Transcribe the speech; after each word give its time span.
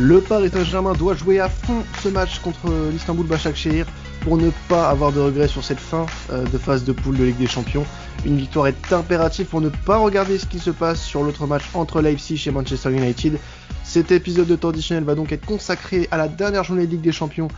Le 0.00 0.20
Paris 0.20 0.48
Saint-Germain 0.50 0.92
doit 0.92 1.16
jouer 1.16 1.40
à 1.40 1.48
fond 1.48 1.82
ce 2.04 2.08
match 2.08 2.38
contre 2.38 2.70
l'Istanbul 2.92 3.26
Başakşehir 3.26 3.84
pour 4.20 4.36
ne 4.36 4.50
pas 4.68 4.88
avoir 4.88 5.10
de 5.10 5.18
regrets 5.18 5.48
sur 5.48 5.64
cette 5.64 5.80
fin 5.80 6.06
euh, 6.30 6.44
de 6.44 6.56
phase 6.56 6.84
de 6.84 6.92
poule 6.92 7.16
de 7.16 7.24
Ligue 7.24 7.38
des 7.38 7.48
Champions. 7.48 7.84
Une 8.24 8.36
victoire 8.36 8.68
est 8.68 8.92
impérative 8.92 9.46
pour 9.46 9.60
ne 9.60 9.70
pas 9.70 9.96
regarder 9.96 10.38
ce 10.38 10.46
qui 10.46 10.60
se 10.60 10.70
passe 10.70 11.02
sur 11.02 11.24
l'autre 11.24 11.48
match 11.48 11.64
entre 11.74 12.00
Leipzig 12.00 12.40
et 12.46 12.52
Manchester 12.52 12.92
United. 12.92 13.40
Cet 13.82 14.12
épisode 14.12 14.46
de 14.46 14.54
temps 14.54 14.68
additionnel 14.68 15.02
va 15.02 15.16
donc 15.16 15.32
être 15.32 15.44
consacré 15.44 16.06
à 16.12 16.16
la 16.16 16.28
dernière 16.28 16.62
journée 16.62 16.86
de 16.86 16.92
Ligue 16.92 17.00
des 17.00 17.10
Champions 17.10 17.48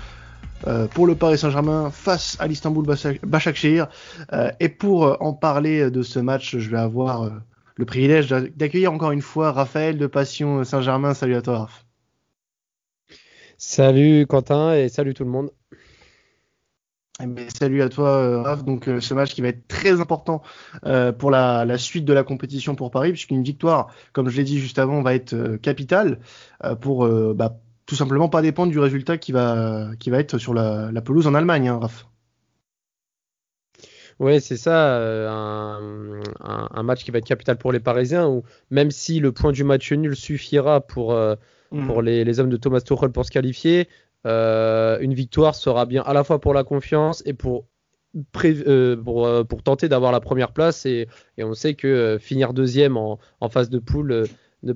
euh, 0.66 0.86
pour 0.86 1.06
le 1.06 1.16
Paris 1.16 1.36
Saint-Germain 1.36 1.90
face 1.90 2.38
à 2.40 2.46
l'Istanbul 2.46 2.86
Başakşehir. 3.22 3.86
Euh, 4.32 4.50
et 4.60 4.70
pour 4.70 5.18
en 5.20 5.34
parler 5.34 5.90
de 5.90 6.00
ce 6.00 6.18
match, 6.18 6.56
je 6.56 6.70
vais 6.70 6.78
avoir 6.78 7.30
le 7.76 7.84
privilège 7.84 8.30
d'accueillir 8.56 8.94
encore 8.94 9.12
une 9.12 9.20
fois 9.20 9.52
Raphaël 9.52 9.98
de 9.98 10.06
Passion 10.06 10.64
Saint-Germain. 10.64 11.12
Salut 11.12 11.34
à 11.34 11.42
toi, 11.42 11.58
Raph. 11.58 11.84
Salut 13.62 14.26
Quentin 14.26 14.72
et 14.74 14.88
salut 14.88 15.12
tout 15.12 15.22
le 15.22 15.28
monde. 15.28 15.50
Eh 17.22 17.26
ben, 17.26 17.46
salut 17.50 17.82
à 17.82 17.90
toi, 17.90 18.08
euh, 18.08 18.40
Raph. 18.40 18.64
Donc, 18.64 18.88
euh, 18.88 19.02
ce 19.02 19.12
match 19.12 19.34
qui 19.34 19.42
va 19.42 19.48
être 19.48 19.68
très 19.68 20.00
important 20.00 20.40
euh, 20.86 21.12
pour 21.12 21.30
la, 21.30 21.76
suite 21.76 22.06
de 22.06 22.14
la 22.14 22.24
compétition 22.24 22.74
pour 22.74 22.90
Paris, 22.90 23.10
puisqu'une 23.10 23.42
victoire, 23.42 23.92
comme 24.14 24.30
je 24.30 24.38
l'ai 24.38 24.44
dit 24.44 24.58
juste 24.58 24.78
avant, 24.78 25.02
va 25.02 25.14
être 25.14 25.56
capitale 25.56 26.20
pour 26.80 27.06
bah, 27.34 27.60
tout 27.84 27.96
simplement 27.96 28.30
pas 28.30 28.40
dépendre 28.40 28.72
du 28.72 28.78
résultat 28.78 29.18
qui 29.18 29.30
va, 29.30 29.90
qui 29.98 30.08
va 30.08 30.20
être 30.20 30.38
sur 30.38 30.54
la, 30.54 30.90
pelouse 31.02 31.26
en 31.26 31.34
Allemagne, 31.34 31.68
hein, 31.68 31.80
Raph. 31.82 32.06
Oui, 34.20 34.40
c'est 34.40 34.56
ça, 34.56 34.96
un, 35.30 36.82
match 36.82 37.04
qui 37.04 37.10
va 37.10 37.18
être 37.18 37.26
capital 37.26 37.58
pour 37.58 37.72
les 37.72 37.80
Parisiens, 37.80 38.26
où 38.26 38.42
même 38.70 38.90
si 38.90 39.20
le 39.20 39.32
point 39.32 39.52
du 39.52 39.64
match 39.64 39.92
nul 39.92 40.16
suffira 40.16 40.80
pour, 40.80 41.14
Mm. 41.72 41.86
pour 41.86 42.02
les, 42.02 42.40
hommes 42.40 42.50
de 42.50 42.56
Thomas 42.56 42.80
Tuchel 42.80 43.10
pour 43.10 43.24
se 43.24 43.30
qualifier. 43.30 43.88
Euh, 44.26 44.98
une 45.00 45.14
victoire 45.14 45.54
sera 45.54 45.86
bien 45.86 46.02
à 46.02 46.12
la 46.12 46.24
fois 46.24 46.40
pour 46.40 46.52
la 46.52 46.64
confiance 46.64 47.22
et 47.26 47.32
pour, 47.32 47.66
euh, 48.44 48.96
euh, 49.06 49.44
pour, 49.44 49.62
tenter 49.62 49.88
d'avoir 49.88 50.12
la 50.12 50.20
première 50.20 50.52
place. 50.52 50.84
Et, 50.86 51.06
on 51.38 51.54
sait 51.54 51.74
que 51.74 52.18
finir 52.20 52.52
deuxième 52.52 52.96
en, 52.96 53.18
phase 53.50 53.70
de 53.70 53.78
poule 53.78 54.26
ne 54.62 54.72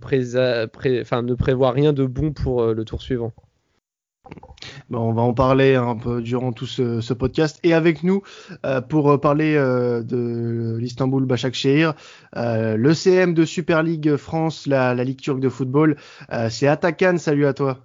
prévoit 1.34 1.72
rien 1.72 1.92
de 1.92 2.06
bon 2.06 2.32
pour 2.32 2.64
le 2.64 2.84
tour 2.84 3.02
suivant. 3.02 3.32
Bon, 4.90 5.00
on 5.00 5.12
va 5.12 5.22
en 5.22 5.34
parler 5.34 5.74
un 5.74 5.96
peu 5.96 6.20
durant 6.22 6.52
tout 6.52 6.66
ce, 6.66 7.12
podcast. 7.12 7.58
Et 7.62 7.74
avec 7.74 8.02
nous, 8.02 8.22
euh, 8.64 8.80
pour 8.80 9.20
parler 9.20 9.54
euh, 9.56 10.02
de 10.02 10.76
l'Istanbul 10.78 11.24
Başakşehir, 11.24 11.94
euh, 12.36 12.76
le 12.76 12.94
CM 12.94 13.34
de 13.34 13.44
Super 13.44 13.82
League 13.82 14.16
France, 14.16 14.66
la, 14.66 14.94
Ligue 14.94 15.20
turque 15.20 15.40
de 15.40 15.48
football, 15.48 15.96
c'est 16.50 16.66
Atakan. 16.66 17.18
Salut 17.18 17.46
à 17.46 17.54
toi. 17.54 17.78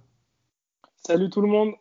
Salut 0.96 1.30
tout 1.30 1.40
le 1.40 1.48
monde. 1.48 1.72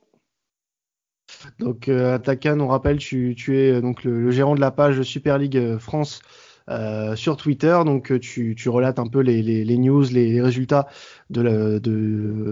Donc 1.59 1.87
Atakan, 1.87 2.59
on 2.59 2.67
rappelle, 2.67 2.97
tu, 2.97 3.35
es 3.49 3.81
donc 3.81 4.03
le, 4.03 4.31
gérant 4.31 4.55
de 4.55 4.61
la 4.61 4.71
page 4.71 5.01
Super 5.03 5.37
League 5.37 5.77
France 5.77 6.21
euh, 6.69 7.15
sur 7.15 7.35
Twitter. 7.35 7.75
Donc 7.83 8.11
euh, 8.11 8.19
tu, 8.19 8.55
relates 8.69 8.99
un 8.99 9.07
peu 9.07 9.21
les, 9.21 9.77
news, 9.77 10.03
les, 10.11 10.39
résultats 10.39 10.87
de 11.31 11.41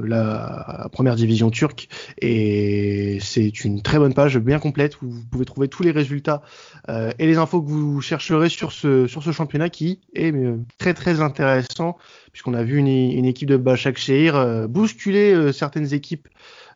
la, 0.03 0.89
première 0.91 1.15
division 1.15 1.51
turque. 1.51 1.87
Et 2.19 3.19
c'est 3.21 3.63
une 3.63 3.83
très 3.83 3.99
bonne 3.99 4.15
page, 4.15 4.39
bien 4.39 4.57
complète, 4.57 4.99
où 5.03 5.09
vous 5.09 5.25
pouvez 5.25 5.45
trouver 5.45 5.67
tous 5.67 5.83
les 5.83 5.91
résultats 5.91 6.41
euh, 6.89 7.11
et 7.19 7.27
les 7.27 7.37
infos 7.37 7.61
que 7.61 7.69
vous 7.69 8.01
chercherez 8.01 8.49
sur 8.49 8.71
ce, 8.71 9.05
championnat 9.07 9.69
qui 9.69 9.99
est 10.15 10.33
très 10.79 10.95
très 10.95 11.21
intéressant, 11.21 11.97
puisqu'on 12.31 12.55
a 12.55 12.63
vu 12.63 12.77
une, 12.77 13.25
équipe 13.25 13.49
de 13.49 13.57
Başakşehir 13.57 14.67
bousculer 14.67 15.51
certaines 15.53 15.93
équipes 15.93 16.27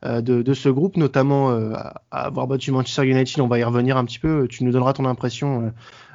de, 0.03 0.53
ce 0.53 0.69
groupe, 0.69 0.97
notamment 0.97 1.57
avoir 2.11 2.47
battu 2.47 2.71
Manchester 2.71 3.07
United. 3.07 3.41
On 3.41 3.47
va 3.47 3.57
y 3.57 3.63
revenir 3.63 3.97
un 3.97 4.05
petit 4.05 4.19
peu. 4.19 4.47
Tu 4.47 4.63
nous 4.63 4.71
donneras 4.71 4.93
ton 4.93 5.05
impression 5.05 5.71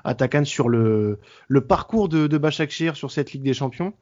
Atakan 0.07 0.45
sur 0.45 0.69
le, 0.69 1.19
le 1.49 1.61
parcours 1.61 2.09
de, 2.09 2.27
de 2.27 2.39
Başakşehir 2.39 2.97
sur 2.97 3.11
cette 3.11 3.33
Ligue 3.33 3.43
des 3.43 3.55
Champions. 3.55 3.93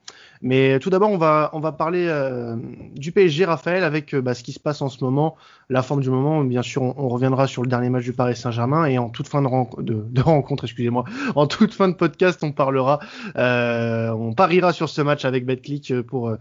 Mais 0.42 0.78
tout 0.78 0.91
d'abord, 0.91 1.10
on 1.10 1.16
va, 1.16 1.48
on 1.54 1.60
va 1.60 1.72
parler 1.72 2.06
euh, 2.06 2.56
du 2.94 3.12
PSG, 3.12 3.47
Raphaël, 3.47 3.82
avec 3.82 4.14
euh, 4.14 4.20
bah, 4.20 4.34
ce 4.34 4.43
qui 4.43 4.53
se 4.53 4.60
passe 4.60 4.82
en 4.82 4.91
ce 4.91 5.03
moment, 5.03 5.37
la 5.70 5.82
forme 5.82 6.03
du 6.03 6.10
moment. 6.10 6.44
Bien 6.44 6.62
sûr, 6.62 6.82
on, 6.82 7.09
reviendra 7.09 7.47
sur 7.47 7.62
le 7.62 7.69
dernier 7.69 7.88
match 7.88 8.04
du 8.04 8.12
Paris 8.12 8.37
Saint-Germain 8.37 8.84
et 8.84 8.98
en 8.98 9.09
toute 9.09 9.26
fin 9.26 9.41
de, 9.41 9.48
de, 9.78 10.20
rencontre, 10.20 10.64
excusez-moi, 10.64 11.04
en 11.34 11.47
toute 11.47 11.72
fin 11.72 11.88
de 11.88 11.94
podcast, 11.94 12.44
on 12.44 12.53
parlera, 12.53 12.98
euh, 13.37 14.10
on 14.10 14.34
pariera 14.34 14.75
sur 14.75 14.91
ce 14.91 15.00
match 15.00 15.25
avec 15.25 15.47
BetClick 15.47 16.03
pour 16.03 16.37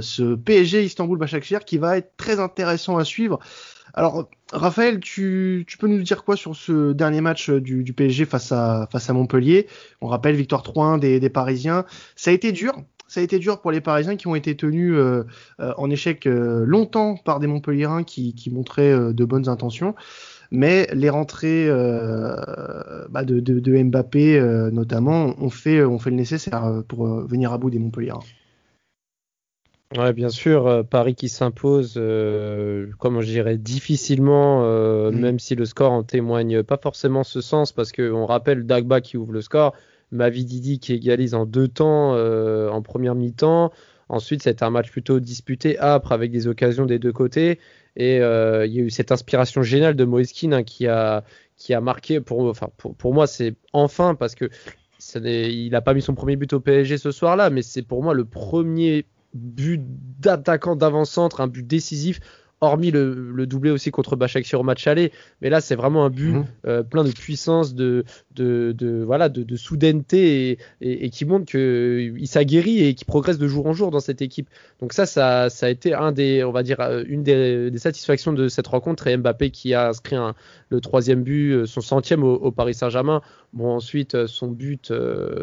ce 0.00 0.34
PSG 0.34 0.84
Istanbul 0.84 1.18
Başakşehir 1.18 1.64
qui 1.64 1.78
va 1.78 1.96
être 1.96 2.16
très 2.16 2.40
intéressant 2.40 2.98
à 2.98 3.04
suivre. 3.04 3.38
Alors, 3.98 4.28
Raphaël, 4.52 5.00
tu, 5.00 5.66
peux 5.80 5.88
nous 5.88 6.02
dire 6.02 6.22
quoi 6.22 6.36
sur 6.36 6.54
ce 6.54 6.92
dernier 6.92 7.22
match 7.22 7.48
du, 7.48 7.94
PSG 7.94 8.26
face 8.26 8.52
à, 8.52 8.86
face 8.92 9.08
à 9.08 9.14
Montpellier? 9.14 9.68
On 10.02 10.06
rappelle 10.06 10.36
victoire 10.36 10.62
3-1 10.62 10.98
des, 10.98 11.30
Parisiens. 11.30 11.86
Ça 12.14 12.30
a 12.30 12.34
été 12.34 12.52
dur. 12.52 12.74
Ça 13.08 13.20
a 13.20 13.22
été 13.22 13.38
dur 13.38 13.60
pour 13.62 13.70
les 13.70 13.80
Parisiens 13.80 14.16
qui 14.16 14.26
ont 14.26 14.34
été 14.34 14.54
tenus 14.54 14.92
euh, 14.96 15.24
euh, 15.60 15.72
en 15.78 15.88
échec 15.90 16.26
euh, 16.26 16.64
longtemps 16.66 17.16
par 17.16 17.40
des 17.40 17.46
Montpelliérains 17.46 18.04
qui, 18.04 18.34
montraient 18.52 19.14
de 19.14 19.24
bonnes 19.24 19.48
intentions. 19.48 19.94
Mais 20.50 20.88
les 20.92 21.08
rentrées 21.08 21.68
bah, 23.08 23.24
de, 23.24 23.82
Mbappé 23.82 24.40
notamment 24.72 25.34
ont 25.40 25.50
fait, 25.50 25.82
ont 25.82 25.98
fait 25.98 26.10
le 26.10 26.16
nécessaire 26.16 26.82
pour 26.86 27.06
venir 27.06 27.52
à 27.52 27.58
bout 27.58 27.70
des 27.70 27.78
Montpelliérains. 27.78 28.20
Ouais, 29.96 30.12
bien 30.12 30.28
sûr, 30.28 30.66
euh, 30.66 30.82
Paris 30.82 31.14
qui 31.14 31.30
s'impose, 31.30 31.94
euh, 31.96 32.88
comme 32.98 33.20
je 33.22 33.26
dirais, 33.26 33.56
difficilement, 33.56 34.62
euh, 34.64 35.10
mm. 35.10 35.18
même 35.18 35.38
si 35.38 35.54
le 35.54 35.64
score 35.64 35.92
en 35.92 36.02
témoigne 36.02 36.62
pas 36.62 36.76
forcément 36.76 37.24
ce 37.24 37.40
sens, 37.40 37.72
parce 37.72 37.92
qu'on 37.92 38.26
rappelle 38.26 38.66
Dagba 38.66 39.00
qui 39.00 39.16
ouvre 39.16 39.32
le 39.32 39.40
score, 39.40 39.74
Mavididi 40.12 40.80
qui 40.80 40.92
égalise 40.92 41.34
en 41.34 41.46
deux 41.46 41.68
temps 41.68 42.12
en 42.14 42.82
première 42.82 43.14
mi-temps. 43.14 43.72
Ensuite, 44.08 44.42
c'est 44.42 44.62
un 44.62 44.70
match 44.70 44.90
plutôt 44.90 45.18
disputé, 45.18 45.78
âpre, 45.80 46.12
avec 46.12 46.30
des 46.30 46.46
occasions 46.46 46.86
des 46.86 47.00
deux 47.00 47.12
côtés. 47.12 47.58
Et 47.96 48.16
il 48.18 48.72
y 48.72 48.80
a 48.80 48.82
eu 48.82 48.90
cette 48.90 49.10
inspiration 49.10 49.62
géniale 49.62 49.96
de 49.96 50.04
Moeskin 50.04 50.52
hein, 50.52 50.62
qui, 50.62 50.86
a, 50.86 51.24
qui 51.56 51.74
a 51.74 51.80
marqué, 51.80 52.20
pour, 52.20 52.44
enfin, 52.44 52.68
pour, 52.76 52.94
pour 52.94 53.14
moi, 53.14 53.26
c'est 53.26 53.56
enfin, 53.72 54.14
parce 54.14 54.36
que 54.36 54.48
il 55.16 55.70
n'a 55.70 55.80
pas 55.80 55.94
mis 55.94 56.02
son 56.02 56.14
premier 56.14 56.36
but 56.36 56.52
au 56.52 56.60
PSG 56.60 56.98
ce 56.98 57.10
soir-là, 57.10 57.50
mais 57.50 57.62
c'est 57.62 57.82
pour 57.82 58.02
moi 58.04 58.14
le 58.14 58.24
premier 58.24 59.06
but 59.36 59.78
d'attaquant 60.18 60.76
d'avant-centre, 60.76 61.40
un 61.40 61.48
but 61.48 61.66
décisif 61.66 62.20
hormis 62.60 62.90
le, 62.90 63.46
doublé 63.46 63.70
aussi 63.70 63.90
contre 63.90 64.16
Başakşehir 64.16 64.60
au 64.60 64.62
match 64.62 64.86
aller. 64.86 65.12
Mais 65.42 65.50
là, 65.50 65.60
c'est 65.60 65.74
vraiment 65.74 66.04
un 66.04 66.10
but 66.10 66.32
mhm. 66.32 66.44
euh, 66.66 66.82
plein 66.82 67.04
de 67.04 67.10
puissance, 67.10 67.74
de, 67.74 68.04
de, 68.34 69.02
voilà, 69.04 69.28
de, 69.28 69.56
soudaineté 69.56 70.58
et, 70.80 71.10
qui 71.10 71.24
montre 71.24 71.46
qu'il 71.46 72.28
s'aguerrit 72.28 72.84
et 72.84 72.94
qu'il 72.94 73.06
progresse 73.06 73.38
de 73.38 73.46
jour 73.46 73.66
en 73.66 73.72
jour 73.72 73.90
dans 73.90 74.00
cette 74.00 74.22
équipe. 74.22 74.48
Donc 74.80 74.92
ça, 74.92 75.06
ça, 75.06 75.48
a 75.48 75.68
été 75.68 75.94
un 75.94 76.12
des, 76.12 76.44
on 76.44 76.52
va 76.52 76.62
dire, 76.62 76.80
euh, 76.80 77.04
une 77.06 77.22
des, 77.22 77.70
satisfactions 77.76 78.32
de 78.32 78.48
cette 78.48 78.66
rencontre. 78.66 79.06
Et 79.06 79.16
Mbappé 79.16 79.50
qui 79.50 79.74
a 79.74 79.88
inscrit 79.88 80.16
le 80.68 80.80
troisième 80.80 81.22
but, 81.22 81.52
euh, 81.52 81.66
son 81.66 81.80
centième 81.80 82.22
au, 82.22 82.50
Paris 82.50 82.74
Saint-Germain. 82.74 83.20
Bon, 83.52 83.76
ensuite, 83.76 84.26
son 84.26 84.48
but, 84.48 84.92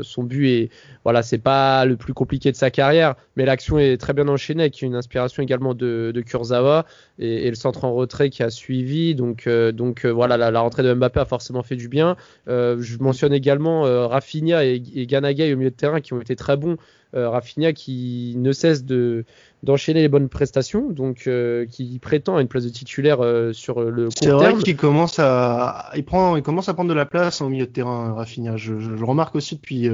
son 0.02 0.24
but 0.24 0.48
est, 0.48 0.70
voilà, 1.04 1.24
c'est 1.24 1.40
pas 1.40 1.86
le 1.86 1.96
plus 1.96 2.14
compliqué 2.14 2.52
de 2.52 2.56
sa 2.56 2.70
carrière, 2.70 3.16
mais 3.36 3.46
l'action 3.46 3.80
est 3.80 3.98
très 3.98 4.14
bien 4.14 4.28
enchaînée 4.28 4.64
avec 4.64 4.82
une 4.82 4.94
inspiration 4.94 5.42
également 5.42 5.74
de, 5.74 6.12
de 6.14 6.22
Kurzawa 6.22 6.86
et, 7.20 7.50
le 7.50 7.56
centre 7.56 7.86
en 7.86 7.94
retrait 7.94 8.30
qui 8.30 8.44
a 8.44 8.50
suivi. 8.50 9.16
Donc, 9.16 9.48
euh, 9.48 9.72
donc 9.72 10.06
euh, 10.06 10.10
voilà, 10.10 10.38
la, 10.38 10.60
rentrée 10.60 10.84
de 10.84 10.94
Mbappé 10.94 11.20
a 11.20 11.26
forcément 11.26 11.64
fait 11.64 11.76
du 11.76 11.88
bien. 11.88 12.16
Euh, 12.48 12.78
je 12.80 12.98
mentionne 13.00 13.34
également 13.34 13.84
Rafinha 14.08 14.66
et, 14.66 14.82
et 14.96 15.06
Ganagay 15.06 15.54
au 15.54 15.58
milieu 15.58 15.72
de 15.72 15.76
terrain 15.76 16.02
qui 16.02 16.14
ont 16.14 16.22
été 16.22 16.36
très 16.36 16.58
bons. 16.58 16.78
Rafinha 17.16 17.74
qui 17.74 18.34
ne 18.38 18.52
cesse 18.52 18.86
de 18.86 19.26
d'enchaîner 19.64 20.02
les 20.02 20.10
bonnes 20.10 20.30
prestations, 20.30 20.90
donc 20.90 21.30
qui 21.70 22.00
prétend 22.00 22.36
à 22.36 22.42
une 22.42 22.48
place 22.48 22.66
de 22.66 22.70
titulaire 22.70 23.20
sur 23.54 23.82
le 23.82 24.06
court 24.06 24.14
C'est 24.22 24.30
vrai 24.30 24.54
qu'il 24.56 24.76
commence 24.76 25.20
à, 25.20 25.90
il 25.96 26.04
prend, 26.04 26.36
il 26.36 26.44
commence 26.44 26.70
à 26.70 26.74
prendre 26.74 26.90
de 26.90 26.96
la 26.96 27.06
place 27.06 27.42
au 27.42 27.50
milieu 27.50 27.66
de 27.66 27.72
terrain, 27.72 28.14
Rafinha. 28.14 28.58
Je, 28.58 28.78
je, 28.78 28.96
je 28.96 29.04
remarque 29.06 29.36
aussi 29.36 29.56
depuis 29.56 29.90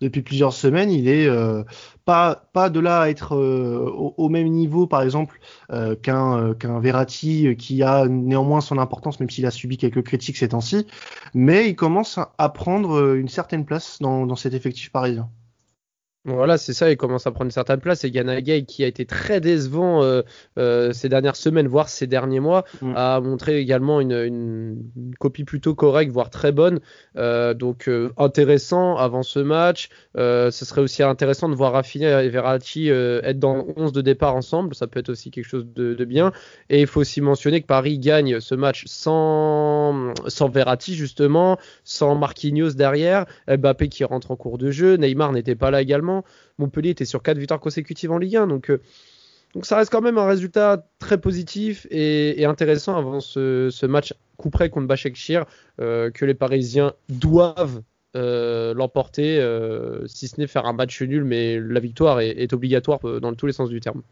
depuis 0.00 0.22
plusieurs 0.22 0.52
semaines, 0.52 0.90
il 0.90 1.08
est 1.08 1.28
pas 2.06 2.46
pas 2.52 2.70
de 2.70 2.80
là 2.80 3.02
à 3.02 3.08
être 3.10 3.34
euh, 3.34 3.90
au, 4.16 4.28
même 4.30 4.48
niveau 4.48 4.86
par 4.86 5.02
exemple 5.02 5.38
euh, 5.72 5.96
qu'un 5.96 6.38
euh, 6.38 6.54
qu'un 6.54 6.78
Verratti 6.78 7.56
qui 7.56 7.82
a 7.82 8.06
néanmoins 8.06 8.60
son 8.62 8.78
importance 8.78 9.18
même 9.20 9.28
s'il 9.28 9.44
a 9.44 9.50
subi 9.50 9.76
quelques 9.76 10.02
critiques 10.02 10.36
ces 10.36 10.48
temps-ci 10.48 10.86
mais 11.34 11.68
il 11.68 11.74
commence 11.74 12.18
à 12.38 12.48
prendre 12.48 13.14
une 13.14 13.28
certaine 13.28 13.66
place 13.66 13.98
dans, 14.00 14.24
dans 14.24 14.36
cet 14.36 14.54
effectif 14.54 14.90
parisien. 14.90 15.28
Voilà, 16.26 16.58
c'est 16.58 16.72
ça, 16.72 16.90
il 16.90 16.96
commence 16.96 17.24
à 17.28 17.30
prendre 17.30 17.46
une 17.46 17.52
certaine 17.52 17.78
place. 17.78 18.02
Et 18.02 18.10
Ganagay, 18.10 18.64
qui 18.64 18.82
a 18.82 18.88
été 18.88 19.06
très 19.06 19.40
décevant 19.40 20.02
euh, 20.02 20.22
euh, 20.58 20.92
ces 20.92 21.08
dernières 21.08 21.36
semaines, 21.36 21.68
voire 21.68 21.88
ces 21.88 22.08
derniers 22.08 22.40
mois, 22.40 22.64
mm. 22.82 22.94
a 22.96 23.20
montré 23.20 23.58
également 23.58 24.00
une, 24.00 24.76
copie 25.20 25.44
plutôt 25.44 25.76
correcte, 25.76 26.10
voire 26.10 26.30
très 26.30 26.50
bonne. 26.50 26.80
Euh, 27.16 27.54
donc 27.54 27.88
intéressant 28.16 28.96
avant 28.96 29.22
ce 29.22 29.38
match. 29.38 29.88
ce 30.16 30.50
serait 30.50 30.80
aussi 30.80 31.04
intéressant 31.04 31.48
de 31.48 31.54
voir 31.54 31.72
Rafinha 31.72 32.24
et 32.24 32.28
Verratti 32.28 32.88
être 32.88 33.38
dans 33.38 33.64
11 33.76 33.92
de 33.92 34.00
départ 34.00 34.34
ensemble. 34.34 34.74
Ça 34.74 34.88
peut 34.88 34.98
être 34.98 35.10
aussi 35.10 35.30
quelque 35.30 35.48
chose 35.48 35.66
de, 35.74 36.04
bien. 36.04 36.32
Et 36.70 36.80
il 36.80 36.86
faut 36.88 37.00
aussi 37.00 37.20
mentionner 37.20 37.60
que 37.60 37.66
Paris 37.66 38.00
gagne 38.00 38.40
ce 38.40 38.56
match 38.56 38.82
sans, 38.86 40.12
sans 40.26 40.48
Verratti, 40.48 40.96
justement, 40.96 41.56
sans 41.84 42.16
Marquinhos 42.16 42.70
derrière, 42.70 43.26
Mbappé 43.48 43.88
qui 43.88 44.02
rentre 44.02 44.32
en 44.32 44.36
cours 44.36 44.58
de 44.58 44.72
jeu, 44.72 44.96
Neymar 44.96 45.32
n'était 45.32 45.54
pas 45.54 45.70
là 45.70 45.82
également. 45.82 46.15
Montpellier 46.58 46.90
était 46.90 47.04
sur 47.04 47.22
4 47.22 47.38
victoires 47.38 47.60
consécutives 47.60 48.10
en 48.12 48.18
Ligue 48.18 48.36
1. 48.36 48.46
Donc, 48.46 48.70
euh, 48.70 48.80
donc 49.54 49.66
ça 49.66 49.76
reste 49.76 49.90
quand 49.90 50.00
même 50.00 50.18
un 50.18 50.26
résultat 50.26 50.86
très 50.98 51.18
positif 51.18 51.86
et, 51.90 52.44
intéressant 52.44 52.96
avant 52.96 53.20
ce, 53.20 53.86
match 53.86 54.14
coup 54.36 54.50
près 54.50 54.68
contre 54.68 54.86
Bachek 54.86 55.16
euh, 55.80 56.10
que 56.10 56.24
les 56.24 56.34
Parisiens 56.34 56.92
doivent 57.08 57.82
euh, 58.16 58.74
l'emporter, 58.74 59.36
si 60.06 60.28
ce 60.28 60.40
n'est 60.40 60.46
faire 60.46 60.66
un 60.66 60.72
match 60.72 61.00
nul, 61.02 61.24
mais 61.24 61.58
la 61.58 61.80
victoire 61.80 62.20
est, 62.20 62.52
obligatoire 62.52 63.00
dans 63.20 63.34
tous 63.34 63.46
les 63.46 63.52
sens 63.52 63.68
du 63.68 63.80
terme. 63.80 64.02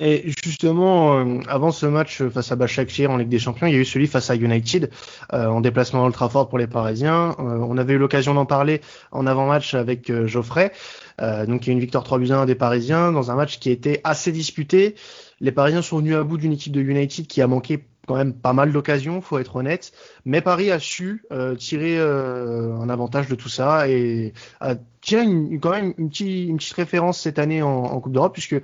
Et 0.00 0.30
justement, 0.44 1.18
euh, 1.18 1.40
avant 1.48 1.72
ce 1.72 1.84
match 1.84 2.22
face 2.28 2.52
à 2.52 2.56
Başakşehir 2.56 3.10
en 3.10 3.16
Ligue 3.16 3.28
des 3.28 3.40
Champions, 3.40 3.66
il 3.66 3.74
y 3.74 3.76
a 3.76 3.80
eu 3.80 3.84
celui 3.84 4.06
face 4.06 4.30
à 4.30 4.36
United 4.36 4.90
euh, 5.32 5.46
en 5.46 5.60
déplacement 5.60 6.06
ultra 6.06 6.28
fort 6.28 6.48
pour 6.48 6.58
les 6.58 6.68
Parisiens. 6.68 7.34
Euh, 7.40 7.58
on 7.58 7.76
avait 7.78 7.94
eu 7.94 7.98
l'occasion 7.98 8.34
d'en 8.34 8.46
parler 8.46 8.80
en 9.10 9.26
avant-match 9.26 9.74
avec 9.74 10.12
Geoffrey. 10.26 10.72
donc 11.18 11.66
il 11.66 11.70
y 11.70 11.70
a 11.70 11.72
une 11.72 11.80
victoire 11.80 12.04
3 12.04 12.18
buts 12.18 12.30
1 12.30 12.46
des 12.46 12.54
Parisiens 12.54 13.10
dans 13.10 13.32
un 13.32 13.34
match 13.34 13.58
qui 13.58 13.70
était 13.70 14.00
assez 14.04 14.30
disputé. 14.30 14.94
Les 15.40 15.50
Parisiens 15.50 15.82
sont 15.82 15.98
venus 15.98 16.14
à 16.14 16.22
bout 16.22 16.36
d'une 16.36 16.52
équipe 16.52 16.72
de 16.72 16.80
United 16.80 17.26
qui 17.26 17.42
a 17.42 17.48
manqué 17.48 17.84
quand 18.08 18.16
même 18.16 18.32
pas 18.32 18.54
mal 18.54 18.72
d'occasions, 18.72 19.20
faut 19.20 19.38
être 19.38 19.56
honnête. 19.56 19.92
Mais 20.24 20.40
Paris 20.40 20.70
a 20.70 20.78
su 20.78 21.24
euh, 21.30 21.54
tirer 21.54 21.98
euh, 21.98 22.74
un 22.76 22.88
avantage 22.88 23.28
de 23.28 23.34
tout 23.34 23.50
ça 23.50 23.88
et 23.88 24.32
a 24.60 24.76
tiré 25.02 25.26
quand 25.60 25.70
même 25.70 25.92
une, 25.98 26.08
petite, 26.08 26.48
une, 26.48 26.56
petite, 26.56 26.72
référence 26.72 27.20
cette 27.20 27.38
année 27.38 27.60
en, 27.62 28.00
Coupe 28.00 28.12
d'Europe 28.12 28.32
puisque 28.32 28.56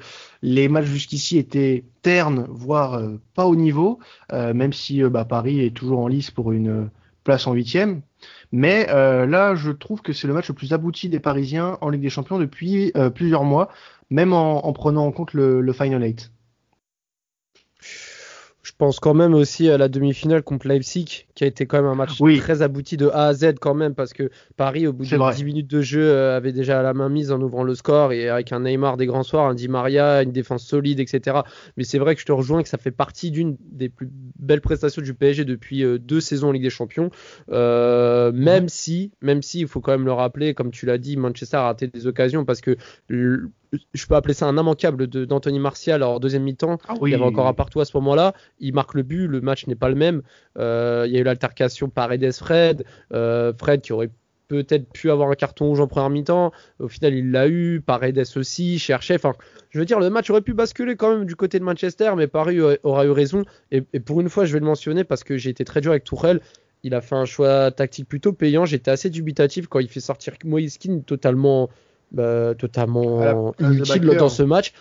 les 0.42 0.68
matchs 0.68 0.86
jusqu'ici 0.86 1.36
étaient 1.36 1.84
ternes, 2.00 2.46
voire 2.48 2.94
euh, 2.94 3.20
pas 3.34 3.44
au 3.44 3.54
niveau, 3.54 3.98
même 4.32 4.72
si 4.72 5.02
bah, 5.02 5.24
Paris 5.24 5.60
est 5.60 5.76
toujours 5.76 6.00
en 6.00 6.08
lice 6.08 6.30
pour 6.30 6.52
une 6.52 6.88
place 7.22 7.46
en 7.46 7.52
huitième. 7.52 8.00
Mais 8.52 8.86
là, 8.86 9.54
je 9.54 9.70
trouve 9.70 10.00
que 10.00 10.12
c'est 10.12 10.26
le 10.26 10.34
match 10.34 10.48
le 10.48 10.54
plus 10.54 10.72
abouti 10.72 11.08
des 11.08 11.20
Parisiens 11.20 11.76
en 11.80 11.90
Ligue 11.90 12.02
des 12.02 12.10
Champions 12.10 12.38
depuis 12.38 12.92
plusieurs 13.14 13.44
mois, 13.44 13.68
même 14.10 14.32
en, 14.32 14.72
prenant 14.72 15.06
en 15.06 15.12
compte 15.12 15.34
le, 15.34 15.60
le 15.60 15.72
Final 15.72 16.02
Eight. 16.04 16.30
Je 18.74 18.78
pense 18.78 18.98
quand 18.98 19.14
même 19.14 19.34
aussi 19.34 19.70
à 19.70 19.78
la 19.78 19.86
demi-finale 19.86 20.42
contre 20.42 20.66
Leipzig, 20.66 21.26
qui 21.36 21.44
a 21.44 21.46
été 21.46 21.64
quand 21.64 21.76
même 21.76 21.86
un 21.86 21.94
match 21.94 22.18
très 22.40 22.60
abouti 22.60 22.96
de 22.96 23.06
A 23.06 23.26
à 23.26 23.32
Z 23.32 23.54
quand 23.60 23.72
même, 23.72 23.94
parce 23.94 24.12
que 24.12 24.30
Paris, 24.56 24.88
au 24.88 24.92
bout 24.92 25.04
de 25.04 25.32
10 25.32 25.44
minutes 25.44 25.70
de 25.70 25.80
jeu, 25.80 26.02
euh, 26.02 26.36
avait 26.36 26.50
déjà 26.50 26.82
la 26.82 26.92
main 26.92 27.08
mise 27.08 27.30
en 27.30 27.40
ouvrant 27.40 27.62
le 27.62 27.76
score, 27.76 28.12
et 28.12 28.28
avec 28.28 28.50
un 28.50 28.58
Neymar 28.58 28.96
des 28.96 29.06
grands 29.06 29.22
soirs, 29.22 29.46
un 29.46 29.54
Di 29.54 29.68
Maria, 29.68 30.24
une 30.24 30.32
défense 30.32 30.64
solide, 30.64 30.98
etc. 30.98 31.42
Mais 31.76 31.84
c'est 31.84 32.00
vrai 32.00 32.16
que 32.16 32.20
je 32.20 32.26
te 32.26 32.32
rejoins 32.32 32.64
que 32.64 32.68
ça 32.68 32.76
fait 32.76 32.90
partie 32.90 33.30
d'une 33.30 33.56
des 33.60 33.88
plus 33.88 34.10
belles 34.40 34.60
prestations 34.60 35.02
du 35.02 35.14
PSG 35.14 35.44
depuis 35.44 35.84
euh, 35.84 35.98
deux 36.00 36.20
saisons 36.20 36.48
en 36.48 36.52
Ligue 36.52 36.64
des 36.64 36.70
Champions. 36.70 37.10
Euh, 37.52 38.32
même 38.32 38.68
si, 38.68 39.12
même 39.20 39.42
si, 39.42 39.60
il 39.60 39.68
faut 39.68 39.80
quand 39.80 39.92
même 39.92 40.04
le 40.04 40.12
rappeler, 40.12 40.52
comme 40.52 40.72
tu 40.72 40.84
l'as 40.84 40.98
dit, 40.98 41.16
Manchester 41.16 41.58
a 41.58 41.62
raté 41.62 41.86
des 41.86 42.08
occasions 42.08 42.44
parce 42.44 42.60
que 42.60 42.76
je 43.92 44.06
peux 44.06 44.14
appeler 44.14 44.34
ça 44.34 44.46
un 44.46 44.56
immanquable 44.56 45.06
d'Anthony 45.06 45.58
Martial 45.58 46.02
en 46.02 46.18
deuxième 46.18 46.42
mi-temps. 46.42 46.78
Ah 46.88 46.94
il 47.02 47.10
y 47.10 47.14
avait 47.14 47.24
encore 47.24 47.46
un 47.46 47.54
partout 47.54 47.80
à 47.80 47.84
ce 47.84 47.96
moment-là. 47.96 48.34
Il 48.58 48.74
marque 48.74 48.94
le 48.94 49.02
but, 49.02 49.26
le 49.26 49.40
match 49.40 49.66
n'est 49.66 49.74
pas 49.74 49.88
le 49.88 49.94
même. 49.94 50.22
Euh, 50.58 51.04
il 51.06 51.12
y 51.12 51.16
a 51.16 51.20
eu 51.20 51.24
l'altercation 51.24 51.88
Paredes-Fred. 51.88 52.84
Euh, 53.12 53.52
Fred 53.58 53.80
qui 53.80 53.92
aurait 53.92 54.10
peut-être 54.48 54.90
pu 54.92 55.10
avoir 55.10 55.30
un 55.30 55.34
carton 55.34 55.66
rouge 55.66 55.80
en 55.80 55.86
première 55.86 56.10
mi-temps. 56.10 56.52
Au 56.78 56.88
final, 56.88 57.14
il 57.14 57.30
l'a 57.30 57.48
eu. 57.48 57.80
Paredes 57.80 58.24
aussi, 58.36 58.78
cherchait. 58.78 59.14
Enfin, 59.14 59.32
je 59.70 59.78
veux 59.78 59.84
dire, 59.84 60.00
le 60.00 60.10
match 60.10 60.30
aurait 60.30 60.42
pu 60.42 60.54
basculer 60.54 60.96
quand 60.96 61.16
même 61.16 61.24
du 61.24 61.36
côté 61.36 61.58
de 61.58 61.64
Manchester, 61.64 62.12
mais 62.16 62.26
Paris 62.26 62.58
aura 62.82 63.06
eu 63.06 63.10
raison. 63.10 63.44
Et, 63.70 63.80
pour 63.80 64.20
une 64.20 64.28
fois, 64.28 64.44
je 64.44 64.52
vais 64.52 64.60
le 64.60 64.66
mentionner 64.66 65.04
parce 65.04 65.24
que 65.24 65.36
j'ai 65.36 65.50
été 65.50 65.64
très 65.64 65.80
dur 65.80 65.92
avec 65.92 66.04
Tourelle. 66.04 66.40
Il 66.82 66.94
a 66.94 67.00
fait 67.00 67.14
un 67.14 67.24
choix 67.24 67.70
tactique 67.70 68.08
plutôt 68.08 68.32
payant. 68.32 68.66
J'étais 68.66 68.90
assez 68.90 69.08
dubitatif 69.08 69.66
quand 69.68 69.78
il 69.78 69.88
fait 69.88 70.00
sortir 70.00 70.34
Moïse 70.44 70.78
totalement 71.06 71.70
bah, 72.14 72.54
totalement 72.56 73.54
inutile 73.60 74.16
dans 74.16 74.28
ce 74.28 74.42
match 74.42 74.72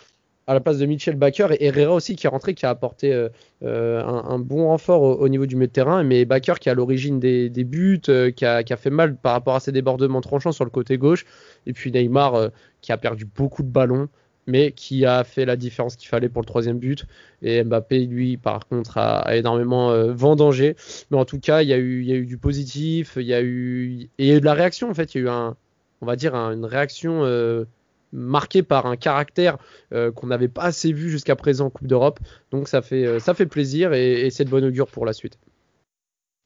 à 0.47 0.53
la 0.53 0.59
place 0.59 0.77
de 0.77 0.85
Mitchell 0.85 1.15
Baker 1.15 1.47
et 1.51 1.65
Herrera 1.65 1.93
aussi 1.93 2.15
qui 2.15 2.27
est 2.27 2.29
rentré, 2.29 2.53
qui 2.53 2.65
a 2.65 2.69
apporté 2.69 3.13
euh, 3.13 3.29
euh, 3.63 4.03
un, 4.03 4.39
bon 4.39 4.67
renfort 4.67 5.01
au, 5.01 5.29
niveau 5.29 5.45
du 5.45 5.55
milieu 5.55 5.67
de 5.67 5.71
terrain. 5.71 6.03
Mais 6.03 6.25
Baker 6.25 6.55
qui 6.59 6.69
est 6.69 6.71
à 6.71 6.75
l'origine 6.75 7.19
des, 7.19 7.49
buts, 7.49 8.01
euh, 8.09 8.31
qui, 8.31 8.45
a, 8.45 8.63
fait 8.77 8.89
mal 8.89 9.15
par 9.15 9.33
rapport 9.33 9.55
à 9.55 9.59
ses 9.59 9.71
débordements 9.71 10.21
tranchants 10.21 10.51
sur 10.51 10.65
le 10.65 10.69
côté 10.69 10.97
gauche. 10.97 11.25
Et 11.65 11.73
puis 11.73 11.91
Neymar 11.91 12.49
qui 12.81 12.91
a 12.91 12.97
perdu 12.97 13.25
beaucoup 13.25 13.63
de 13.63 13.69
ballons, 13.69 14.09
mais 14.45 14.73
qui 14.73 15.05
a 15.05 15.23
fait 15.23 15.45
la 15.45 15.55
différence 15.55 15.95
qu'il 15.95 16.09
fallait 16.09 16.27
pour 16.27 16.41
le 16.41 16.47
troisième 16.47 16.77
but. 16.77 17.05
Et 17.41 17.63
Mbappé, 17.63 18.05
lui, 18.05 18.35
par 18.35 18.67
contre, 18.67 18.97
a, 18.97 19.37
énormément 19.37 19.93
vendangé. 20.13 20.75
Mais 21.09 21.17
en 21.17 21.23
tout 21.23 21.39
cas, 21.39 21.61
il 21.61 21.69
y, 21.69 21.73
a 21.73 21.77
eu, 21.77 22.01
il 22.01 22.07
y 22.07 22.11
a 22.11 22.15
eu 22.15 22.25
du 22.25 22.37
positif, 22.37 23.13
il 23.15 23.25
y 23.25 23.33
a 23.33 23.41
eu, 23.41 24.09
et 24.17 24.25
il 24.25 24.27
y 24.27 24.31
a 24.31 24.35
eu 24.35 24.39
de 24.41 24.45
la 24.45 24.53
réaction 24.53 24.89
en 24.89 24.93
fait. 24.93 25.15
Il 25.15 25.19
y 25.19 25.21
a 25.21 25.23
eu 25.23 25.29
un, 25.29 25.55
on 26.03 26.05
va 26.05 26.17
dire, 26.17 26.35
une 26.35 26.65
réaction 26.65 27.23
euh, 27.23 27.63
marquée 28.11 28.61
par 28.61 28.85
un 28.85 28.97
caractère 28.97 29.57
euh, 29.93 30.11
qu'on 30.11 30.27
n'avait 30.27 30.49
pas 30.49 30.63
assez 30.63 30.91
vu 30.91 31.09
jusqu'à 31.09 31.37
présent 31.37 31.67
en 31.67 31.69
Coupe 31.69 31.87
d'Europe. 31.87 32.19
Donc 32.51 32.67
ça 32.67 32.81
fait, 32.81 33.05
euh, 33.05 33.19
ça 33.19 33.33
fait 33.33 33.45
plaisir 33.45 33.93
et, 33.93 34.29
c'est 34.29 34.43
de 34.43 34.49
bonne 34.49 34.65
augure 34.65 34.87
pour 34.87 35.05
la 35.05 35.13
suite. 35.13 35.39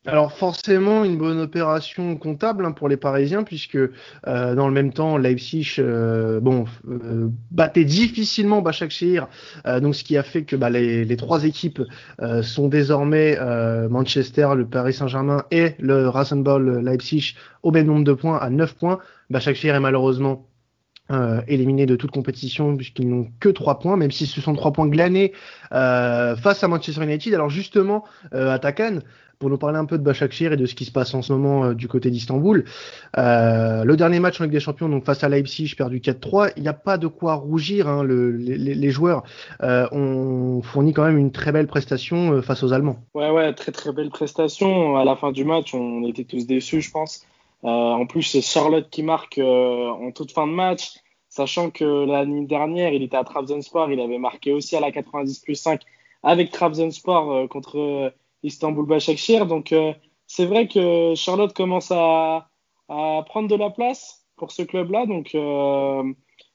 Alors 0.06 0.32
forcément 0.32 1.04
une 1.04 1.18
bonne 1.18 1.40
opération 1.40 2.16
comptable 2.16 2.66
hein, 2.66 2.72
pour 2.72 2.88
les 2.88 2.96
Parisiens 2.96 3.44
puisque 3.44 3.80
dans 4.26 4.68
le 4.68 4.72
même 4.72 4.94
temps 4.94 5.18
Leipzig 5.18 5.82
bon 6.42 6.64
battait 7.52 7.84
difficilement 7.84 8.62
Başakşehir 8.62 9.28
donc 9.82 9.96
ce 9.96 10.06
qui 10.06 10.16
a 10.16 10.24
fait 10.24 10.44
que 10.44 10.56
bah, 10.56 10.70
les, 10.70 11.18
trois 11.18 11.44
équipes 11.44 11.82
sont 12.42 12.70
désormais 12.70 13.38
Manchester, 13.90 14.50
le 14.56 14.66
Paris 14.66 14.94
Saint-Germain 14.94 15.44
et 15.52 15.76
le 15.80 16.08
Rasenball 16.08 16.86
Leipzig 16.86 17.36
au 17.64 17.72
même 17.72 17.88
nombre 17.88 18.06
de 18.06 18.14
points 18.14 18.38
à 18.38 18.50
9 18.50 18.76
points 18.76 19.00
Başakşehir 19.30 19.76
est 19.76 19.80
malheureusement 19.80 20.48
euh, 21.12 21.42
éliminé 21.48 21.86
de 21.86 21.96
toute 21.96 22.12
compétition 22.12 22.76
puisqu'ils 22.76 23.08
n'ont 23.08 23.28
que 23.40 23.50
3 23.50 23.80
points, 23.80 23.98
même 23.98 24.12
si 24.12 24.26
ce 24.26 24.42
sont 24.42 24.54
3 24.54 24.74
points 24.74 24.88
glanés 24.88 25.34
euh, 25.72 26.36
face 26.36 26.64
à 26.64 26.68
Manchester 26.68 27.04
United. 27.04 27.34
Alors 27.34 27.50
justement, 27.50 28.04
euh, 28.34 28.52
à 28.52 28.60
Takan, 28.60 29.00
pour 29.40 29.50
nous 29.50 29.58
parler 29.58 29.78
un 29.78 29.86
peu 29.86 29.98
de 29.98 30.04
Başakşehir 30.04 30.52
et 30.52 30.58
de 30.58 30.66
ce 30.66 30.76
qui 30.76 30.84
se 30.84 30.92
passe 30.92 31.14
en 31.14 31.22
ce 31.22 31.32
moment 31.32 31.66
euh, 31.66 31.74
du 31.76 31.88
côté 31.88 32.10
d'Istanbul, 32.10 32.66
le 33.16 33.96
dernier 33.96 34.20
match 34.20 34.42
en 34.42 34.46
Ligue 34.46 34.54
des 34.54 34.60
Champions, 34.60 34.90
donc 34.90 35.06
face 35.06 35.24
à 35.24 35.30
Leipzig, 35.30 35.76
perdu 35.78 36.00
4-3, 36.00 36.54
il 36.58 36.64
n'y 36.64 36.70
a 36.70 36.74
pas 36.74 36.98
de 36.98 37.08
quoi 37.08 37.36
rougir. 37.36 37.88
Hein, 37.88 38.04
le, 38.04 38.32
les, 38.32 38.58
les, 38.58 38.90
joueurs 38.90 39.24
ont 39.62 40.62
fourni 40.64 40.92
quand 40.92 41.06
même 41.06 41.18
une 41.18 41.32
très 41.32 41.52
belle 41.52 41.68
prestation 41.68 42.42
face 42.42 42.64
aux 42.64 42.74
Allemands. 42.74 42.98
Ouais, 43.14 43.30
ouais, 43.30 43.54
très 43.54 43.72
très 43.72 43.94
belle 43.94 44.10
prestation. 44.10 44.98
À 44.98 45.06
la 45.06 45.16
fin 45.16 45.32
du 45.32 45.46
match, 45.46 45.74
on 45.74 46.04
était 46.06 46.24
tous 46.24 46.48
déçus, 46.48 46.82
je 46.82 46.92
pense. 46.92 47.26
Euh, 47.64 47.68
en 47.68 48.06
plus, 48.06 48.24
c'est 48.24 48.42
Charlotte 48.42 48.90
qui 48.90 49.04
marque 49.04 49.38
euh, 49.40 49.90
en 49.90 50.12
toute 50.12 50.32
fin 50.32 50.48
de 50.48 50.52
match, 50.52 50.94
sachant 51.30 51.72
que 51.72 52.06
l'année 52.06 52.46
dernière, 52.46 52.94
il 52.94 53.04
était 53.04 53.18
à 53.18 53.24
Trabzonspor, 53.24 53.92
il 53.92 54.00
avait 54.00 54.20
marqué 54.20 54.54
aussi 54.54 54.76
à 54.76 54.80
la 54.80 54.92
90 54.92 55.40
plus 55.40 55.56
5 55.56 55.82
avec 56.24 56.52
Trabzonspor 56.52 57.32
euh, 57.32 57.48
contre 57.48 58.14
Istanbul 58.44 58.86
Başakşehir. 58.86 59.48
Donc, 59.48 59.74
c'est 60.28 60.46
vrai 60.46 60.68
que 60.68 61.14
Charlotte 61.16 61.54
commence 61.54 61.92
à, 61.92 62.50
à, 62.90 63.24
prendre 63.26 63.48
de 63.50 63.56
la 63.56 63.70
place 63.72 64.26
pour 64.36 64.52
ce 64.52 64.62
club-là. 64.62 65.06
Donc, 65.06 65.34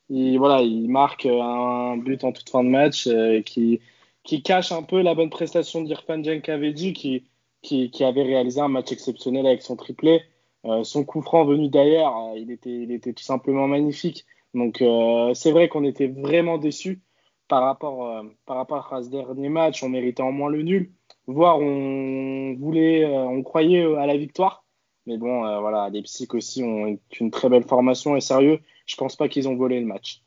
il, 0.09 0.39
voilà, 0.39 0.63
il 0.63 0.89
marque 0.89 1.27
un 1.27 1.97
but 1.97 2.23
en 2.25 2.33
toute 2.33 2.49
fin 2.49 2.63
de 2.63 2.69
match 2.69 3.09
qui, 3.45 3.81
qui 4.25 4.43
cache 4.43 4.73
un 4.73 4.83
peu 4.83 5.03
la 5.03 5.15
bonne 5.15 5.31
prestation 5.31 5.83
d'Irfan 5.83 6.23
Jankavedji 6.23 6.93
qui, 6.93 7.25
qui, 7.63 7.91
qui, 7.91 8.05
avait 8.05 8.23
réalisé 8.23 8.61
un 8.61 8.69
match 8.69 8.93
exceptionnel 8.93 9.47
avec 9.47 9.63
son 9.63 9.77
triplé. 9.77 10.23
Euh, 10.65 10.85
son 10.85 11.05
coup 11.05 11.23
franc 11.23 11.45
venu 11.45 11.69
d'ailleurs, 11.69 12.17
euh, 12.17 12.39
il, 12.39 12.51
était, 12.51 13.13
tout 13.13 13.23
simplement 13.23 13.67
magnifique. 13.67 14.25
Donc 14.55 14.81
euh, 14.81 15.35
c'est 15.35 15.51
vrai 15.51 15.69
qu'on 15.69 15.85
était 15.85 16.07
vraiment 16.07 16.59
déçus 16.59 17.01
par 17.49 17.65
rapport, 17.65 18.07
à 18.47 19.03
ce 19.03 19.11
dernier 19.11 19.49
match. 19.49 19.83
On 19.83 19.89
méritait 19.89 20.23
en 20.23 20.33
moins 20.33 20.51
le 20.51 20.63
nul, 20.63 20.93
voire 21.27 21.59
on 21.59 22.55
voulait, 22.55 23.05
on 23.05 23.43
croyait 23.43 23.85
à 23.97 24.07
la 24.07 24.17
victoire. 24.17 24.65
Mais 25.05 25.19
bon, 25.19 25.41
voilà, 25.61 25.91
les 25.91 26.01
psychs 26.03 26.33
aussi 26.33 26.63
ont 26.63 26.99
une 27.21 27.31
très 27.31 27.49
belle 27.49 27.65
formation 27.65 28.17
et 28.17 28.21
sérieux, 28.21 28.61
je 28.87 28.97
pense 28.97 29.17
pas 29.17 29.29
qu'ils 29.29 29.49
ont 29.49 29.57
volé 29.57 29.81
le 29.81 29.87
match. 29.87 30.23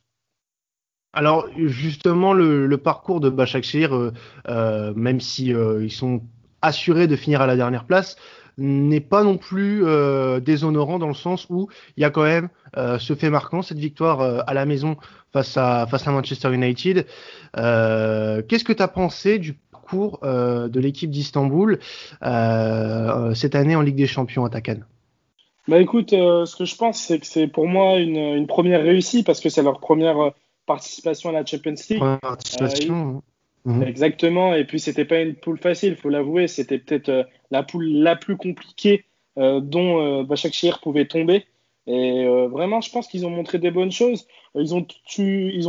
Alors 1.14 1.48
justement, 1.56 2.34
le, 2.34 2.78
parcours 2.78 3.22
de 3.22 3.34
euh, 4.48 4.94
même 4.96 5.20
si 5.22 5.46
ils 5.48 5.92
sont 5.92 6.22
assurés 6.62 7.08
de 7.08 7.16
finir 7.16 7.42
à 7.42 7.48
la 7.48 7.56
dernière 7.56 7.86
place, 7.86 8.18
n'est 8.58 9.02
pas 9.02 9.24
non 9.24 9.38
plus 9.38 9.84
déshonorant 10.42 11.00
dans 11.00 11.08
le 11.08 11.14
sens 11.14 11.48
où 11.50 11.70
il 11.98 12.02
y 12.02 12.04
a 12.06 12.10
quand 12.10 12.24
même 12.24 12.50
ce 12.76 13.14
fait 13.16 13.30
marquant, 13.30 13.62
cette 13.62 13.80
victoire 13.80 14.22
à 14.22 14.54
la 14.54 14.66
maison 14.66 14.98
face 15.34 15.58
à, 15.58 15.88
face 15.88 16.08
à 16.08 16.12
Manchester 16.12 16.54
United. 16.54 17.06
Qu'est-ce 17.54 18.64
que 18.64 18.74
tu 18.74 18.84
as 18.84 18.88
pensé 18.88 19.40
du 19.40 19.54
parcours 19.54 20.20
de 20.24 20.80
l'équipe 20.80 21.10
d'Istanbul 21.10 21.80
cette 22.22 23.56
année 23.56 23.76
en 23.76 23.82
Ligue 23.82 23.98
des 23.98 24.08
Champions 24.08 24.46
à 24.46 24.50
Takan 24.50 24.78
bah 25.68 25.80
écoute, 25.80 26.12
ce 26.12 26.56
que 26.56 26.64
je 26.64 26.76
pense, 26.76 27.02
c'est 27.02 27.18
que 27.18 27.26
c'est 27.26 27.48
pour 27.48 27.68
moi 27.68 27.98
une, 27.98 28.18
une 28.18 28.46
première 28.46 28.84
réussite 28.84 29.26
parce 29.26 29.40
que 29.40 29.50
c'est 29.50 29.64
leur 29.64 29.80
première 29.80 30.32
participation 30.66 31.30
à 31.30 31.34
la 31.34 31.46
Champions 31.46 31.76
League. 31.90 32.04
participation. 32.22 33.24
Euh, 33.68 33.72
mhm. 33.72 33.84
Exactement. 33.84 34.54
Et 34.54 34.66
puis 34.66 34.80
c'était 34.80 35.06
pas 35.06 35.22
une 35.22 35.36
poule 35.36 35.58
facile, 35.58 35.96
faut 35.96 36.10
l'avouer. 36.10 36.48
C'était 36.48 36.80
peut-être 36.80 37.10
euh, 37.10 37.24
la 37.52 37.64
poule 37.64 37.86
la 37.86 38.16
plus 38.16 38.38
compliquée 38.38 39.06
euh, 39.38 39.60
dont 39.60 40.24
Bachak 40.24 40.54
pouvait 40.82 41.06
tomber. 41.06 41.46
Et 41.88 42.26
vraiment, 42.48 42.82
je 42.82 42.90
pense 42.90 43.08
qu'ils 43.08 43.28
ont 43.28 43.30
montré 43.30 43.60
des 43.60 43.70
bonnes 43.70 43.92
choses. 43.92 44.26
Ils 44.56 44.74
ont, 44.74 44.88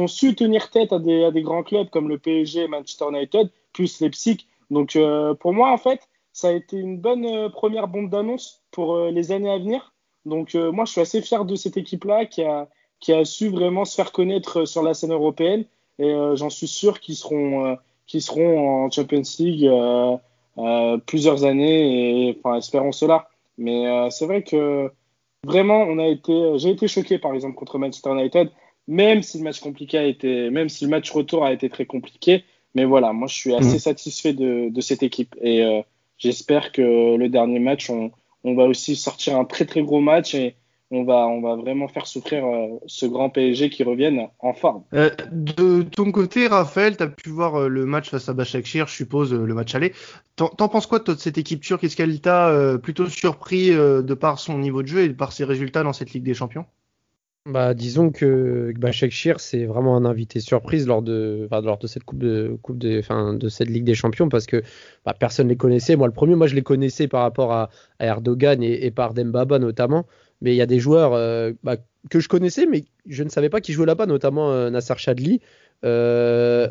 su 0.07 0.35
tenir 0.35 0.71
tête 0.71 0.91
à 0.95 0.99
des, 0.99 1.43
grands 1.43 1.63
clubs 1.63 1.91
comme 1.91 2.09
le 2.09 2.17
PSG, 2.17 2.69
Manchester 2.69 3.05
United, 3.11 3.51
plus 3.75 4.01
Leipzig. 4.01 4.47
Donc 4.71 4.97
pour 5.41 5.53
moi, 5.53 5.73
en 5.73 5.77
fait, 5.77 6.09
ça 6.33 6.49
a 6.49 6.53
été 6.53 6.79
une 6.79 6.97
bonne 6.97 7.51
première 7.51 7.87
bombe 7.87 8.09
d'annonce 8.09 8.63
pour 8.71 8.99
les 8.99 9.31
années 9.31 9.51
à 9.51 9.59
venir. 9.59 9.93
Donc 10.25 10.55
moi, 10.55 10.87
je 10.87 10.93
suis 10.93 11.03
assez 11.03 11.21
fier 11.21 11.45
de 11.45 11.55
cette 11.55 11.77
équipe-là 11.77 12.25
qui 12.25 12.43
a 13.13 13.25
su 13.27 13.51
vraiment 13.51 13.85
se 13.85 13.95
faire 13.95 14.11
connaître 14.11 14.65
sur 14.65 14.83
la 14.83 14.95
scène 14.95 15.13
européenne. 15.13 15.67
Et 15.99 16.11
euh, 16.11 16.37
j'en 16.37 16.51
suis 16.51 16.69
sûr 16.69 17.01
qu'ils 17.01 17.17
seront, 17.17 17.67
euh, 17.67 17.75
qu'ils 18.07 18.23
seront 18.23 18.85
en 18.85 18.91
Champions 18.91 19.23
League 19.39 19.67
euh, 19.67 20.99
plusieurs 21.07 21.45
années. 21.45 22.29
Et 22.29 22.39
enfin, 22.39 22.57
espérons 22.57 22.93
cela. 22.93 23.29
Mais 23.59 23.87
c'est 24.11 24.27
vrai 24.27 24.43
que 24.43 24.91
vraiment, 25.45 25.81
on 25.83 25.99
a 25.99 26.07
été, 26.07 26.59
j'ai 26.59 26.71
été 26.71 26.89
choqué 26.89 27.19
par 27.19 27.33
exemple 27.33 27.55
contre 27.55 27.79
Manchester 27.79 28.11
United, 28.11 28.51
même 28.87 29.23
si 29.23 29.39
le 29.39 29.45
match 29.45 29.61
compliqué 29.61 29.97
a 29.97 30.05
été, 30.05 30.51
même 30.51 30.69
si 30.69 30.85
le 30.85 30.91
match 30.91 31.11
retour 31.11 31.43
a 31.43 31.55
été 31.55 31.71
très 31.71 31.87
compliqué. 31.87 32.45
Mais 32.75 32.85
voilà, 32.85 33.15
moi 33.15 33.29
je 33.29 33.35
suis 33.35 33.55
assez 33.55 33.77
mmh. 33.77 33.79
satisfait 33.79 34.33
de, 34.35 34.69
de, 34.69 34.81
cette 34.83 35.03
équipe 35.03 35.35
et 35.41 35.83
j'espère 36.19 36.71
que 36.73 37.17
le 37.17 37.29
dernier 37.31 37.61
match, 37.61 37.89
on, 37.89 38.11
on, 38.45 38.55
va 38.55 38.65
aussi 38.65 38.95
sortir 38.95 39.39
un 39.39 39.47
très 39.47 39.65
très 39.65 39.81
gros 39.81 40.01
match 40.01 40.35
et, 40.35 40.55
on 40.91 41.05
va, 41.05 41.27
on 41.27 41.41
va 41.41 41.57
vraiment 41.57 41.89
faire 41.89 42.07
souffrir 42.07 42.47
euh, 42.47 42.79
ce 42.87 43.07
grand 43.07 43.31
PSG 43.31 43.71
qui 43.71 43.83
revienne 43.83 44.29
en 44.39 44.53
forme. 44.53 44.85
Euh, 44.95 45.11
de 45.33 45.83
ton 45.83 46.13
côté, 46.13 46.47
Raphaël, 46.47 46.97
tu 46.97 47.03
as 47.03 47.09
pu 47.09 47.31
voir 47.31 47.57
euh, 47.57 47.69
le 47.69 47.87
match 47.87 48.11
face 48.11 48.29
à 48.29 48.35
Başakşehir, 48.35 48.87
je 48.87 48.95
suppose, 48.95 49.35
le 49.35 49.55
match 49.55 49.75
aller. 49.75 49.93
T'en, 50.37 50.49
penses 50.49 50.87
quoi 50.87 51.01
de 51.01 51.15
cette 51.15 51.39
équipe 51.39 51.63
turque? 51.63 51.83
Est-ce 51.85 51.97
qu'elle 51.97 52.21
t'a 52.21 52.77
plutôt 52.83 53.07
surpris 53.07 53.71
de 53.71 54.15
par 54.15 54.39
son 54.39 54.59
niveau 54.59 54.83
de 54.83 54.89
jeu 54.89 55.01
et 55.01 55.09
de 55.09 55.15
par 55.15 55.33
ses 55.33 55.45
résultats 55.45 55.83
dans 55.83 55.95
cette 55.95 56.13
Ligue 56.13 56.25
des 56.25 56.35
Champions? 56.35 56.67
Bah, 57.47 57.75
disons 57.75 58.11
que 58.11 58.75
Başakşehir 58.77 59.39
c'est 59.39 59.65
vraiment 59.65 59.97
un 59.97 60.05
invité 60.05 60.41
surprise 60.41 60.87
lors 60.87 61.01
de, 61.01 61.49
lors 61.51 61.79
de 61.79 61.87
cette 61.87 62.05
coupe 62.05 62.19
de, 62.19 62.59
coupe 62.61 62.77
de, 62.77 62.99
enfin, 62.99 63.33
de 63.33 63.49
cette 63.49 63.71
Ligue 63.71 63.85
des 63.85 63.95
Champions 63.95 64.29
parce 64.29 64.47
que 64.47 64.63
bah, 65.07 65.15
personne 65.19 65.49
les 65.49 65.57
connaissait. 65.57 65.97
Moi, 65.97 66.09
le 66.09 66.13
premier, 66.13 66.35
moi, 66.35 66.49
je 66.49 66.55
les 66.55 66.63
connaissais 66.63 67.09
par 67.09 67.23
rapport 67.23 67.53
à, 67.53 67.71
Erdogan 67.99 68.63
et, 68.63 68.85
et, 68.85 68.91
par 68.91 69.15
Dembaba 69.15 69.59
notamment 69.59 70.07
mais 70.41 70.53
il 70.53 70.57
y 70.57 70.63
a 70.63 70.67
des 70.67 70.79
joueurs 70.79 71.13
euh, 71.15 71.53
bah, 71.63 71.77
que 72.11 72.21
je 72.21 72.29
connaissais, 72.29 72.67
mais 72.67 72.85
je 73.07 73.23
ne 73.23 73.29
savais 73.29 73.49
pas 73.49 73.61
qui 73.61 73.73
jouaient 73.73 73.87
là-bas, 73.87 74.07
notamment 74.07 74.53
euh, 74.53 74.71
Nasser 74.71 74.95
Chadli, 74.97 75.41
euh, 75.85 76.69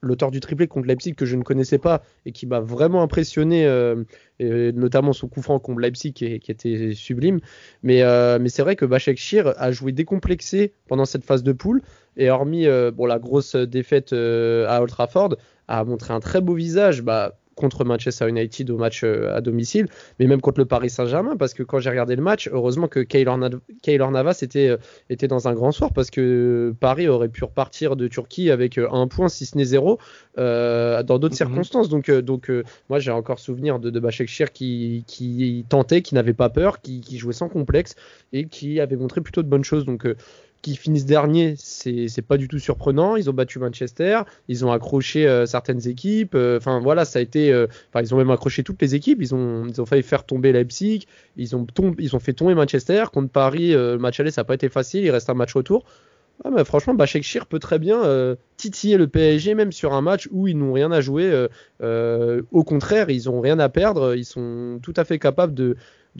l'auteur 0.00 0.30
du 0.30 0.38
triplé 0.38 0.68
contre 0.68 0.86
Leipzig 0.86 1.14
que 1.14 1.26
je 1.26 1.34
ne 1.34 1.42
connaissais 1.42 1.78
pas 1.78 2.04
et 2.24 2.30
qui 2.30 2.46
m'a 2.46 2.60
vraiment 2.60 3.02
impressionné, 3.02 3.66
euh, 3.66 4.04
notamment 4.38 5.12
son 5.12 5.26
coup 5.26 5.42
franc 5.42 5.58
contre 5.58 5.80
Leipzig 5.80 6.12
qui, 6.12 6.24
était 6.26 6.92
sublime. 6.94 7.40
Mais, 7.82 8.04
mais 8.38 8.48
c'est 8.48 8.62
vrai 8.62 8.76
que 8.76 8.84
Bachek 8.84 9.18
Shir 9.18 9.54
a 9.56 9.72
joué 9.72 9.90
décomplexé 9.90 10.72
pendant 10.86 11.04
cette 11.04 11.24
phase 11.24 11.42
de 11.42 11.50
poule 11.50 11.82
et 12.16 12.30
hormis 12.30 12.68
bon, 12.94 13.06
la 13.06 13.18
grosse 13.18 13.56
défaite 13.56 14.12
à 14.12 14.80
Old 14.80 14.88
Trafford, 14.90 15.34
a 15.66 15.82
montré 15.82 16.14
un 16.14 16.20
très 16.20 16.40
beau 16.40 16.54
visage. 16.54 17.02
Bah, 17.02 17.36
contre 17.58 17.84
Manchester 17.84 18.28
United 18.28 18.70
au 18.70 18.78
match 18.78 19.02
euh, 19.04 19.36
à 19.36 19.40
domicile, 19.40 19.88
mais 20.18 20.26
même 20.26 20.40
contre 20.40 20.60
le 20.60 20.66
Paris 20.66 20.88
Saint-Germain, 20.88 21.36
parce 21.36 21.52
que 21.52 21.62
quand 21.62 21.78
j'ai 21.78 21.90
regardé 21.90 22.16
le 22.16 22.22
match, 22.22 22.48
heureusement 22.50 22.88
que 22.88 23.00
Kaylor, 23.00 23.36
Navas 23.38 24.38
était, 24.42 24.68
euh, 24.68 24.76
était 25.10 25.28
dans 25.28 25.48
un 25.48 25.54
grand 25.54 25.72
soir, 25.72 25.92
parce 25.92 26.10
que 26.10 26.74
Paris 26.80 27.08
aurait 27.08 27.28
pu 27.28 27.44
repartir 27.44 27.96
de 27.96 28.08
Turquie 28.08 28.50
avec 28.50 28.78
euh, 28.78 28.88
un 28.90 29.08
point, 29.08 29.28
si 29.28 29.44
ce 29.44 29.56
n'est 29.56 29.64
zéro, 29.64 29.98
dans 30.36 31.18
d'autres 31.18 31.34
mhm. 31.34 31.48
circonstances. 31.48 31.88
Donc, 31.88 32.10
donc 32.10 32.50
moi, 32.88 33.00
j'ai 33.00 33.10
encore 33.10 33.40
souvenir 33.40 33.80
de, 33.80 33.90
de 33.90 34.00
Bachekshir 34.00 34.52
qui, 34.52 35.02
qui 35.08 35.64
tentait, 35.68 36.00
qui 36.00 36.14
n'avait 36.14 36.32
pas 36.32 36.48
peur, 36.48 36.80
qui, 36.80 37.00
qui, 37.00 37.18
jouait 37.18 37.32
sans 37.32 37.48
complexe 37.48 37.96
et 38.32 38.46
qui 38.46 38.78
avait 38.78 38.94
montré 38.94 39.20
plutôt 39.20 39.42
de 39.42 39.48
bonnes 39.48 39.64
choses. 39.64 39.84
Donc, 39.84 40.06
qui 40.62 40.76
finissent 40.76 41.06
dernier, 41.06 41.54
c'est 41.56 42.22
pas 42.26 42.36
du 42.36 42.48
tout 42.48 42.58
surprenant. 42.58 43.16
Ils 43.16 43.30
ont 43.30 43.32
battu 43.32 43.58
Manchester, 43.58 44.22
ils 44.48 44.64
ont 44.64 44.72
accroché 44.72 45.26
euh, 45.26 45.46
certaines 45.46 45.86
équipes. 45.86 46.34
Euh, 46.34 46.58
enfin 46.58 46.80
voilà, 46.80 47.04
ça 47.04 47.20
a 47.20 47.22
été. 47.22 47.52
Euh, 47.52 47.66
enfin, 47.90 48.02
ils 48.02 48.14
ont 48.14 48.18
même 48.18 48.30
accroché 48.30 48.62
toutes 48.64 48.82
les 48.82 48.94
équipes. 48.94 49.18
Ils 49.20 49.34
ont, 49.34 49.66
failli 49.86 50.02
faire 50.02 50.24
tomber 50.24 50.52
Leipzig. 50.52 51.06
Ils 51.36 51.54
ont, 51.54 51.66
ils 51.98 52.16
ont 52.16 52.18
fait 52.18 52.32
tomber 52.32 52.54
Manchester. 52.54 53.04
Contre 53.12 53.30
Paris, 53.30 53.72
le 53.72 53.98
match 53.98 54.18
aller, 54.18 54.30
ça 54.30 54.40
n'a 54.40 54.46
pas 54.46 54.54
été 54.54 54.68
facile. 54.68 55.04
Il 55.04 55.10
reste 55.10 55.30
un 55.30 55.34
match 55.34 55.54
retour. 55.54 55.84
Ah, 56.44 56.50
mais 56.54 56.64
franchement, 56.64 56.94
Bachekshir 56.94 57.46
peut 57.46 57.58
très 57.58 57.80
bien 57.80 58.36
titiller 58.56 58.96
le 58.96 59.08
PSG, 59.08 59.54
même 59.54 59.72
sur 59.72 59.92
un 59.92 60.02
match 60.02 60.28
où 60.30 60.46
ils 60.46 60.56
n'ont 60.56 60.72
rien 60.72 60.92
à 60.92 61.00
jouer. 61.00 61.46
au 61.80 62.64
contraire, 62.64 63.10
ils 63.10 63.24
n'ont 63.26 63.40
rien 63.40 63.58
à 63.58 63.68
perdre. 63.68 64.14
Ils 64.14 64.24
sont 64.24 64.78
tout 64.82 64.94
à 64.96 65.04
fait 65.04 65.18
capables 65.18 65.54
de, 65.54 65.76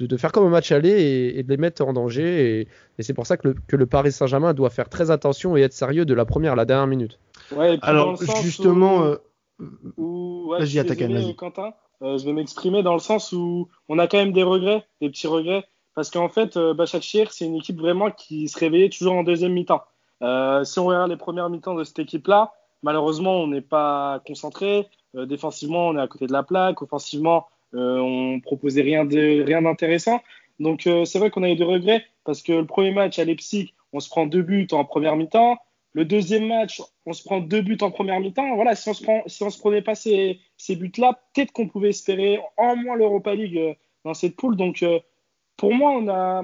de, 0.07 0.17
faire 0.17 0.33
comme 0.33 0.47
un 0.47 0.50
match 0.50 0.73
aller 0.73 1.35
et, 1.37 1.43
de 1.43 1.49
les 1.49 1.57
mettre 1.57 1.85
en 1.85 1.93
danger. 1.93 2.61
Et, 2.99 3.02
c'est 3.02 3.14
pour 3.14 3.26
ça 3.26 3.37
que 3.37 3.49
le, 3.49 3.55
que 3.67 3.76
le 3.76 3.87
Paris 3.87 4.12
Saint-Germain 4.12 4.55
doit 4.55 4.71
faire 4.71 4.88
très 4.88 5.11
attention 5.11 5.57
et 5.57 5.62
être 5.62 5.73
sérieux 5.73 6.05
de 6.05 6.14
la 6.14 6.25
première 6.25 6.52
à 6.52 6.57
la 6.57 6.64
dernière 6.64 6.87
minute. 6.87 7.19
Ouais, 7.55 7.78
Alors 7.83 8.17
justement, 8.43 9.05
euh, 9.05 9.17
vas-y 10.59 10.78
attaque 10.78 11.00
vas 11.00 11.33
Quentin, 11.37 11.73
euh, 12.02 12.19
je 12.19 12.25
vais 12.25 12.33
m'exprimer 12.33 12.83
dans 12.83 12.95
le 12.95 13.00
sens 13.00 13.33
où 13.33 13.69
on 13.88 13.99
a 13.99 14.07
quand 14.07 14.19
même 14.19 14.33
des 14.33 14.43
regrets, 14.43 14.87
des 15.00 15.11
petits 15.11 15.26
regrets, 15.26 15.64
parce 15.95 16.11
qu'en 16.11 16.28
fait, 16.28 16.57
euh, 16.57 16.75
c'est 17.31 17.45
une 17.45 17.57
équipe 17.57 17.78
vraiment 17.78 18.11
qui 18.11 18.49
se 18.49 18.59
réveillait 18.59 18.88
toujours 18.88 19.14
en 19.14 19.25
deuxième 19.25 19.52
mi-temps. 19.52 19.83
Euh, 20.23 20.64
si 20.64 20.78
on 20.78 20.87
regarde 20.87 21.11
les 21.11 21.17
premières 21.17 21.50
mi-temps 21.50 21.75
de 21.75 21.85
cette 21.85 21.99
équipe-là, 21.99 22.52
malheureusement, 22.83 23.37
on 23.37 23.49
n'est 23.49 23.61
pas 23.61 24.21
concentré. 24.26 24.88
défensivement, 25.14 25.88
on 25.88 25.97
est 25.97 26.00
à 26.00 26.07
côté 26.07 26.26
de 26.26 26.33
la 26.33 26.43
plaque. 26.43 26.83
Offensivement, 26.83 27.38
euh, 27.38 27.58
on 27.72 28.40
proposait 28.40 28.82
rien 28.82 29.04
de 29.04 29.42
rien 29.42 29.62
d'intéressant. 29.62 30.20
Donc 30.58 30.87
euh, 30.87 31.04
c'est 31.04 31.18
vrai 31.18 31.30
qu'on 31.30 31.42
a 31.42 31.50
eu 31.50 31.56
des 31.56 31.64
regrets 31.64 32.04
parce 32.25 32.42
que 32.42 32.52
le 32.52 32.66
premier 32.66 32.90
match 32.90 33.18
à 33.18 33.25
Leipzig, 33.25 33.75
on 33.92 34.00
se 34.00 34.08
prend 34.08 34.26
deux 34.26 34.42
buts 34.42 34.68
en 34.72 34.84
première 34.84 35.16
mi-temps. 35.16 35.58
Le 35.92 36.04
deuxième 36.04 36.46
match, 36.46 36.82
on 37.06 37.12
se 37.12 37.22
prend 37.22 37.40
deux 37.40 37.62
buts 37.62 37.78
en 37.80 37.90
première 37.90 38.20
mi-temps. 38.20 38.54
Voilà, 38.54 38.75
si 38.75 38.88
on 38.88 38.94
se 38.94 39.50
se 39.50 39.58
prenait 39.58 39.82
pas 39.82 39.94
ces, 39.94 40.38
ces 40.56 40.76
buts-là, 40.76 41.20
peut-être 41.34 41.52
qu'on 41.52 41.68
pouvait 41.68 41.90
espérer 41.90 42.38
en 42.56 42.76
moins 42.76 42.96
l'Europa 42.96 43.34
League 43.34 43.56
euh, 43.56 43.75
dans 44.04 44.14
cette 44.14 44.37
poule. 44.37 44.56
Donc 44.56 44.84
pour 45.56 45.75
moi, 45.75 45.92
on 45.92 46.08
a 46.08 46.42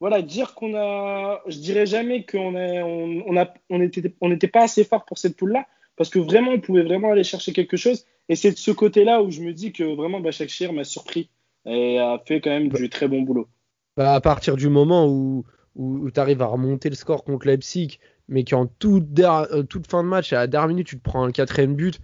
voilà 0.00 0.22
dire 0.22 0.54
qu'on 0.54 0.76
a, 0.76 1.40
je 1.46 1.58
dirais 1.58 1.86
jamais 1.86 2.24
qu'on 2.24 2.54
on, 2.54 3.22
on, 3.26 3.36
a, 3.36 3.52
on 3.68 3.80
était, 3.80 4.14
on 4.20 4.28
n'était 4.28 4.48
pas 4.48 4.62
assez 4.62 4.84
fort 4.84 5.04
pour 5.04 5.18
cette 5.18 5.36
poule-là 5.36 5.66
parce 5.96 6.10
que 6.10 6.20
vraiment, 6.20 6.52
on 6.52 6.60
pouvait 6.60 6.84
vraiment 6.84 7.10
aller 7.10 7.24
chercher 7.24 7.52
quelque 7.52 7.76
chose. 7.76 8.06
Et 8.28 8.36
c'est 8.36 8.52
de 8.52 8.58
ce 8.58 8.70
côté-là 8.70 9.22
où 9.22 9.30
je 9.30 9.40
me 9.40 9.52
dis 9.52 9.72
que 9.72 9.84
vraiment 9.84 10.20
Bachakshir 10.20 10.72
m'a 10.72 10.84
surpris 10.84 11.30
et 11.64 11.98
a 11.98 12.22
fait 12.24 12.40
quand 12.40 12.50
même 12.50 12.68
du 12.68 12.88
très 12.88 13.08
bon 13.08 13.22
boulot. 13.22 13.48
Bah, 13.96 14.14
à 14.14 14.20
partir 14.20 14.56
du 14.56 14.68
moment 14.68 15.06
où, 15.06 15.44
où, 15.74 16.10
tu 16.10 16.20
arrives 16.20 16.42
à 16.42 16.46
remonter 16.46 16.88
le 16.90 16.94
score 16.94 17.24
contre 17.24 17.46
Leipzig, 17.46 17.98
mais 18.28 18.44
qu'en 18.44 18.66
toute, 18.66 19.18
euh, 19.18 19.62
toute 19.62 19.90
fin 19.90 20.02
de 20.02 20.08
match, 20.08 20.32
à 20.32 20.40
la 20.40 20.46
dernière 20.46 20.68
minute, 20.68 20.86
tu 20.86 20.98
te 20.98 21.02
prends 21.02 21.24
un 21.24 21.32
quatrième 21.32 21.74
but, 21.74 22.00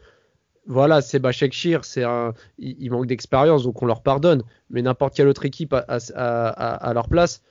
voilà, 0.66 1.02
c'est 1.02 1.18
Bachakshir, 1.18 1.84
c'est 1.84 2.04
un, 2.04 2.32
il, 2.58 2.90
manque 2.90 3.06
d'expérience, 3.06 3.64
donc 3.64 3.82
on 3.82 3.86
leur 3.86 4.02
pardonne. 4.02 4.42
Mais 4.70 4.80
n'importe 4.80 5.14
quelle 5.14 5.28
autre 5.28 5.44
équipe 5.44 5.74
à, 5.74 5.82
à, 5.84 6.94
leur 6.94 7.08
place, 7.08 7.42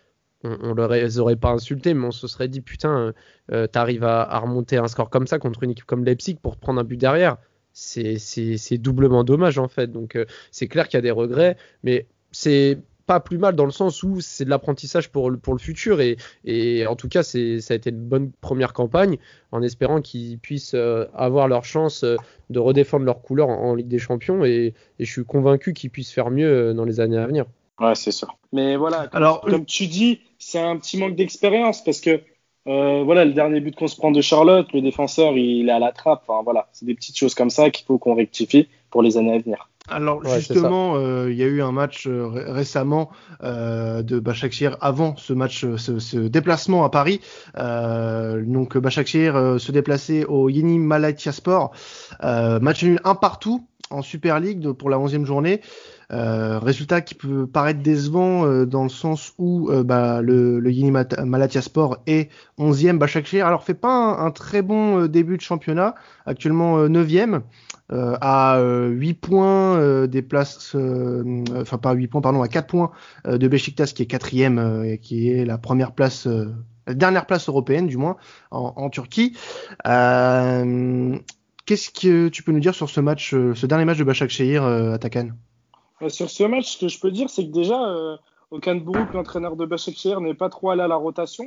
on, 0.43 0.57
on 0.61 0.87
les 0.87 1.19
aurait 1.19 1.35
pas 1.35 1.51
insulté, 1.51 1.93
mais 1.93 2.07
on 2.07 2.11
se 2.11 2.27
serait 2.27 2.47
dit 2.47 2.61
putain, 2.61 3.13
euh, 3.51 3.67
t'arrives 3.67 4.03
à, 4.03 4.23
à, 4.23 4.39
remonter 4.39 4.77
un 4.77 4.87
score 4.87 5.11
comme 5.11 5.27
ça 5.27 5.37
contre 5.37 5.61
une 5.61 5.71
équipe 5.71 5.85
comme 5.85 6.03
Leipzig 6.03 6.37
pour 6.41 6.55
te 6.55 6.61
prendre 6.61 6.79
un 6.79 6.83
but 6.83 6.97
derrière 6.97 7.37
c'est 7.73 8.77
doublement 8.77 9.23
dommage 9.23 9.57
en 9.57 9.67
fait. 9.67 9.91
Donc 9.91 10.15
euh, 10.15 10.25
c'est 10.51 10.67
clair 10.67 10.87
qu'il 10.87 10.97
y 10.97 10.99
a 10.99 11.01
des 11.01 11.11
regrets, 11.11 11.57
mais 11.83 12.05
c'est 12.31 12.77
pas 13.05 13.19
plus 13.19 13.37
mal 13.37 13.55
dans 13.55 13.65
le 13.65 13.71
sens 13.71 14.01
où 14.03 14.21
c'est 14.21 14.45
de 14.45 14.49
l'apprentissage 14.49 15.09
pour, 15.09 15.29
pour 15.41 15.53
le 15.53 15.59
futur 15.59 15.99
et, 15.99 16.15
et 16.45 16.87
en 16.87 16.95
tout 16.95 17.09
cas 17.09 17.21
ça 17.21 17.37
a 17.37 17.73
été 17.73 17.89
une 17.89 17.99
bonne 17.99 18.31
première 18.39 18.71
campagne 18.71 19.17
en 19.51 19.61
espérant 19.61 20.01
qu'ils 20.01 20.39
puissent 20.39 20.73
euh, 20.73 21.05
avoir 21.13 21.49
leur 21.49 21.65
chance 21.65 22.05
euh, 22.05 22.15
de 22.49 22.59
redéfendre 22.59 23.05
leur 23.05 23.21
couleur 23.21 23.49
en, 23.49 23.75
Ligue 23.75 23.89
des 23.89 23.99
Champions 23.99 24.45
et, 24.45 24.73
et 24.99 25.05
je 25.05 25.11
suis 25.11 25.25
convaincu 25.25 25.73
qu'ils 25.73 25.89
puissent 25.89 26.13
faire 26.13 26.31
mieux 26.31 26.73
dans 26.73 26.85
les 26.85 27.01
années 27.01 27.17
à 27.17 27.27
venir. 27.27 27.45
Ouais, 27.79 27.95
c'est 27.95 28.11
sûr. 28.11 28.37
Mais 28.51 28.75
voilà, 28.75 29.09
Alors, 29.13 29.41
comme 29.41 29.65
tu 29.65 29.87
dis, 29.87 30.21
c'est 30.37 30.59
un 30.59 30.77
petit 30.77 30.97
manque 30.97 31.15
d'expérience 31.15 31.83
parce 31.83 32.01
que 32.01 32.21
euh, 32.67 33.03
voilà, 33.03 33.25
le 33.25 33.33
dernier 33.33 33.59
but 33.59 33.75
qu'on 33.75 33.87
se 33.87 33.95
prend 33.95 34.11
de 34.11 34.21
Charlotte, 34.21 34.71
le 34.73 34.81
défenseur, 34.81 35.33
il 35.37 35.67
est 35.69 35.71
à 35.71 35.79
la 35.79 35.91
trappe. 35.91 36.23
Enfin, 36.27 36.43
voilà, 36.43 36.67
c'est 36.71 36.85
des 36.85 36.95
petites 36.95 37.17
choses 37.17 37.35
comme 37.35 37.49
ça 37.49 37.69
qu'il 37.69 37.85
faut 37.85 37.97
qu'on 37.97 38.15
rectifie 38.15 38.67
pour 38.89 39.01
les 39.01 39.17
années 39.17 39.33
à 39.33 39.39
venir. 39.39 39.69
Alors 39.89 40.23
justement, 40.25 40.95
euh, 40.95 41.29
il 41.29 41.37
y 41.37 41.43
a 41.43 41.45
eu 41.45 41.61
un 41.61 41.73
match 41.73 42.07
euh, 42.07 42.27
récemment 42.31 43.11
euh, 43.43 44.01
de 44.01 44.17
Başakşehir 44.19 44.77
avant 44.79 45.17
ce 45.17 45.33
match, 45.33 45.65
ce, 45.75 46.17
déplacement 46.27 46.85
à 46.85 46.89
Paris. 46.89 47.19
donc 47.53 48.77
Başakşehir 48.77 49.59
se 49.59 49.71
déplaçait 49.71 50.23
au 50.25 50.47
Yeni 50.47 50.79
Malatyaspor. 50.79 51.71
match 52.21 52.83
nul 52.83 52.99
un 53.03 53.15
partout 53.15 53.67
en 53.89 54.01
Super 54.01 54.39
League 54.39 54.71
pour 54.71 54.89
la 54.89 54.97
11e 54.97 55.25
journée. 55.25 55.59
Résultat 56.13 57.01
qui 57.01 57.15
peut 57.15 57.47
paraître 57.47 57.81
décevant 57.81 58.65
dans 58.65 58.83
le 58.83 58.89
sens 58.89 59.33
où 59.37 59.69
bah, 59.83 60.21
le, 60.21 60.59
le 60.59 60.71
Yeni 60.71 60.91
Malatyaspor 60.91 62.03
est 62.07 62.29
11e. 62.59 62.97
Başakşehir 62.97 63.47
alors 63.47 63.63
fait 63.63 63.73
pas 63.73 64.17
un, 64.19 64.31
très 64.31 64.61
bon 64.61 65.07
début 65.07 65.37
de 65.37 65.41
championnat, 65.41 65.95
actuellement 66.25 66.87
9e. 66.87 67.41
Euh, 67.91 68.15
à 68.21 68.59
8 68.59 68.63
euh, 68.63 69.13
points 69.19 69.77
euh, 69.77 70.07
des 70.07 70.21
places, 70.21 70.75
enfin 71.55 71.77
pas 71.77 71.93
8 71.93 72.07
points, 72.07 72.21
pardon, 72.21 72.41
à 72.41 72.47
4 72.47 72.65
points 72.65 72.91
de 73.27 73.47
Besiktas 73.47 73.91
qui 73.93 74.03
est 74.03 74.05
quatrième 74.05 74.83
et 74.85 74.97
qui 74.97 75.29
est 75.29 75.45
la 75.45 75.57
première 75.57 75.91
place, 75.91 76.27
la 76.87 76.93
dernière 76.93 77.25
place 77.25 77.49
européenne 77.49 77.87
du 77.87 77.97
moins 77.97 78.17
en, 78.51 78.89
Turquie. 78.89 79.35
Qu'est-ce 79.83 81.21
que 81.91 82.29
tu 82.29 82.43
peux 82.43 82.51
nous 82.51 82.59
dire 82.59 82.75
sur 82.75 82.89
ce 82.89 82.99
match, 82.99 83.31
ce 83.31 83.65
dernier 83.65 83.85
match 83.85 83.97
de 83.97 84.03
Başakşehir 84.03 84.63
à 84.63 84.97
Takan 84.97 85.29
Sur 86.09 86.29
ce 86.29 86.43
match, 86.43 86.73
ce 86.73 86.77
que 86.77 86.87
je 86.87 86.99
peux 86.99 87.11
dire, 87.11 87.29
c'est 87.29 87.45
que 87.45 87.51
déjà, 87.51 88.17
Okan 88.51 88.75
Buruk, 88.75 89.13
l'entraîneur 89.13 89.55
de 89.55 89.65
Başakşehir, 89.65 90.21
n'est 90.21 90.33
pas 90.33 90.49
trop 90.49 90.69
allé 90.69 90.81
à 90.81 90.87
la 90.87 90.95
rotation. 90.95 91.45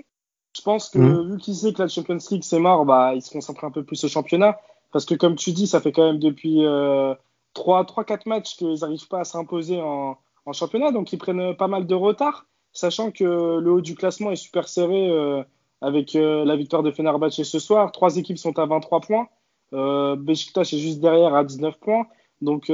Je 0.56 0.62
pense 0.62 0.88
que 0.88 0.98
mmh. 0.98 1.32
vu 1.32 1.38
qu'il 1.38 1.54
sait 1.54 1.72
que 1.72 1.82
la 1.82 1.88
Champions 1.88 2.18
League 2.30 2.42
c'est 2.42 2.58
mort, 2.58 2.86
bah, 2.86 3.12
il 3.14 3.20
se 3.20 3.30
concentre 3.30 3.64
un 3.64 3.70
peu 3.70 3.84
plus 3.84 4.02
au 4.04 4.08
championnat. 4.08 4.58
Parce 4.92 5.04
que 5.04 5.14
comme 5.14 5.36
tu 5.36 5.52
dis, 5.52 5.66
ça 5.66 5.80
fait 5.80 5.92
quand 5.92 6.06
même 6.06 6.18
depuis 6.18 6.64
euh, 6.64 7.14
3-4 7.54 8.28
matchs 8.28 8.56
qu'ils 8.56 8.80
n'arrivent 8.80 9.08
pas 9.08 9.20
à 9.20 9.24
s'imposer 9.24 9.80
en, 9.80 10.18
championnat, 10.52 10.92
donc 10.92 11.12
ils 11.12 11.18
prennent 11.18 11.56
pas 11.56 11.66
mal 11.66 11.88
de 11.88 11.94
retard, 11.96 12.46
sachant 12.72 13.10
que 13.10 13.58
le 13.58 13.70
haut 13.70 13.80
du 13.80 13.96
classement 13.96 14.30
est 14.30 14.36
super 14.36 14.68
serré 14.68 15.10
euh, 15.10 15.42
avec 15.80 16.14
euh, 16.14 16.44
la 16.44 16.54
victoire 16.54 16.84
de 16.84 16.92
Fenerbahçe 16.92 17.42
ce 17.42 17.58
soir. 17.58 17.90
Trois 17.90 18.16
équipes 18.16 18.38
sont 18.38 18.56
à 18.60 18.64
23 18.64 19.00
points. 19.00 19.28
Euh, 19.72 20.14
Besiktas 20.14 20.70
est 20.72 20.78
juste 20.78 21.00
derrière 21.00 21.34
à 21.34 21.42
19 21.42 21.78
points. 21.80 22.06
Donc 22.42 22.70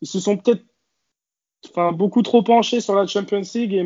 ils 0.00 0.08
se 0.08 0.20
sont 0.20 0.36
peut-être 0.36 0.64
enfin, 1.70 1.92
beaucoup 1.92 2.22
trop 2.22 2.42
penchés 2.42 2.80
sur 2.80 2.94
la 2.94 3.06
Champions 3.06 3.42
League 3.54 3.74
et, 3.74 3.82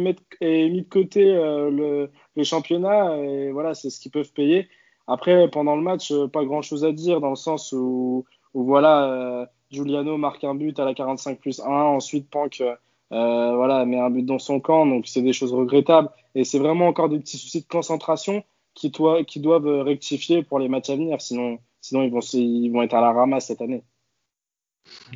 mis 0.69 0.83
de 0.83 0.89
côté 0.89 1.25
le, 1.25 2.11
les 2.37 2.45
championnats. 2.45 3.17
Et 3.19 3.51
voilà, 3.51 3.75
c'est 3.75 3.91
ce 3.91 4.01
qu'ils 4.01 4.13
peuvent 4.13 4.33
payer. 4.33 4.69
Après, 5.07 5.49
pendant 5.51 5.77
le 5.77 5.83
match, 5.83 6.11
euh, 6.13 6.29
pas 6.29 6.45
grand 6.45 6.63
chose 6.63 6.85
à 6.85 6.93
dire 6.93 7.21
dans 7.21 7.31
le 7.31 7.37
sens 7.37 7.73
où, 7.73 8.25
voilà, 8.55 9.05
euh, 9.13 9.47
Giuliano 9.71 10.17
marque 10.17 10.45
un 10.45 10.55
but 10.55 10.79
à 10.79 10.85
la 10.85 10.95
45 10.95 11.41
plus 11.41 11.61
1, 11.61 11.65
ensuite 11.67 12.31
Pank 12.31 12.61
euh, 12.61 13.57
voilà, 13.57 13.85
met 13.85 13.99
un 13.99 14.11
but 14.11 14.25
dans 14.25 14.39
son 14.39 14.61
camp, 14.61 14.87
donc 14.87 15.07
c'est 15.07 15.23
des 15.23 15.33
choses 15.33 15.53
regrettables. 15.53 16.09
Et 16.35 16.45
c'est 16.45 16.59
vraiment 16.59 16.89
encore 16.89 17.09
des 17.09 17.19
petits 17.19 17.37
soucis 17.37 17.63
de 17.63 17.67
concentration 17.67 18.43
qui, 18.75 18.91
qui 19.27 19.41
doivent 19.41 19.83
rectifier 19.83 20.43
pour 20.43 20.59
les 20.59 20.69
matchs 20.69 20.91
à 20.91 20.97
venir, 20.97 21.21
sinon, 21.21 21.59
sinon 21.83 22.03
ils, 22.03 22.11
vont, 22.11 22.21
ils 22.21 22.71
vont 22.71 22.83
être 22.83 22.95
à 22.95 23.01
la 23.03 23.13
ramasse 23.13 23.47
cette 23.47 23.61
année. 23.61 23.85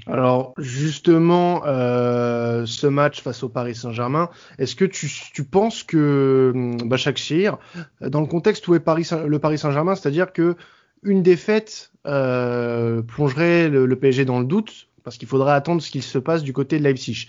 Alors 0.07 0.55
justement, 0.59 1.63
euh, 1.67 2.67
ce 2.67 2.87
match 2.87 3.23
face 3.23 3.43
au 3.43 3.49
Paris 3.49 3.75
Saint-Germain, 3.75 4.31
est-ce 4.59 4.77
que 4.77 4.85
tu, 4.85 5.09
penses 5.45 5.83
que 5.83 6.53
hum, 6.55 6.89
Başakşehir, 6.89 7.59
dans 8.01 8.21
le 8.21 8.27
contexte 8.27 8.69
où 8.69 8.75
est 8.75 8.83
le 8.87 9.39
Paris 9.39 9.59
Saint-Germain, 9.59 9.95
c'est-à-dire 9.95 10.33
que 10.33 10.57
une 11.03 11.23
défaite 11.23 11.93
euh, 12.07 13.03
plongerait 13.03 13.69
le, 13.69 13.97
PSG 13.97 14.25
dans 14.25 14.41
le 14.41 14.45
doute, 14.45 14.89
parce 15.05 15.17
qu'il 15.17 15.29
faudrait 15.29 15.53
attendre 15.53 15.81
ce 15.81 15.91
qu'il 15.91 16.03
se 16.03 16.19
passe 16.19 16.43
du 16.43 16.53
côté 16.53 16.79
de 16.79 16.85
Leipzig. 16.85 17.29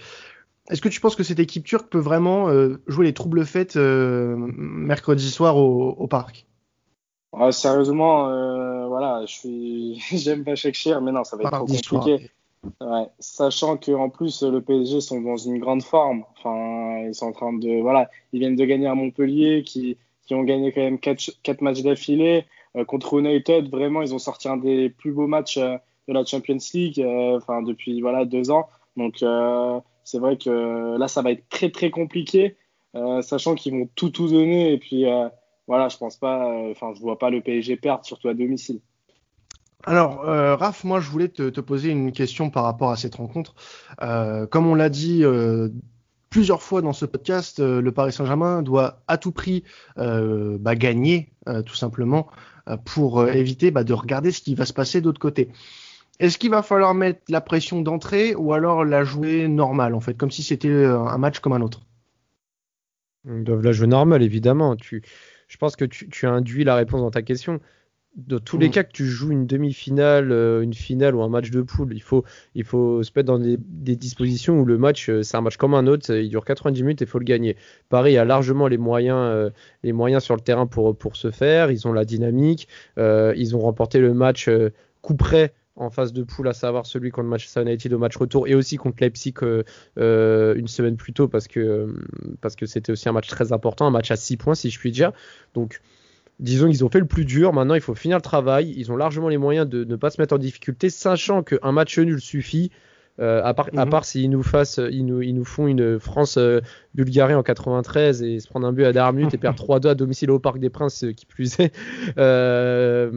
Est-ce 0.69 0.81
que 0.81 0.89
tu 0.89 0.99
penses 0.99 1.15
que 1.15 1.23
cette 1.23 1.39
équipe 1.39 1.63
turque 1.63 1.89
peut 1.89 1.99
vraiment 1.99 2.49
euh, 2.49 2.81
jouer 2.87 3.05
les 3.05 3.13
troubles 3.13 3.45
faits 3.45 3.77
euh, 3.77 4.35
mercredi 4.37 5.29
soir 5.29 5.55
au 5.57 6.07
parc? 6.07 6.45
Sérieusement, 7.51 8.29
euh, 8.29 8.87
voilà, 8.87 9.25
je 9.25 9.33
suis, 9.33 9.99
j'aime 10.11 10.43
Başakşehir, 10.43 11.01
mais 11.01 11.11
non, 11.11 11.23
ça 11.23 11.37
va 11.37 11.43
être 11.43 11.51
trop 11.51 11.65
compliqué. 11.65 12.31
Ouais, 12.81 13.07
sachant 13.19 13.77
que 13.77 13.91
en 13.91 14.09
plus 14.09 14.43
le 14.43 14.61
PSG 14.61 15.01
sont 15.01 15.21
dans 15.21 15.37
une 15.37 15.59
grande 15.59 15.83
forme. 15.83 16.23
Enfin, 16.37 17.05
ils 17.07 17.13
sont 17.13 17.27
en 17.27 17.31
train 17.31 17.53
de, 17.53 17.81
voilà, 17.81 18.09
ils 18.33 18.39
viennent 18.39 18.55
de 18.55 18.65
gagner 18.65 18.87
à 18.87 18.95
Montpellier, 18.95 19.63
qui, 19.63 19.97
qui 20.25 20.35
ont 20.35 20.43
gagné 20.43 20.71
quand 20.71 20.81
même 20.81 20.99
quatre, 20.99 21.31
quatre 21.43 21.61
matchs 21.61 21.81
d'affilée 21.81 22.45
euh, 22.75 22.85
contre 22.85 23.19
United. 23.19 23.69
Vraiment, 23.69 24.01
ils 24.01 24.13
ont 24.13 24.19
sorti 24.19 24.47
un 24.47 24.57
des 24.57 24.89
plus 24.89 25.11
beaux 25.11 25.27
matchs 25.27 25.57
euh, 25.57 25.77
de 26.07 26.13
la 26.13 26.25
Champions 26.25 26.57
League, 26.73 26.99
euh, 26.99 27.37
enfin 27.37 27.61
depuis 27.61 28.01
voilà 28.01 28.25
deux 28.25 28.51
ans. 28.51 28.67
Donc 28.95 29.23
c'est 30.03 30.19
vrai 30.19 30.37
que 30.37 30.97
là, 30.97 31.07
ça 31.07 31.21
va 31.21 31.31
être 31.31 31.47
très 31.49 31.69
très 31.69 31.91
compliqué, 31.91 32.55
sachant 33.21 33.53
qu'ils 33.53 33.73
vont 33.73 33.87
tout 33.93 34.09
tout 34.09 34.27
donner 34.27 34.73
et 34.73 34.79
puis 34.79 35.05
voilà, 35.67 35.89
je 35.89 35.97
pense 35.97 36.15
pas, 36.17 36.47
enfin, 36.71 36.93
je 36.95 37.01
vois 37.01 37.19
pas 37.19 37.29
le 37.29 37.41
PSG 37.41 37.75
perdre, 37.75 38.05
surtout 38.05 38.29
à 38.29 38.33
domicile. 38.33 38.79
Alors, 39.87 40.27
euh, 40.27 40.55
Raph, 40.55 40.83
moi, 40.83 40.99
je 40.99 41.09
voulais 41.09 41.29
te, 41.29 41.61
poser 41.61 41.91
une 41.91 42.11
question 42.11 42.49
par 42.49 42.63
rapport 42.63 42.91
à 42.91 42.97
cette 42.97 43.15
rencontre. 43.15 43.55
Euh, 44.01 44.47
comme 44.47 44.67
on 44.67 44.75
l'a 44.75 44.89
dit 44.89 45.23
euh, 45.23 45.69
plusieurs 46.29 46.61
fois 46.61 46.81
dans 46.81 46.93
ce 46.93 47.05
podcast, 47.05 47.59
euh, 47.59 47.81
le 47.81 47.91
Paris 47.91 48.11
Saint-Germain 48.11 48.63
doit 48.63 49.01
à 49.07 49.17
tout 49.17 49.31
prix 49.31 49.63
bah, 49.95 50.75
gagner, 50.75 51.31
tout 51.65 51.75
simplement, 51.75 52.27
pour 52.83 53.27
éviter 53.27 53.71
bah, 53.71 53.83
de 53.83 53.93
regarder 53.93 54.31
ce 54.31 54.41
qui 54.41 54.55
va 54.55 54.65
se 54.65 54.73
passer 54.73 54.99
d'autre 54.99 55.19
côté. 55.19 55.49
Est-ce 56.19 56.37
qu'il 56.37 56.49
va 56.49 56.63
falloir 56.63 56.93
mettre 56.93 57.21
la 57.29 57.41
pression 57.41 57.81
d'entrée 57.81 58.35
ou 58.35 58.51
alors 58.51 58.83
la 58.83 59.03
jouer 59.03 59.47
normale, 59.47 59.93
en 59.93 59.99
fait, 59.99 60.15
comme 60.15 60.31
si 60.31 60.43
c'était 60.43 60.85
un 60.85 61.17
match 61.17 61.39
comme 61.39 61.53
un 61.53 61.61
autre? 61.61 61.81
Ils 63.25 63.43
doivent 63.43 63.63
la 63.63 63.71
jouer 63.71 63.87
normale, 63.87 64.23
évidemment. 64.23 64.75
Tu, 64.75 65.03
je 65.47 65.57
pense 65.57 65.75
que 65.75 65.85
tu, 65.85 66.09
tu 66.09 66.25
as 66.25 66.31
induit 66.31 66.63
la 66.63 66.75
réponse 66.75 67.01
dans 67.01 67.11
ta 67.11 67.21
question 67.21 67.59
dans 68.17 68.39
tous 68.39 68.57
les 68.57 68.67
mm. 68.67 68.71
cas 68.71 68.83
que 68.83 68.91
tu 68.91 69.05
joues 69.05 69.31
une 69.31 69.45
demi-finale, 69.45 70.31
euh, 70.31 70.61
une 70.61 70.73
finale 70.73 71.15
ou 71.15 71.21
un 71.21 71.29
match 71.29 71.51
de 71.51 71.61
poule, 71.61 71.93
il 71.93 72.01
faut, 72.01 72.23
il 72.55 72.63
faut 72.63 73.03
se 73.03 73.11
mettre 73.15 73.27
dans 73.27 73.39
des, 73.39 73.57
dispositions 73.95 74.59
où 74.59 74.65
le 74.65 74.77
match, 74.77 75.09
euh, 75.09 75.21
c'est 75.21 75.37
un 75.37 75.41
match 75.41 75.57
comme 75.57 75.75
un 75.75 75.85
autre, 75.87 76.11
il 76.13 76.29
dure 76.29 76.43
90 76.43 76.81
minutes 76.81 77.01
et 77.01 77.05
il 77.05 77.07
faut 77.07 77.19
le 77.19 77.25
gagner. 77.25 77.55
Paris 77.89 78.17
a 78.17 78.25
largement 78.25 78.67
les 78.67 78.77
moyens, 78.77 79.19
euh, 79.19 79.49
les 79.83 79.93
moyens 79.93 80.23
sur 80.23 80.35
le 80.35 80.41
terrain 80.41 80.65
pour, 80.65 80.97
pour 80.97 81.15
se 81.15 81.29
faire, 81.29 81.69
ils 81.69 81.87
ont 81.87 81.93
la 81.93 82.05
dynamique, 82.05 82.67
ils 82.97 83.55
ont 83.55 83.59
remporté 83.59 83.99
le 83.99 84.13
match 84.13 84.49
coup 85.01 85.15
près 85.15 85.53
en 85.77 85.89
phase 85.89 86.11
de 86.11 86.23
poule, 86.23 86.47
à 86.47 86.53
savoir 86.53 86.85
celui 86.85 87.11
contre 87.11 87.29
Manchester 87.29 87.61
United 87.61 87.93
au 87.93 87.97
match 87.97 88.17
retour 88.17 88.47
et 88.47 88.55
aussi 88.55 88.77
contre 88.77 88.97
Leipzig 89.01 89.33
une 89.95 90.67
semaine 90.67 90.97
plus 90.97 91.13
tôt 91.13 91.27
parce 91.27 91.47
que 91.47 91.93
parce 92.41 92.55
que 92.55 92.65
c'était 92.65 92.91
aussi 92.91 93.07
un 93.07 93.13
match 93.13 93.27
très 93.27 93.53
important, 93.53 93.87
un 93.87 93.91
match 93.91 94.11
à 94.11 94.15
6 94.15 94.37
points 94.37 94.55
si 94.55 94.69
je 94.69 94.79
puis 94.79 94.91
dire. 94.91 95.11
Donc 95.53 95.81
disons 96.39 96.67
qu'ils 96.67 96.85
ont 96.85 96.89
fait 96.89 96.99
le 96.99 97.05
plus 97.05 97.25
dur. 97.25 97.53
Maintenant, 97.53 97.75
il 97.75 97.81
faut 97.81 97.95
finir 97.95 98.17
le 98.17 98.21
travail. 98.21 98.73
Ils 98.77 98.91
ont 98.91 98.95
largement 98.95 99.29
les 99.29 99.37
moyens 99.37 99.67
de 99.67 99.83
ne 99.83 99.95
pas 99.95 100.09
se 100.09 100.21
mettre 100.21 100.35
en 100.35 100.37
difficulté, 100.37 100.89
sachant 100.89 101.43
qu'un 101.43 101.71
match 101.71 101.97
nul 101.97 102.21
suffit. 102.21 102.71
Euh, 103.19 103.41
à, 103.43 103.53
part, 103.53 103.69
à 103.75 103.85
part 103.85 104.05
s'ils 104.05 104.29
nous, 104.29 104.43
fassent, 104.43 104.79
ils 104.91 105.05
nous, 105.05 105.21
ils 105.21 105.33
nous 105.33 105.45
font 105.45 105.67
une 105.67 105.99
France-Bulgarie 105.99 107.33
en 107.33 107.43
93 107.43 108.21
et 108.21 108.39
se 108.39 108.47
prendre 108.47 108.67
un 108.67 108.73
but 108.73 108.85
à 108.85 108.93
dernière 108.93 109.13
minute 109.13 109.33
et 109.33 109.37
perdre 109.37 109.63
3-2 109.79 109.89
à 109.89 109.95
domicile 109.95 110.29
au 110.31 110.39
Parc 110.39 110.59
des 110.59 110.69
Princes, 110.69 111.05
qui 111.15 111.25
plus 111.25 111.59
est. 111.59 111.73
Euh, 112.17 113.09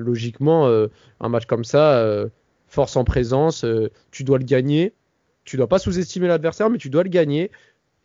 logiquement, 0.00 0.66
euh, 0.66 0.88
un 1.20 1.28
match 1.28 1.46
comme 1.46 1.64
ça, 1.64 2.04
force 2.66 2.96
en 2.96 3.04
présence, 3.04 3.64
tu 4.10 4.24
dois 4.24 4.38
le 4.38 4.44
gagner. 4.44 4.94
Tu 5.44 5.56
dois 5.56 5.68
pas 5.68 5.78
sous-estimer 5.78 6.28
l'adversaire, 6.28 6.70
mais 6.70 6.78
tu 6.78 6.90
dois 6.90 7.02
le 7.02 7.08
gagner. 7.08 7.50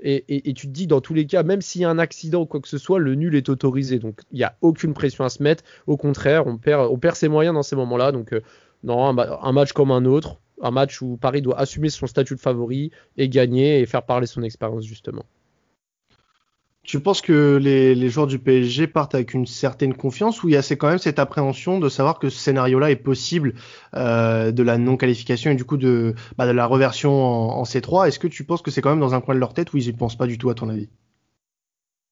Et, 0.01 0.53
tu 0.53 0.67
te 0.67 0.71
dis, 0.71 0.87
dans 0.87 0.99
tous 0.99 1.13
les 1.13 1.25
cas, 1.25 1.43
même 1.43 1.61
s'il 1.61 1.81
y 1.81 1.85
a 1.85 1.89
un 1.89 1.99
accident 1.99 2.41
ou 2.41 2.45
quoi 2.45 2.59
que 2.59 2.67
ce 2.67 2.77
soit, 2.77 2.99
le 2.99 3.15
nul 3.15 3.33
est 3.35 3.47
autorisé. 3.49 3.97
Donc, 3.97 4.19
il 4.31 4.37
n'y 4.37 4.43
a 4.43 4.55
aucune 4.61 4.93
pression 4.93 5.23
à 5.23 5.29
se 5.29 5.41
mettre. 5.41 5.63
Au 5.87 5.95
contraire, 5.95 6.47
on 6.47 6.57
perd, 6.57 6.91
on 6.91 6.97
perd 6.97 7.15
ses 7.15 7.29
moyens 7.29 7.55
dans 7.55 7.63
ces 7.63 7.75
moments-là. 7.75 8.11
Donc, 8.11 8.33
euh, 8.33 8.41
non, 8.83 9.03
un, 9.07 9.51
match 9.51 9.71
comme 9.71 9.91
un 9.91 10.05
autre. 10.05 10.39
Un 10.61 10.71
match 10.71 11.01
où 11.01 11.17
Paris 11.17 11.41
doit 11.41 11.59
assumer 11.59 11.89
son 11.89 12.07
statut 12.07 12.35
de 12.35 12.39
favori 12.39 12.91
et 13.17 13.29
gagner 13.29 13.79
et 13.79 13.85
faire 13.85 14.03
parler 14.03 14.27
son 14.27 14.43
expérience, 14.43 14.85
justement. 14.85 15.25
Tu 16.85 16.99
penses 16.99 17.21
que 17.21 17.57
les, 17.59 18.09
joueurs 18.09 18.27
du 18.27 18.37
PSG 18.37 18.85
partent 18.85 19.15
avec 19.15 19.33
une 19.33 19.47
certaine 19.47 19.95
confiance 19.95 20.43
ou 20.43 20.49
il 20.49 20.51
y 20.53 20.57
a 20.57 20.61
quand 20.75 20.87
même 20.87 20.99
cette 20.99 21.17
appréhension 21.17 21.79
de 21.79 21.89
savoir 21.89 22.19
que 22.19 22.29
ce 22.29 22.37
scénario-là 22.37 22.91
est 22.91 22.95
possible 22.95 23.55
euh, 23.95 24.51
de 24.51 24.61
la 24.61 24.77
non-qualification 24.77 25.49
et 25.49 25.55
du 25.55 25.65
coup 25.65 25.77
de, 25.77 26.13
bah, 26.37 26.51
la 26.53 26.65
reversion 26.67 27.11
en, 27.11 27.63
C3 27.63 28.07
Est-ce 28.07 28.19
que 28.19 28.27
tu 28.27 28.43
penses 28.43 28.61
que 28.61 28.69
c'est 28.69 28.81
quand 28.81 28.91
même 28.91 28.99
dans 28.99 29.15
un 29.15 29.21
coin 29.21 29.33
de 29.33 29.39
leur 29.39 29.55
tête 29.55 29.73
ou 29.73 29.77
ils 29.77 29.87
y 29.87 29.93
pensent 29.93 30.17
pas 30.17 30.27
du 30.27 30.37
tout 30.37 30.51
à 30.51 30.53
ton 30.53 30.69
avis? 30.69 30.89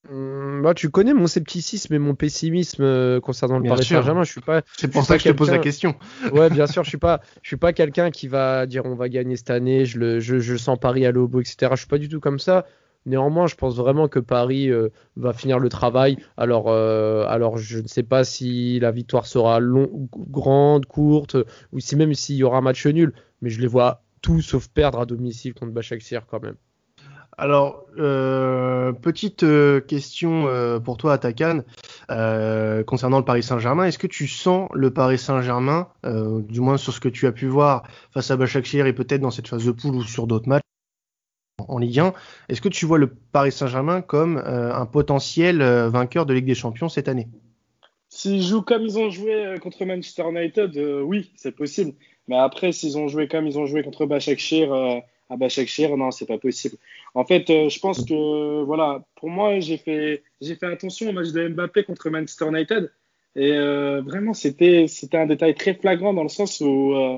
Bah, 0.10 0.74
tu 0.74 0.90
connais 0.90 1.14
mon 1.14 1.28
scepticisme 1.28 1.94
et 1.94 2.00
mon 2.00 2.14
pessimisme 2.14 2.84
euh, 2.84 3.22
concernant 3.22 3.60
le 3.60 3.70
Paris 3.70 3.86
Saint-Germain. 3.86 4.24
Je 4.24 4.32
suis 4.32 4.42
pas. 4.42 4.62
C'est 4.78 4.90
pour 4.90 5.04
ça 5.04 5.18
que 5.18 5.24
je 5.24 5.30
te 5.30 5.34
pose 5.34 5.50
la 5.50 5.60
question. 5.60 5.96
ouais, 6.34 6.50
bien 6.50 6.68
sûr. 6.68 6.84
Je 6.84 6.90
suis 6.90 6.98
pas. 6.98 7.22
Je 7.42 7.48
suis 7.48 7.58
pas 7.58 7.72
quelqu'un 7.72 8.12
qui 8.12 8.28
va 8.28 8.66
dire 8.66 8.86
on 8.86 8.96
va 8.96 9.08
gagner 9.08 9.38
cette 9.38 9.50
année. 9.50 9.86
Je 9.86 10.00
le. 10.00 10.20
Je, 10.20 10.40
je 10.40 10.58
sens 10.58 10.78
Paris 10.78 11.06
à 11.06 11.12
au 11.12 11.28
bout, 11.28 11.40
etc. 11.40 11.72
Je 11.72 11.78
suis 11.78 11.88
pas 11.88 11.98
du 11.98 12.10
tout 12.10 12.20
comme 12.20 12.40
ça. 12.40 12.66
Néanmoins, 13.06 13.48
je 13.48 13.56
pense 13.56 13.76
vraiment 13.76 14.08
que 14.08 14.20
Paris 14.20 14.70
euh, 14.70 14.90
va 15.18 15.34
finir 15.34 15.60
le 15.60 15.68
travail. 15.70 16.18
Alors, 16.38 16.70
euh, 16.70 17.26
alors, 17.28 17.58
je 17.58 17.80
ne 17.80 17.88
sais 17.88 18.04
pas 18.04 18.24
si 18.24 18.80
la 18.80 18.92
victoire 18.92 19.26
sera 19.26 19.60
long, 19.60 20.08
grande, 20.30 20.86
courte, 20.86 21.36
ou 21.74 21.80
si 21.80 21.96
même 21.96 22.14
s'il 22.14 22.36
y 22.36 22.44
aura 22.44 22.60
un 22.60 22.62
match 22.62 22.86
nul. 22.88 23.14
Mais 23.42 23.50
je 23.50 23.60
les 23.60 23.68
vois 23.68 24.04
tout 24.22 24.42
sauf 24.42 24.70
perdre 24.70 25.02
à 25.02 25.06
domicile 25.06 25.54
contre 25.54 25.74
Başakşehir 25.74 26.26
quand 26.28 26.42
même. 26.42 26.56
Alors, 27.38 27.86
euh, 27.98 28.92
petite 28.92 29.44
euh, 29.44 29.82
question 29.82 30.48
euh, 30.48 30.80
pour 30.80 30.98
toi, 30.98 31.14
Atakan, 31.14 31.62
concernant 32.86 33.18
le 33.18 33.26
Paris 33.26 33.44
Saint-Germain. 33.44 33.86
Est-ce 33.86 33.98
que 33.98 34.08
tu 34.08 34.28
sens 34.28 34.70
le 34.74 34.92
Paris 34.92 35.18
Saint-Germain, 35.18 35.88
du 36.04 36.62
moins 36.62 36.78
sur 36.78 36.94
ce 36.94 37.00
que 37.00 37.10
tu 37.10 37.26
as 37.28 37.32
pu 37.32 37.48
voir 37.48 37.84
face 38.12 38.30
à 38.30 38.38
Başakşehir 38.38 38.86
et 38.86 38.94
peut-être 38.94 39.22
dans 39.22 39.32
cette 39.32 39.48
phase 39.48 39.66
de 39.66 39.72
poule 39.72 39.96
ou 39.96 40.04
sur 40.04 40.28
d'autres 40.28 40.48
matchs 40.48 40.64
en 41.68 41.78
Ligue 41.78 42.00
1, 42.00 42.14
est-ce 42.50 42.62
que 42.62 42.70
tu 42.70 42.86
vois 42.86 42.98
le 42.98 43.08
Paris 43.08 43.52
Saint-Germain 43.52 44.02
comme 44.02 44.38
un 44.38 44.86
potentiel 44.86 45.64
vainqueur 45.64 46.26
de 46.26 46.34
Ligue 46.34 46.46
des 46.46 46.56
Champions 46.56 46.90
cette 46.90 47.08
année? 47.08 47.28
S'ils 48.10 48.44
jouent 48.44 48.62
comme 48.62 48.84
ils 48.84 49.00
ont 49.00 49.10
joué 49.10 49.56
contre 49.62 49.86
Manchester 49.86 50.24
United, 50.30 50.78
oui, 51.04 51.32
c'est 51.36 51.56
possible. 51.56 51.94
Mais 52.28 52.38
après, 52.38 52.72
s'ils 52.72 52.98
ont 52.98 53.08
joué 53.08 53.28
comme 53.28 53.48
ils 53.48 53.58
ont 53.58 53.66
joué 53.66 53.82
contre 53.82 54.06
À 55.34 55.36
Başakşehir, 55.36 55.98
non, 55.98 56.12
c'est 56.12 56.28
pas 56.28 56.38
possible. 56.38 56.78
En 57.16 57.26
fait, 57.26 57.50
euh, 57.50 57.68
je 57.68 57.80
pense 57.80 58.06
que 58.06 58.62
voilà, 58.64 59.04
pour 59.16 59.30
moi, 59.32 59.60
j'ai 59.60 59.78
fait 59.78 60.22
j'ai 60.42 60.56
fait 60.56 60.68
attention 60.68 61.10
au 61.10 61.12
match 61.12 61.32
de 61.32 61.48
Mbappé 61.48 61.84
contre 61.86 62.12
Manchester 62.12 62.50
United 62.50 62.92
et 63.36 63.52
euh, 63.54 64.02
vraiment 64.02 64.36
c'était 64.36 64.86
c'était 64.88 65.18
un 65.18 65.26
détail 65.26 65.56
très 65.56 65.74
flagrant 65.74 66.14
dans 66.14 66.22
le 66.22 66.30
sens 66.30 66.62
où 66.62 66.94
euh, 66.94 67.18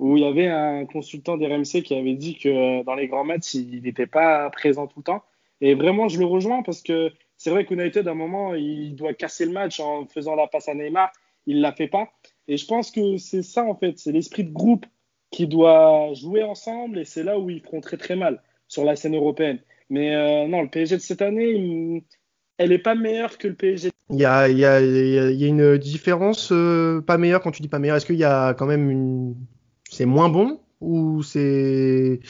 où 0.00 0.16
il 0.16 0.24
y 0.24 0.26
avait 0.26 0.48
un 0.48 0.86
consultant 0.86 1.36
des 1.36 1.46
RMC 1.46 1.82
qui 1.84 1.94
avait 1.94 2.14
dit 2.14 2.36
que 2.36 2.82
dans 2.82 2.96
les 2.96 3.06
grands 3.06 3.24
matchs, 3.24 3.54
il 3.54 3.82
n'était 3.82 4.08
pas 4.08 4.50
présent 4.50 4.88
tout 4.88 4.98
le 4.98 5.04
temps. 5.04 5.22
Et 5.60 5.74
vraiment, 5.74 6.08
je 6.08 6.18
le 6.18 6.24
rejoins 6.24 6.62
parce 6.64 6.82
que 6.82 7.12
c'est 7.36 7.50
vrai 7.50 7.64
qu'United, 7.64 8.08
à 8.08 8.10
un 8.10 8.14
moment, 8.14 8.54
il 8.54 8.96
doit 8.96 9.14
casser 9.14 9.46
le 9.46 9.52
match 9.52 9.78
en 9.78 10.06
faisant 10.06 10.34
la 10.34 10.48
passe 10.48 10.68
à 10.68 10.74
Neymar. 10.74 11.12
Il 11.46 11.58
ne 11.58 11.62
la 11.62 11.72
fait 11.72 11.86
pas. 11.86 12.12
Et 12.48 12.56
je 12.56 12.66
pense 12.66 12.90
que 12.90 13.16
c'est 13.18 13.42
ça, 13.42 13.62
en 13.64 13.76
fait. 13.76 13.98
C'est 14.00 14.10
l'esprit 14.10 14.42
de 14.42 14.52
groupe 14.52 14.86
qui 15.32 15.48
doit 15.48 16.12
jouer 16.14 16.44
ensemble 16.44 17.00
et 17.00 17.04
c'est 17.04 17.24
là 17.24 17.38
où 17.38 17.50
ils 17.50 17.60
feront 17.60 17.80
très 17.80 17.96
très 17.96 18.14
mal 18.14 18.40
sur 18.68 18.84
la 18.84 18.94
scène 18.94 19.16
européenne. 19.16 19.58
Mais 19.90 20.14
euh, 20.14 20.46
non, 20.46 20.62
le 20.62 20.68
PSG 20.68 20.96
de 20.96 21.00
cette 21.00 21.22
année, 21.22 22.04
elle 22.58 22.68
n'est 22.68 22.78
pas 22.78 22.94
meilleure 22.94 23.38
que 23.38 23.48
le 23.48 23.54
PSG. 23.54 23.90
Il 24.10 24.18
y 24.18 24.24
a, 24.24 24.48
il 24.48 24.58
y 24.58 24.64
a, 24.64 24.80
il 24.80 25.40
y 25.40 25.44
a 25.44 25.48
une 25.48 25.78
différence 25.78 26.52
euh, 26.52 27.00
pas 27.00 27.18
meilleure 27.18 27.40
quand 27.40 27.50
tu 27.50 27.62
dis 27.62 27.68
pas 27.68 27.78
meilleure. 27.78 27.96
Est-ce 27.96 28.06
qu'il 28.06 28.16
y 28.16 28.24
a 28.24 28.54
quand 28.54 28.66
même 28.66 28.90
une. 28.90 29.34
C'est 29.90 30.04
moins 30.04 30.28
bon 30.28 30.60
ou 30.80 31.22
c'est. 31.22 32.20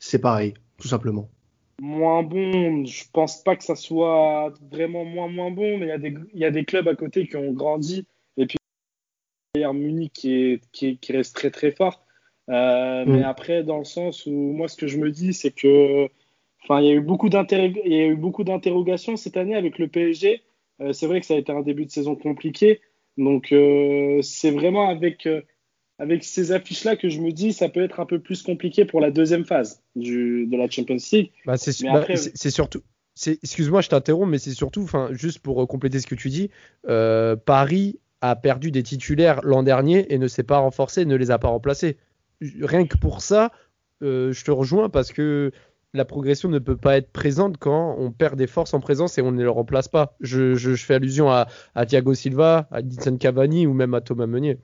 C'est 0.00 0.18
pareil, 0.18 0.54
tout 0.78 0.88
simplement? 0.88 1.28
Moins 1.80 2.22
bon, 2.22 2.84
je 2.84 3.04
pense 3.12 3.42
pas 3.42 3.56
que 3.56 3.64
ça 3.64 3.74
soit 3.74 4.52
vraiment 4.70 5.04
moins 5.04 5.28
moins 5.28 5.50
bon, 5.50 5.78
mais 5.78 5.86
il 5.86 5.88
y, 5.88 5.92
a 5.92 5.98
des, 5.98 6.14
il 6.32 6.40
y 6.40 6.44
a 6.44 6.50
des 6.50 6.64
clubs 6.64 6.86
à 6.88 6.94
côté 6.94 7.26
qui 7.26 7.36
ont 7.36 7.52
grandi. 7.52 8.06
Et 8.36 8.46
puis, 8.46 8.58
Munich 9.56 10.12
qui, 10.12 10.34
est, 10.34 10.60
qui, 10.72 10.98
qui 10.98 11.12
reste 11.12 11.34
très 11.34 11.50
très 11.50 11.72
fort. 11.72 12.04
Euh, 12.50 13.04
mais 13.06 13.20
mm. 13.20 13.24
après, 13.24 13.62
dans 13.62 13.78
le 13.78 13.84
sens 13.84 14.26
où 14.26 14.30
moi, 14.30 14.68
ce 14.68 14.76
que 14.76 14.86
je 14.86 14.98
me 14.98 15.10
dis, 15.10 15.32
c'est 15.32 15.50
que, 15.50 16.08
enfin, 16.62 16.80
il 16.80 16.86
y 16.86 16.90
a 16.90 16.94
eu 16.94 17.00
beaucoup 17.00 17.28
d'interrogations 18.44 19.16
cette 19.16 19.36
année 19.36 19.54
avec 19.54 19.78
le 19.78 19.88
PSG. 19.88 20.42
Euh, 20.80 20.92
c'est 20.92 21.06
vrai 21.06 21.20
que 21.20 21.26
ça 21.26 21.34
a 21.34 21.38
été 21.38 21.52
un 21.52 21.62
début 21.62 21.86
de 21.86 21.90
saison 21.90 22.16
compliqué. 22.16 22.80
Donc, 23.16 23.52
euh, 23.52 24.20
c'est 24.22 24.50
vraiment 24.50 24.88
avec, 24.88 25.28
avec 25.98 26.24
ces 26.24 26.52
affiches-là 26.52 26.96
que 26.96 27.08
je 27.08 27.20
me 27.20 27.32
dis, 27.32 27.52
ça 27.52 27.68
peut 27.68 27.82
être 27.82 28.00
un 28.00 28.06
peu 28.06 28.18
plus 28.18 28.42
compliqué 28.42 28.84
pour 28.84 29.00
la 29.00 29.10
deuxième 29.10 29.44
phase 29.44 29.82
du, 29.94 30.46
de 30.46 30.56
la 30.56 30.68
Champions 30.68 30.96
League. 31.12 31.30
Bah, 31.46 31.56
c'est 31.56 31.84
bah, 31.84 32.04
surtout. 32.50 32.82
Excuse-moi, 33.26 33.80
je 33.80 33.88
t'interromps, 33.88 34.28
mais 34.28 34.38
c'est 34.38 34.50
surtout, 34.50 34.82
enfin, 34.82 35.08
juste 35.12 35.38
pour 35.38 35.66
compléter 35.68 36.00
ce 36.00 36.08
que 36.08 36.16
tu 36.16 36.28
dis, 36.28 36.50
Paris 37.46 38.00
a 38.20 38.36
perdu 38.36 38.70
des 38.70 38.82
titulaires 38.82 39.40
l'an 39.44 39.62
dernier 39.62 40.12
et 40.12 40.18
ne 40.18 40.26
s'est 40.26 40.42
pas 40.42 40.58
renforcé, 40.58 41.04
ne 41.04 41.14
les 41.14 41.30
a 41.30 41.38
pas 41.38 41.48
remplacés 41.48 41.96
rien 42.60 42.86
que 42.86 42.96
pour 42.96 43.20
ça, 43.20 43.52
euh, 44.02 44.32
je 44.32 44.44
te 44.44 44.50
rejoins 44.50 44.88
parce 44.88 45.12
que 45.12 45.52
la 45.92 46.04
progression 46.04 46.48
ne 46.48 46.58
peut 46.58 46.76
pas 46.76 46.96
être 46.96 47.10
présente 47.10 47.56
quand 47.58 47.96
on 47.98 48.10
perd 48.10 48.36
des 48.36 48.48
forces 48.48 48.74
en 48.74 48.80
présence 48.80 49.16
et 49.16 49.22
on 49.22 49.30
ne 49.30 49.42
les 49.42 49.48
remplace 49.48 49.88
pas. 49.88 50.16
Je, 50.20 50.56
fais 50.76 50.94
allusion 50.94 51.30
à, 51.30 51.46
Thiago 51.86 52.14
Silva, 52.14 52.68
à 52.72 52.80
Edison 52.80 53.16
Cavani 53.16 53.66
ou 53.66 53.74
même 53.74 53.94
à 53.94 54.00
Thomas 54.00 54.26
Meunier. 54.26 54.58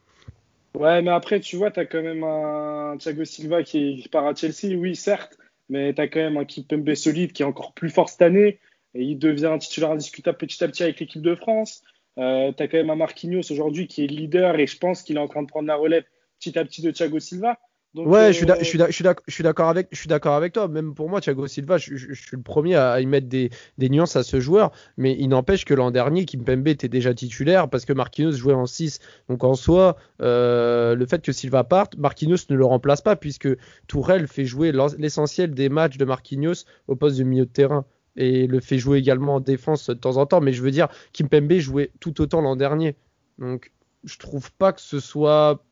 Ouais, 0.74 1.02
mais 1.02 1.10
après, 1.10 1.40
tu 1.40 1.56
vois, 1.56 1.70
tu 1.70 1.80
as 1.80 1.86
quand 1.86 2.02
même 2.02 2.24
un 2.24 2.96
Thiago 2.98 3.24
Silva 3.24 3.62
qui, 3.62 4.06
part 4.10 4.26
à 4.26 4.34
Chelsea, 4.34 4.76
oui, 4.76 4.96
certes, 4.96 5.38
mais 5.68 5.94
tu 5.94 6.00
as 6.00 6.08
quand 6.08 6.20
même 6.20 6.36
un 6.36 6.44
Kipembe 6.44 6.94
solide 6.94 7.32
qui 7.32 7.42
est 7.42 7.46
encore 7.46 7.72
plus 7.74 7.90
fort 7.90 8.08
cette 8.08 8.22
année 8.22 8.58
et 8.94 9.02
il 9.02 9.18
devient 9.18 9.46
un 9.46 9.58
titulaire 9.58 9.92
indiscutable 9.92 10.38
petit 10.38 10.62
à 10.64 10.68
petit 10.68 10.82
avec 10.82 10.98
l'équipe 10.98 11.22
de 11.22 11.34
France. 11.36 11.82
Euh, 12.18 12.52
tu 12.56 12.62
as 12.62 12.68
quand 12.68 12.76
même 12.76 12.90
un 12.90 12.96
Marquinhos 12.96 13.50
aujourd'hui 13.50 13.86
qui 13.86 14.04
est 14.04 14.08
leader 14.08 14.58
et 14.58 14.66
je 14.66 14.76
pense 14.78 15.02
qu'il 15.02 15.16
est 15.16 15.20
en 15.20 15.28
train 15.28 15.42
de 15.42 15.46
prendre 15.46 15.68
la 15.68 15.76
relève 15.76 16.04
petit 16.40 16.58
à 16.58 16.64
petit 16.64 16.82
de 16.82 16.90
Thiago 16.90 17.20
Silva 17.20 17.58
ouais, 17.94 18.33
je 18.33 19.29
suis 19.29 19.42
d'accord 19.42 19.68
avec, 19.68 19.88
avec 20.24 20.53
toi. 20.53 20.68
Même 20.68 20.94
pour 20.94 21.09
moi, 21.09 21.20
Thiago 21.20 21.46
Silva, 21.46 21.79
je, 21.79 21.96
suis 21.96 22.37
le 22.37 22.42
premier 22.42 22.76
à 22.76 23.00
y 23.00 23.07
mettre 23.07 23.29
des, 23.29 23.50
nuances 23.79 24.16
à 24.16 24.22
ce 24.22 24.40
joueur. 24.40 24.70
Mais 24.96 25.16
il 25.18 25.29
n'empêche 25.29 25.64
que 25.64 25.74
l'an 25.74 25.90
dernier, 25.90 26.24
Kimpembe 26.24 26.68
était 26.68 26.88
déjà 26.88 27.14
titulaire 27.14 27.68
parce 27.68 27.85
que 27.85 27.92
Marquinhos 27.92 28.33
jouait 28.33 28.55
en 28.55 28.66
6. 28.66 29.00
Donc 29.29 29.44
en 29.44 29.55
soi, 29.55 29.96
euh, 30.22 30.94
le 30.94 31.07
fait 31.07 31.22
que 31.22 31.33
Silva 31.33 31.64
parte, 31.64 31.96
Marquinhos 31.96 32.46
ne 32.48 32.57
le 32.57 32.64
remplace 32.64 33.00
pas 33.00 33.16
puisque 33.16 33.48
Tourelle 33.87 34.29
fait 34.29 34.44
jouer 34.44 34.72
l'essentiel 34.98 35.55
des 35.55 35.68
matchs 35.68 35.96
de 35.96 36.05
Marquinhos 36.05 36.64
au 36.88 36.96
poste 36.96 37.18
de 37.18 37.24
milieu 37.24 37.46
de 37.46 37.50
terrain 37.50 37.85
et 38.16 38.46
le 38.46 38.61
fait 38.61 38.79
jouer 38.79 38.98
également 38.98 39.37
en 39.37 39.40
défense 39.40 39.88
de 39.88 39.94
temps 39.94 40.16
en 40.16 40.26
temps. 40.26 40.40
Mais 40.40 40.53
je 40.53 40.62
veux 40.62 40.70
dire, 40.70 40.88
Kimpembe 41.12 41.55
jouait 41.55 41.90
tout 42.00 42.20
autant 42.20 42.40
l'an 42.40 42.57
dernier. 42.57 42.96
Donc 43.38 43.72
je 44.05 44.18
trouve 44.18 44.53
pas 44.53 44.72
que 44.72 44.81
ce 44.81 45.00
soit 45.00 45.64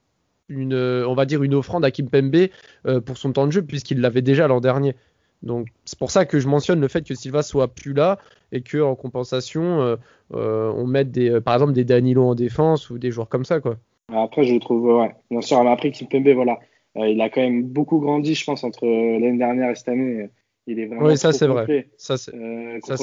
une, 0.48 0.74
on 0.74 1.14
va 1.14 1.26
dire 1.26 1.42
une 1.42 1.54
offrande 1.54 1.84
à 1.84 1.90
Kimpembe 1.90 2.48
euh, 2.86 3.00
pour 3.00 3.18
son 3.18 3.32
temps 3.32 3.46
de 3.46 3.52
jeu 3.52 3.62
puisqu'il 3.62 4.00
l'avait 4.00 4.22
déjà 4.22 4.48
l'an 4.48 4.60
dernier. 4.60 4.94
Donc 5.42 5.68
c'est 5.84 5.98
pour 5.98 6.10
ça 6.10 6.26
que 6.26 6.40
je 6.40 6.48
mentionne 6.48 6.80
le 6.80 6.88
fait 6.88 7.06
que 7.06 7.14
Silva 7.14 7.42
soit 7.42 7.68
plus 7.68 7.92
là 7.92 8.18
et 8.50 8.60
que 8.60 8.78
en 8.78 8.96
compensation 8.96 9.80
euh, 9.80 9.96
euh, 10.34 10.72
on 10.74 10.86
mette 10.86 11.12
des, 11.12 11.40
par 11.40 11.54
exemple 11.54 11.72
des 11.72 11.84
Danilo 11.84 12.24
en 12.24 12.34
défense 12.34 12.90
ou 12.90 12.98
des 12.98 13.10
joueurs 13.10 13.28
comme 13.28 13.44
ça 13.44 13.60
quoi. 13.60 13.76
Après 14.12 14.44
je 14.44 14.56
trouve 14.56 14.84
ouais 14.98 15.14
bien 15.30 15.40
sûr 15.40 15.62
mais 15.62 15.70
après 15.70 15.92
Kimpembe 15.92 16.28
voilà. 16.30 16.58
Il 16.96 17.20
a 17.20 17.30
quand 17.30 17.42
même 17.42 17.62
beaucoup 17.62 18.00
grandi 18.00 18.34
je 18.34 18.44
pense 18.44 18.64
entre 18.64 18.84
l'année 18.84 19.38
dernière 19.38 19.70
et 19.70 19.76
cette 19.76 19.88
année 19.88 20.28
il 20.66 20.80
est 20.80 20.86
vraiment 20.86 21.06
oui 21.06 21.16
ça 21.16 21.32
c'est 21.32 21.46
vrai. 21.46 21.88
ça 21.96 22.16
c'est 22.16 22.32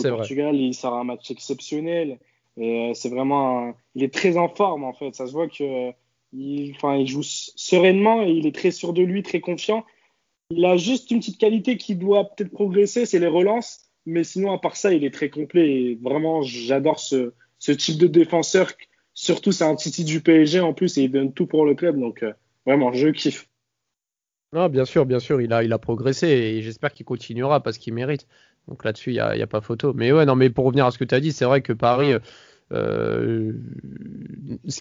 Portugal 0.10 0.56
il 0.56 0.74
sort 0.74 0.96
un 0.96 1.06
match 1.06 1.32
exceptionnel. 1.32 2.18
Et 2.58 2.92
c'est 2.94 3.10
vraiment 3.10 3.74
il 3.96 4.04
est 4.04 4.14
très 4.14 4.38
en 4.38 4.48
forme 4.48 4.84
en 4.84 4.94
fait. 4.94 5.14
Ça 5.14 5.28
se 5.28 5.34
voit 5.34 5.48
que 5.48 5.92
il, 6.38 6.74
enfin, 6.76 6.96
il 6.98 7.08
joue 7.08 7.24
sereinement 7.24 8.24
et 8.24 8.32
il 8.32 8.46
est 8.46 8.56
très 8.56 8.72
sûr 8.72 8.94
de 8.94 9.02
lui, 9.02 9.24
très 9.24 9.40
confiant. 9.40 9.86
Il 10.52 10.66
a 10.66 10.78
juste 10.78 11.12
une 11.12 11.20
petite 11.20 11.40
qualité 11.40 11.78
qui 11.78 11.96
doit 11.96 12.26
peut-être 12.26 12.52
progresser, 12.52 13.06
c'est 13.06 13.20
les 13.20 13.28
relances. 13.28 13.82
Mais 14.06 14.24
sinon, 14.24 14.54
à 14.54 14.60
part 14.60 14.76
ça, 14.76 14.94
il 14.94 15.04
est 15.04 15.14
très 15.14 15.30
complet. 15.30 15.68
Et 15.68 16.00
vraiment, 16.02 16.44
j'adore 16.44 17.00
ce, 17.00 17.32
type 17.60 17.98
de 17.98 18.08
défenseur. 18.08 18.72
Surtout, 19.14 19.52
c'est 19.52 19.64
un 19.64 19.76
Titi 19.76 20.04
du 20.04 20.22
PSG 20.22 20.60
en 20.60 20.74
plus 20.74 20.98
et 20.98 21.04
il 21.04 21.12
donne 21.12 21.34
tout 21.34 21.48
pour 21.48 21.66
le 21.66 21.74
club. 21.74 22.00
Donc, 22.00 22.22
euh, 22.22 22.34
vraiment, 22.66 22.94
je 22.94 23.08
kiffe. 23.08 23.48
Non, 24.54 24.70
bien 24.70 24.86
sûr, 24.86 25.06
bien 25.06 25.20
sûr, 25.20 25.42
il 25.42 25.52
a, 25.52 25.64
il 25.64 25.74
a 25.74 25.80
progressé 25.80 26.28
et 26.28 26.62
j'espère 26.62 26.94
qu'il 26.94 27.06
continuera 27.06 27.64
parce 27.64 27.78
qu'il 27.78 27.94
mérite. 27.94 28.28
Donc 28.68 28.84
là-dessus, 28.84 29.12
il 29.12 29.14
n'y 29.14 29.20
a, 29.20 29.30
a, 29.30 29.48
pas 29.48 29.62
photo. 29.62 29.94
Mais 29.94 30.12
ouais, 30.12 30.26
non, 30.26 30.36
mais 30.36 30.50
pour 30.50 30.66
revenir 30.66 30.86
à 30.86 30.92
ce 30.92 30.98
que 30.98 31.04
tu 31.04 31.16
as 31.16 31.20
dit, 31.20 31.32
c'est 31.32 31.46
vrai 31.46 31.62
que 31.62 31.74
Paris, 31.74 32.14
euh, 32.14 32.20
ce 32.72 33.52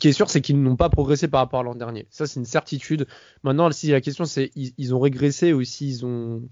qui 0.01 0.09
est 0.09 0.12
sûr, 0.12 0.31
c'est 0.31 0.40
qu'ils 0.40 0.61
n'ont 0.62 0.77
pas 0.77 0.88
progressé 0.88 1.29
par 1.29 1.40
rapport 1.40 1.61
à 1.61 1.62
l'an 1.62 1.75
dernier. 1.75 2.07
Ça, 2.11 2.27
c'est 2.27 2.40
une 2.40 2.47
certitude. 2.47 3.07
Maintenant, 3.42 3.70
si 3.70 3.90
la 3.90 4.01
question 4.01 4.25
c'est 4.25 4.51
ils, 4.57 4.94
ont 4.94 5.01
régressé 5.01 5.53
ou 5.53 5.62
s'ils 5.64 6.07
ont 6.07 6.42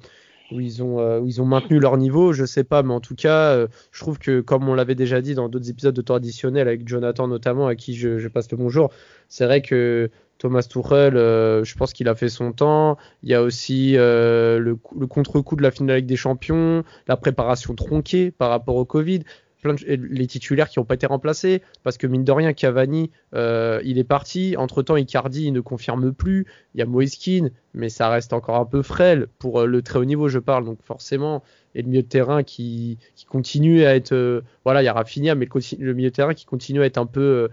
ou 0.50 0.60
ils 0.60 0.82
ont 0.82 1.00
euh, 1.00 1.20
ils 1.24 1.40
ont 1.40 1.46
maintenu 1.46 1.78
leur 1.78 1.96
niveau, 1.96 2.32
je 2.34 2.44
sais 2.44 2.64
pas, 2.64 2.82
mais 2.82 2.92
en 2.92 3.00
tout 3.00 3.14
cas, 3.14 3.52
euh, 3.52 3.68
je 3.90 4.00
trouve 4.00 4.18
que 4.18 4.40
comme 4.42 4.68
on 4.68 4.74
l'avait 4.74 4.94
déjà 4.94 5.22
dit 5.22 5.34
dans 5.34 5.48
d'autres 5.48 5.70
épisodes 5.70 5.94
de 5.94 6.02
temps 6.02 6.16
additionnel 6.16 6.68
avec 6.68 6.86
Jonathan 6.86 7.26
notamment, 7.28 7.66
à 7.66 7.74
qui 7.76 7.94
je, 7.94 8.28
passe 8.28 8.50
le 8.50 8.58
bonjour, 8.58 8.90
c'est 9.28 9.46
vrai 9.46 9.62
que 9.62 10.10
Thomas 10.38 10.62
Tuchel, 10.62 11.14
je 11.14 11.74
pense 11.76 11.92
qu'il 11.92 12.08
a 12.08 12.14
fait 12.16 12.28
son 12.28 12.52
temps. 12.52 12.98
Il 13.22 13.30
y 13.30 13.34
a 13.34 13.42
aussi 13.42 13.92
le, 13.92 14.58
le 14.58 15.06
contre-coup 15.06 15.54
de 15.56 15.62
la 15.62 15.70
finale 15.70 15.92
avec 15.92 16.06
des 16.06 16.16
champions, 16.16 16.82
la 17.06 17.16
préparation 17.16 17.74
tronquée 17.74 18.32
par 18.32 18.50
rapport 18.50 18.76
au 18.76 18.84
Covid 18.84 19.20
les 19.64 20.26
titulaires 20.26 20.68
qui 20.68 20.78
n'ont 20.78 20.84
pas 20.84 20.94
été 20.94 21.06
remplacés, 21.06 21.62
parce 21.82 21.96
que 21.96 22.06
mine 22.06 22.24
de 22.24 22.32
rien, 22.32 22.52
Cavani, 22.52 23.10
euh, 23.34 23.80
il 23.84 23.98
est 23.98 24.04
parti. 24.04 24.56
Entre-temps, 24.56 24.96
Icardi 24.96 25.52
ne 25.52 25.60
confirme 25.60 26.12
plus. 26.12 26.46
Il 26.74 26.78
y 26.78 26.82
a 26.82 26.86
Moiskin, 26.86 27.50
mais 27.74 27.88
ça 27.88 28.08
reste 28.08 28.32
encore 28.32 28.56
un 28.56 28.64
peu 28.64 28.82
frêle 28.82 29.28
pour 29.38 29.60
euh, 29.60 29.66
le 29.66 29.82
très 29.82 29.98
haut 29.98 30.04
niveau, 30.04 30.28
je 30.28 30.38
parle. 30.38 30.64
Donc 30.64 30.78
forcément, 30.82 31.42
et 31.74 31.82
le 31.82 31.88
milieu 31.88 32.02
de 32.02 32.08
terrain 32.08 32.42
qui, 32.42 32.98
continue 33.28 33.84
à 33.84 33.94
être... 33.94 34.12
Euh, 34.12 34.42
voilà, 34.64 34.82
il 34.82 34.84
y 34.84 34.88
a 34.88 34.92
Rafinha, 34.92 35.34
mais 35.34 35.48
le, 35.78 35.94
milieu 35.94 36.10
de 36.10 36.14
terrain 36.14 36.34
qui 36.34 36.44
continue 36.44 36.82
à 36.82 36.86
être 36.86 36.98
un 36.98 37.06
peu... 37.06 37.48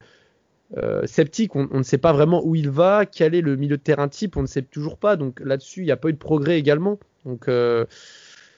sceptique, 1.05 1.55
on, 1.55 1.67
ne 1.71 1.83
sait 1.83 1.97
pas 1.97 2.13
vraiment 2.13 2.45
où 2.45 2.55
il 2.55 2.69
va, 2.69 3.05
quel 3.05 3.35
est 3.35 3.41
le 3.41 3.55
milieu 3.55 3.77
de 3.77 3.81
terrain 3.81 4.07
type, 4.07 4.37
on 4.37 4.41
ne 4.41 4.47
sait 4.47 4.61
toujours 4.61 4.97
pas. 4.97 5.15
Donc 5.15 5.39
là-dessus, 5.39 5.81
il 5.81 5.85
n'y 5.85 5.91
a 5.91 5.97
pas 5.97 6.09
eu 6.09 6.13
de 6.13 6.17
progrès 6.17 6.57
également. 6.59 6.99
Donc 7.25 7.47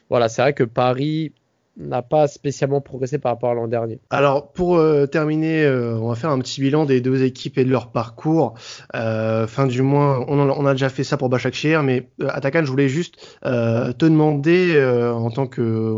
voilà, 0.09 0.27
c'est 0.27 0.41
vrai 0.41 0.53
que 0.53 0.65
Paris, 0.65 1.31
n'a 1.77 2.01
pas 2.01 2.27
spécialement 2.27 2.81
progressé 2.81 3.17
par 3.17 3.31
rapport 3.31 3.51
à 3.51 3.53
l'an 3.53 3.67
dernier. 3.67 3.99
Alors 4.09 4.51
pour 4.51 4.75
euh, 4.75 5.05
terminer, 5.05 5.63
euh, 5.63 5.97
on 5.97 6.09
va 6.09 6.15
faire 6.15 6.29
un 6.29 6.39
petit 6.39 6.59
bilan 6.59 6.85
des 6.85 6.99
deux 6.99 7.23
équipes 7.23 7.57
et 7.57 7.63
de 7.63 7.71
leur 7.71 7.91
parcours. 7.91 8.55
Euh, 8.93 9.47
fin 9.47 9.67
du 9.67 9.81
mois, 9.81 10.25
on, 10.27 10.65
a 10.65 10.73
déjà 10.73 10.89
fait 10.89 11.03
ça 11.03 11.17
pour 11.17 11.29
Başakşehir, 11.29 11.81
mais 11.81 12.09
Atakan, 12.27 12.65
je 12.65 12.69
voulais 12.69 12.89
juste 12.89 13.15
te 13.43 14.05
demander 14.05 14.81
en 15.13 15.31
tant 15.31 15.47
que 15.47 15.93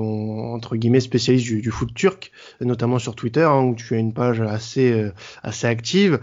entre 0.54 0.76
guillemets 0.76 1.00
spécialiste 1.00 1.46
du, 1.46 1.72
foot 1.72 1.94
turc, 1.94 2.32
notamment 2.62 3.00
sur 3.00 3.16
Twitter, 3.16 3.44
hein, 3.44 3.62
où 3.62 3.76
tu 3.76 3.96
as 3.96 3.98
une 3.98 4.14
page 4.14 4.42
assez 4.42 5.12
assez 5.42 5.68
active. 5.68 6.20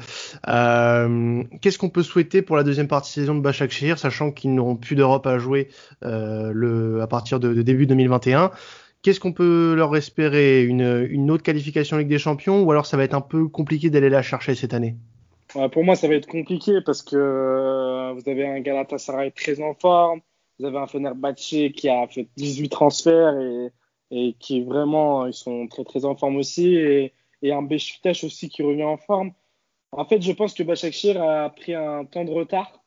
Qu'est-ce 0.47 1.79
qu'on 1.79 1.91
peut 1.91 2.03
souhaiter 2.03 2.43
pour 2.43 2.57
la 2.57 2.63
deuxième 2.63 2.89
partie 2.89 3.11
de 3.11 3.23
saison 3.23 3.35
de 3.35 3.41
Başakşehir, 3.41 3.99
sachant 3.99 4.31
qu'ils 4.31 4.55
n'auront 4.55 4.77
plus 4.77 4.97
d'Europe 4.97 5.27
à 5.27 5.39
jouer 5.39 5.69
à 6.03 7.07
partir 7.09 7.41
de, 7.41 7.53
de 7.53 7.63
début 7.63 7.87
2021 7.87 8.51
Qu'est-ce 9.03 9.21
qu'on 9.21 9.33
peut 9.33 9.75
leur 9.75 9.97
espérer? 9.97 10.65
Une, 10.65 11.07
une, 11.11 11.31
autre 11.31 11.43
qualification 11.43 11.97
Ligue 11.97 12.09
des 12.09 12.19
Champions 12.19 12.63
ou 12.63 12.71
alors 12.71 12.87
ça 12.87 12.97
va 12.97 13.05
être 13.05 13.15
un 13.15 13.21
peu 13.21 13.49
compliqué 13.49 13.89
d'aller 13.89 14.11
la 14.11 14.23
chercher 14.23 14.55
cette 14.55 14.75
année? 14.75 14.97
Pour 15.73 15.85
moi, 15.85 15.97
ça 15.97 16.07
va 16.07 16.15
être 16.15 16.29
compliqué 16.29 16.81
parce 16.85 17.03
que 17.03 17.17
euh, 17.17 18.13
vous 18.13 18.29
avez 18.31 18.47
un 18.47 18.61
Galatasaray 18.61 19.33
très 19.33 19.61
en 19.61 19.75
forme, 19.75 20.21
vous 20.59 20.67
avez 20.67 20.79
un 20.79 20.87
Fenerbahçe 20.87 21.73
qui 21.75 21.89
a 21.89 22.07
fait 22.07 22.29
18 22.37 22.69
transferts 22.69 23.37
et, 23.41 23.71
et 24.11 24.35
qui 24.39 24.63
vraiment, 24.63 25.27
ils 25.27 25.33
sont 25.35 25.67
très 25.67 25.83
très 25.85 26.05
en 26.05 26.15
forme 26.15 26.37
aussi 26.37 26.77
et, 26.77 27.13
et 27.43 27.53
un 27.53 27.63
Beşiktaş 27.63 28.25
aussi 28.25 28.49
qui 28.49 28.63
revient 28.63 28.85
en 28.85 28.97
forme. 28.97 29.33
En 29.93 30.05
fait, 30.05 30.23
je 30.23 30.33
pense 30.33 30.55
que 30.55 30.63
Başakşehir 30.63 31.21
a 31.21 31.49
pris 31.51 31.75
un 31.75 32.05
temps 32.05 32.25
de 32.25 32.31
retard 32.31 32.80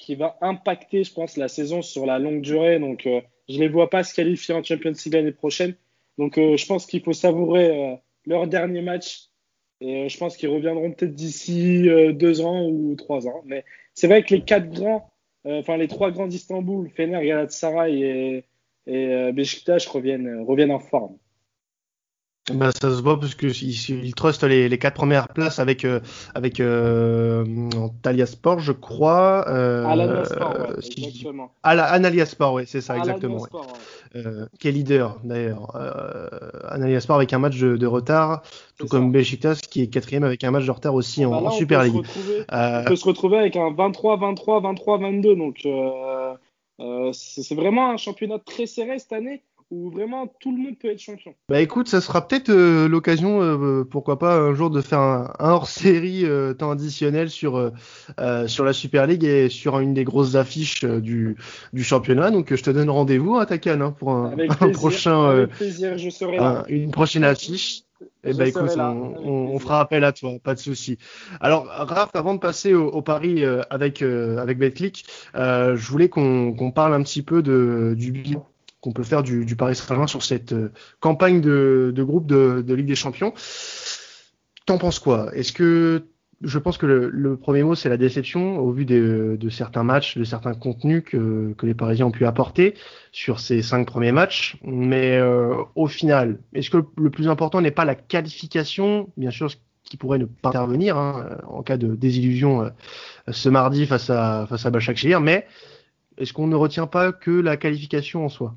qui 0.00 0.16
va 0.16 0.36
impacter, 0.40 1.04
je 1.04 1.12
pense, 1.12 1.36
la 1.36 1.46
saison 1.46 1.82
sur 1.82 2.06
la 2.06 2.18
longue 2.18 2.40
durée. 2.40 2.80
Donc, 2.80 3.06
euh, 3.06 3.20
je 3.48 3.56
ne 3.56 3.60
les 3.60 3.68
vois 3.68 3.90
pas 3.90 4.02
se 4.02 4.14
qualifier 4.14 4.54
en 4.54 4.64
Champions 4.64 4.92
League 5.04 5.14
l'année 5.14 5.32
prochaine. 5.32 5.76
Donc 6.18 6.36
euh, 6.38 6.56
je 6.56 6.66
pense 6.66 6.86
qu'il 6.86 7.02
faut 7.02 7.14
savourer 7.14 7.92
euh, 7.92 7.96
leur 8.26 8.46
dernier 8.46 8.82
match. 8.82 9.30
Et 9.80 10.04
euh, 10.04 10.08
je 10.08 10.18
pense 10.18 10.36
qu'ils 10.36 10.50
reviendront 10.50 10.92
peut-être 10.92 11.14
d'ici 11.14 11.88
deux 12.12 12.42
ans 12.42 12.66
ou 12.68 12.94
trois 12.94 13.26
ans. 13.26 13.42
Mais 13.46 13.64
c'est 13.94 14.06
vrai 14.06 14.22
que 14.22 14.34
les 14.34 14.42
quatre 14.42 14.68
grands, 14.68 15.10
enfin 15.44 15.78
les 15.78 15.88
trois 15.88 16.10
grands 16.10 16.26
d'Istanbul, 16.26 16.90
Fener, 16.90 17.26
Galatasaray 17.26 18.02
et, 18.02 18.44
et 18.86 19.32
Beşiktaş 19.32 19.86
reviennent, 19.88 20.44
reviennent 20.46 20.72
en 20.72 20.80
forme. 20.80 21.16
Bah, 22.54 22.70
ça 22.72 22.90
se 22.90 23.02
voit 23.02 23.18
parce 23.18 23.34
que 23.34 23.46
il, 23.46 24.14
trust 24.14 24.42
les, 24.44 24.68
les, 24.68 24.78
quatre 24.78 24.94
premières 24.94 25.28
places 25.28 25.58
avec 25.58 25.84
euh, 25.84 26.00
avec 26.34 26.60
euh, 26.60 27.44
Talia 28.02 28.26
Sport, 28.26 28.60
je 28.60 28.72
crois. 28.72 29.44
Euh, 29.48 29.84
Alania 29.86 30.24
Sport, 30.24 30.56
ouais, 30.58 30.76
exactement. 30.96 31.52
Analia 31.62 32.26
Sport, 32.26 32.52
ouais, 32.54 32.64
c'est 32.66 32.80
ça, 32.80 32.96
exactement. 32.96 33.38
Sport, 33.40 33.66
ouais. 34.14 34.20
euh, 34.20 34.46
qui 34.58 34.68
est 34.68 34.72
leader 34.72 35.18
d'ailleurs. 35.24 35.76
Euh, 35.76 36.28
Analia 36.68 37.00
Sport 37.00 37.16
avec 37.16 37.32
un 37.32 37.38
match 37.38 37.58
de, 37.58 37.76
de 37.76 37.86
retard, 37.86 38.42
tout 38.78 38.86
comme 38.86 39.12
Besiktas 39.12 39.60
qui 39.70 39.82
est 39.82 39.86
quatrième 39.88 40.24
avec 40.24 40.42
un 40.44 40.50
match 40.50 40.66
de 40.66 40.70
retard 40.70 40.94
aussi 40.94 41.24
en, 41.24 41.30
bah 41.30 41.48
en 41.48 41.50
Super 41.50 41.82
League. 41.84 42.02
Euh, 42.52 42.82
on 42.82 42.84
peut 42.84 42.96
se 42.96 43.06
retrouver 43.06 43.38
avec 43.38 43.56
un 43.56 43.72
23, 43.72 44.16
23, 44.16 44.60
23, 44.60 44.98
22, 44.98 45.36
donc 45.36 45.60
euh, 45.64 46.34
euh, 46.80 47.10
c'est 47.12 47.54
vraiment 47.54 47.90
un 47.90 47.96
championnat 47.96 48.38
très 48.38 48.66
serré 48.66 48.98
cette 48.98 49.12
année 49.12 49.42
où 49.70 49.90
vraiment 49.90 50.26
tout 50.40 50.50
le 50.54 50.62
monde 50.62 50.78
peut 50.78 50.90
être 50.90 50.98
champion. 50.98 51.32
Bah 51.48 51.60
écoute, 51.60 51.88
ça 51.88 52.00
sera 52.00 52.26
peut-être 52.26 52.50
euh, 52.50 52.88
l'occasion, 52.88 53.40
euh, 53.40 53.84
pourquoi 53.84 54.18
pas 54.18 54.36
un 54.36 54.52
jour 54.52 54.70
de 54.70 54.80
faire 54.80 54.98
un, 54.98 55.32
hors-série 55.38 56.24
euh, 56.24 56.54
temps 56.54 56.72
additionnel 56.72 57.30
sur 57.30 57.72
sur 58.46 58.64
la 58.64 58.72
Super 58.72 59.06
League 59.06 59.24
et 59.24 59.48
sur 59.48 59.78
une 59.78 59.94
des 59.94 60.04
grosses 60.04 60.34
affiches 60.34 60.84
du, 60.84 61.36
du 61.72 61.84
championnat. 61.84 62.30
Donc 62.30 62.54
je 62.54 62.62
te 62.62 62.70
donne 62.70 62.90
rendez-vous 62.90 63.38
à 63.38 63.46
Takan 63.46 63.80
hein, 63.80 63.94
pour 63.96 64.10
un, 64.10 64.34
un 64.60 64.70
prochain, 64.70 65.30
avec 65.30 65.50
plaisir, 65.50 65.98
je 65.98 66.10
serai 66.10 66.36
là. 66.36 66.64
une 66.68 66.90
prochaine 66.90 67.24
affiche. 67.24 67.82
Eh 68.24 68.32
ben 68.32 68.46
écoute, 68.46 68.70
on, 68.78 69.24
on, 69.26 69.58
fera 69.58 69.80
appel 69.80 70.04
à 70.04 70.12
toi, 70.12 70.32
pas 70.42 70.54
de 70.54 70.58
souci. 70.58 70.96
Alors 71.40 71.66
Raph, 71.66 72.10
avant 72.14 72.34
de 72.34 72.38
passer 72.38 72.72
au, 72.72 72.88
au 72.88 73.02
pari 73.02 73.44
avec 73.68 74.02
avec 74.02 74.58
Betclic, 74.58 75.04
je 75.34 75.86
voulais 75.86 76.08
qu'on 76.08 76.54
qu'on 76.54 76.70
parle 76.70 76.94
un 76.94 77.02
petit 77.02 77.22
peu 77.22 77.42
de 77.42 77.94
du 77.96 78.10
bilan 78.10 78.49
qu'on 78.80 78.92
peut 78.92 79.02
faire 79.02 79.22
du, 79.22 79.44
du 79.44 79.56
Paris 79.56 79.76
Saint-Germain 79.76 80.06
sur 80.06 80.22
cette 80.22 80.52
euh, 80.52 80.72
campagne 81.00 81.40
de, 81.40 81.92
groupe 81.98 82.26
de, 82.26 82.74
Ligue 82.74 82.86
des 82.86 82.94
Champions. 82.94 83.32
T'en 84.66 84.78
penses 84.78 84.98
quoi? 84.98 85.34
Est-ce 85.34 85.52
que 85.52 86.06
je 86.42 86.58
pense 86.58 86.78
que 86.78 86.86
le, 86.86 87.36
premier 87.36 87.62
mot 87.62 87.74
c'est 87.74 87.90
la 87.90 87.98
déception 87.98 88.58
au 88.60 88.72
vu 88.72 88.86
de 88.86 89.48
certains 89.50 89.82
matchs, 89.82 90.16
de 90.16 90.24
certains 90.24 90.54
contenus 90.54 91.02
que, 91.04 91.54
les 91.62 91.74
Parisiens 91.74 92.06
ont 92.06 92.10
pu 92.10 92.24
apporter 92.24 92.74
sur 93.12 93.40
ces 93.40 93.60
cinq 93.60 93.86
premiers 93.86 94.12
matchs. 94.12 94.56
Mais 94.62 95.18
euh, 95.18 95.54
au 95.74 95.86
final, 95.86 96.38
est-ce 96.54 96.70
que 96.70 96.78
le 96.96 97.10
plus 97.10 97.28
important 97.28 97.60
n'est 97.60 97.70
pas 97.70 97.84
la 97.84 97.94
qualification? 97.94 99.10
Bien 99.18 99.30
sûr, 99.30 99.50
ce 99.50 99.56
qui 99.84 99.98
pourrait 99.98 100.18
ne 100.18 100.24
pas 100.24 100.48
intervenir 100.48 100.96
hein, 100.96 101.38
en 101.46 101.62
cas 101.62 101.76
de 101.76 101.94
désillusion 101.94 102.62
euh, 102.62 102.70
ce 103.30 103.50
mardi 103.50 103.84
face 103.86 104.08
à 104.08 104.46
face 104.48 104.64
à 104.64 104.70
mais 105.20 105.46
est-ce 106.16 106.32
qu'on 106.32 106.46
ne 106.46 106.56
retient 106.56 106.86
pas 106.86 107.12
que 107.12 107.30
la 107.30 107.56
qualification 107.56 108.24
en 108.24 108.28
soi? 108.28 108.54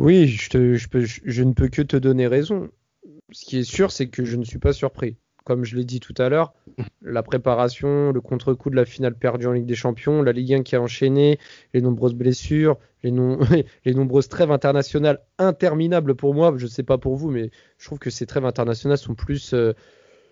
Oui, 0.00 0.26
je, 0.28 1.42
ne 1.42 1.52
peux 1.52 1.68
que 1.68 1.82
te 1.82 1.96
donner 1.98 2.26
raison. 2.26 2.70
Ce 3.32 3.44
qui 3.44 3.58
est 3.58 3.64
sûr, 3.64 3.92
c'est 3.92 4.08
que 4.08 4.24
je 4.24 4.36
ne 4.36 4.44
suis 4.44 4.58
pas 4.58 4.72
surpris. 4.72 5.18
Comme 5.44 5.62
je 5.64 5.76
l'ai 5.76 5.84
dit 5.84 6.00
tout 6.00 6.14
à 6.16 6.30
l'heure, 6.30 6.54
la 7.02 7.22
préparation, 7.22 8.10
le 8.10 8.20
contre-coup 8.22 8.70
de 8.70 8.76
la 8.76 8.86
finale 8.86 9.14
perdue 9.14 9.46
en 9.46 9.52
Ligue 9.52 9.66
des 9.66 9.74
Champions, 9.74 10.22
la 10.22 10.32
Ligue 10.32 10.54
1 10.54 10.62
qui 10.62 10.74
a 10.74 10.80
enchaîné, 10.80 11.38
les 11.74 11.82
nombreuses 11.82 12.14
blessures, 12.14 12.78
les, 13.02 13.10
les 13.84 13.92
nombreuses 13.92 14.28
trêves 14.28 14.50
internationales 14.50 15.20
interminables 15.36 16.14
pour 16.14 16.32
moi. 16.32 16.54
Je 16.56 16.64
ne 16.64 16.70
sais 16.70 16.82
pas 16.82 16.96
pour 16.96 17.16
vous, 17.16 17.30
mais 17.30 17.50
je 17.76 17.84
trouve 17.84 17.98
que 17.98 18.08
ces 18.08 18.24
trêves 18.24 18.46
internationales 18.46 18.96
sont 18.96 19.14
plus, 19.14 19.52
euh, 19.52 19.74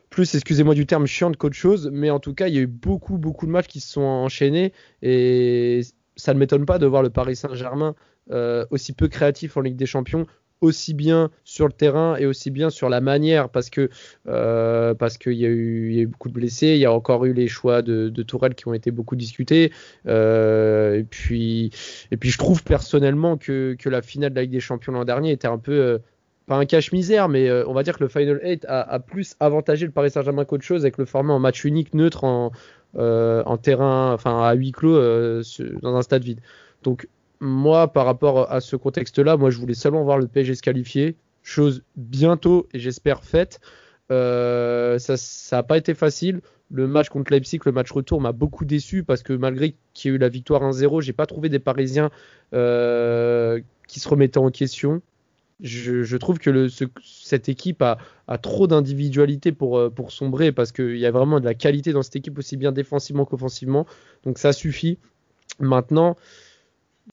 plus 0.09 0.35
excusez-moi 0.35 0.75
du 0.75 0.87
terme, 0.87 1.07
chiantes 1.07 1.37
qu'autre 1.37 1.57
chose. 1.57 1.91
Mais 1.93 2.09
en 2.09 2.21
tout 2.21 2.33
cas, 2.33 2.49
il 2.49 2.55
y 2.55 2.59
a 2.59 2.63
eu 2.63 2.67
beaucoup, 2.67 3.19
beaucoup 3.19 3.45
de 3.45 3.51
matchs 3.51 3.69
qui 3.69 3.81
se 3.81 3.93
sont 3.93 4.01
enchaînés 4.01 4.73
et 5.03 5.83
ça 6.19 6.35
ne 6.35 6.39
m'étonne 6.39 6.67
pas 6.67 6.79
de 6.79 6.87
voir 6.87 7.03
le 7.03 7.11
Paris 7.11 7.37
Saint-Germain 7.37 7.95
euh, 8.31 8.67
aussi 8.71 8.93
peu 8.93 9.09
créatif 9.09 9.57
en 9.57 9.63
Ligue 9.63 9.77
des 9.77 9.87
Champions, 9.87 10.27
aussi 10.61 10.93
bien 10.93 11.31
sur 11.45 11.67
le 11.67 11.73
terrain 11.73 12.17
et 12.17 12.27
aussi 12.27 12.51
bien 12.51 12.69
sur 12.69 12.89
la 12.89 13.01
manière 13.01 13.49
parce 13.49 13.71
que 13.71 13.89
euh, 14.27 14.93
parce 14.93 15.17
qu'il 15.17 15.35
y, 15.35 15.47
a 15.47 15.49
eu 15.49 16.07
beaucoup 16.07 16.29
de 16.29 16.35
blessés, 16.35 16.69
il 16.69 16.79
y 16.79 16.85
a 16.85 16.93
encore 16.93 17.25
eu 17.25 17.33
les 17.33 17.47
choix 17.47 17.81
de, 17.81 18.09
de 18.09 18.23
qui 18.55 18.69
ont 18.69 18.75
été 18.75 18.91
beaucoup 18.91 19.15
discutés 19.15 19.73
euh, 20.07 20.99
et 20.99 21.05
puis 21.05 21.71
et 22.11 22.17
puis 22.17 22.31
je 22.31 22.39
trouve 22.39 22.65
personnellement 22.65 23.37
que, 23.37 23.77
que 23.79 23.89
la 23.89 24.03
finale 24.03 24.31
de 24.31 24.35
la 24.35 24.43
Ligue 24.43 24.51
des 24.51 24.61
Champions 24.61 24.93
l'an 24.93 25.05
dernier 25.05 25.31
était 25.31 25.49
un 25.49 25.59
peu 25.59 26.01
pas 26.49 26.57
un 26.57 26.65
cache-misère, 26.65 27.29
mais 27.29 27.49
euh, 27.49 27.65
on 27.69 27.75
va 27.75 27.83
dire 27.85 27.97
que 27.97 28.03
le 28.03 28.09
Final 28.09 28.41
8 28.43 28.65
a, 28.67 28.81
a 28.81 28.99
plus 28.99 29.37
avantagé 29.39 29.87
le 29.87 29.93
Paris 29.93 30.11
Saint-Germain 30.11 30.45
qu'autre 30.45 30.65
chose 30.65 30.83
avec 30.83 30.99
le 30.99 31.05
format 31.05 31.35
en 31.35 31.39
match 31.39 31.65
unique 31.65 31.95
neutre 31.95 32.25
en, 32.25 32.51
en 32.97 33.57
terrain, 33.59 34.13
enfin 34.13 34.43
à 34.43 34.55
huis 34.55 34.73
clos 34.73 34.97
dans 34.97 35.97
un 35.97 36.03
stade 36.03 36.25
vide. 36.25 36.41
Donc 36.83 37.09
moi, 37.41 37.93
par 37.93 38.07
rapport 38.07 38.51
à 38.51 38.61
ce 38.61 38.77
contexte-là, 38.77 39.37
moi, 39.37 39.51
je 39.51 39.59
voulais 39.59 39.75
seulement 39.75 40.03
voir 40.05 40.19
le 40.19 40.27
PSG 40.27 40.55
se 40.55 40.63
qualifier, 40.63 41.17
chose 41.43 41.83
bientôt 41.97 42.69
et 42.73 42.79
j'espère 42.79 43.23
faite. 43.25 43.61
Euh, 44.11 44.99
ça 44.99 45.57
n'a 45.57 45.63
pas 45.63 45.77
été 45.77 45.95
facile. 45.95 46.41
Le 46.71 46.87
match 46.87 47.09
contre 47.09 47.33
Leipzig, 47.33 47.61
le 47.65 47.73
match 47.73 47.91
retour, 47.91 48.21
m'a 48.21 48.33
beaucoup 48.33 48.65
déçu 48.65 49.03
parce 49.03 49.23
que 49.23 49.33
malgré 49.33 49.75
qu'il 49.95 50.11
y 50.11 50.13
ait 50.13 50.17
eu 50.17 50.19
la 50.19 50.29
victoire 50.29 50.63
1-0, 50.63 51.01
j'ai 51.01 51.13
pas 51.13 51.27
trouvé 51.27 51.49
des 51.49 51.59
Parisiens 51.59 52.11
euh, 52.55 53.61
qui 53.87 54.01
se 54.01 54.09
remettaient 54.09 54.39
en 54.39 54.51
question. 54.51 55.01
Je, 55.61 56.17
trouve 56.17 56.39
que 56.39 56.69
cette 57.03 57.49
équipe 57.49 57.83
a, 57.83 57.99
trop 58.39 58.67
d'individualité 58.67 59.53
pour, 59.53 59.79
euh, 59.79 59.91
pour 59.91 60.13
sombrer 60.13 60.53
parce 60.53 60.73
qu'il 60.73 60.99
y 60.99 61.07
a 61.07 61.11
vraiment 61.11 61.41
de 61.41 61.45
la 61.45 61.55
qualité 61.55 61.93
dans 61.93 62.03
cette 62.03 62.17
équipe 62.17 62.39
aussi 62.39 62.57
bien 62.57 62.73
défensivement 62.73 63.25
qu'offensivement. 63.25 63.87
Donc 64.25 64.39
ça 64.39 64.53
suffit. 64.53 64.99
Maintenant, 65.59 66.17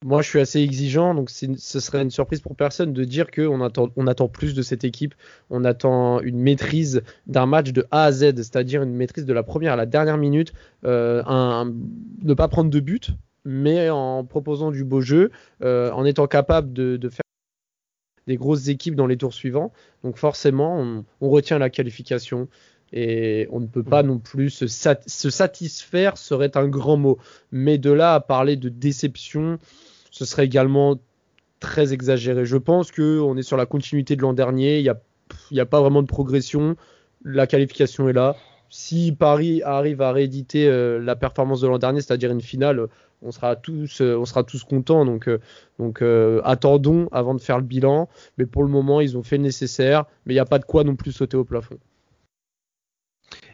moi, 0.03 0.21
je 0.21 0.29
suis 0.29 0.39
assez 0.39 0.59
exigeant, 0.59 1.15
donc 1.15 1.29
ce 1.29 1.79
serait 1.79 2.01
une 2.01 2.11
surprise 2.11 2.41
pour 2.41 2.55
personne 2.55 2.93
de 2.93 3.03
dire 3.03 3.31
qu'on 3.31 3.61
attend, 3.61 3.89
on 3.95 4.07
attend 4.07 4.27
plus 4.27 4.53
de 4.53 4.61
cette 4.61 4.83
équipe. 4.83 5.15
On 5.49 5.63
attend 5.63 6.19
une 6.21 6.37
maîtrise 6.37 7.01
d'un 7.27 7.45
match 7.45 7.71
de 7.71 7.85
A 7.91 8.05
à 8.05 8.11
Z, 8.11 8.35
c'est-à-dire 8.35 8.83
une 8.83 8.93
maîtrise 8.93 9.25
de 9.25 9.33
la 9.33 9.43
première 9.43 9.73
à 9.73 9.75
la 9.75 9.85
dernière 9.85 10.17
minute, 10.17 10.53
euh, 10.85 11.23
ne 12.23 12.33
pas 12.33 12.47
prendre 12.47 12.69
de 12.69 12.79
but, 12.79 13.11
mais 13.45 13.89
en 13.89 14.25
proposant 14.25 14.71
du 14.71 14.83
beau 14.83 15.01
jeu, 15.01 15.31
euh, 15.63 15.91
en 15.91 16.05
étant 16.05 16.27
capable 16.27 16.73
de, 16.73 17.09
faire 17.09 17.24
des 18.27 18.37
grosses 18.37 18.67
équipes 18.67 18.95
dans 18.95 19.07
les 19.07 19.17
tours 19.17 19.33
suivants. 19.33 19.71
Donc 20.03 20.17
forcément, 20.17 20.79
on, 20.79 21.05
on 21.21 21.29
retient 21.29 21.59
la 21.59 21.69
qualification 21.69 22.47
et 22.93 23.47
on 23.51 23.59
ne 23.59 23.67
peut 23.67 23.83
pas 23.83 24.03
non 24.03 24.19
plus 24.19 24.49
se, 24.49 24.67
sat 24.67 24.99
se, 25.05 25.29
satisfaire 25.29 26.17
serait 26.17 26.55
un 26.55 26.67
grand 26.67 26.97
mot. 26.97 27.17
Mais 27.51 27.77
de 27.77 27.91
là 27.91 28.13
à 28.15 28.19
parler 28.19 28.55
de 28.55 28.69
déception, 28.69 29.59
ce 30.11 30.25
serait 30.25 30.45
également 30.45 30.97
très 31.59 31.93
exagéré. 31.93 32.45
Je 32.45 32.57
pense 32.57 32.91
qu'on 32.91 33.37
est 33.37 33.43
sur 33.43 33.57
la 33.57 33.65
continuité 33.65 34.15
de 34.15 34.21
l'an 34.21 34.33
dernier, 34.33 34.79
il 34.79 34.83
n'y 34.83 35.59
a, 35.59 35.63
a, 35.63 35.65
pas 35.65 35.81
vraiment 35.81 36.01
de 36.01 36.07
progression, 36.07 36.75
la 37.23 37.47
qualification 37.47 38.07
est 38.07 38.13
là, 38.13 38.35
si 38.69 39.11
Paris 39.11 39.61
arrive 39.63 40.01
à 40.01 40.11
rééditer 40.11 40.69
la 40.99 41.15
performance 41.15 41.61
de 41.61 41.67
l'an 41.67 41.77
dernier, 41.77 42.01
c'est-à-dire 42.01 42.31
une 42.31 42.41
finale, 42.41 42.87
on 43.21 43.31
sera 43.31 43.55
tous, 43.55 44.01
on 44.01 44.25
sera 44.25 44.43
tous 44.43 44.63
contents. 44.63 45.05
Donc, 45.05 45.29
donc 45.79 46.03
attendons 46.43 47.07
avant 47.11 47.33
de 47.35 47.41
faire 47.41 47.57
le 47.57 47.63
bilan. 47.63 48.09
Mais 48.37 48.45
pour 48.45 48.63
le 48.63 48.69
moment, 48.69 49.01
ils 49.01 49.17
ont 49.17 49.23
fait 49.23 49.37
le 49.37 49.43
nécessaire. 49.43 50.05
Mais 50.25 50.33
il 50.33 50.37
n'y 50.37 50.41
a 50.41 50.45
pas 50.45 50.59
de 50.59 50.65
quoi 50.65 50.83
non 50.83 50.95
plus 50.95 51.11
sauter 51.11 51.37
au 51.37 51.45
plafond. 51.45 51.77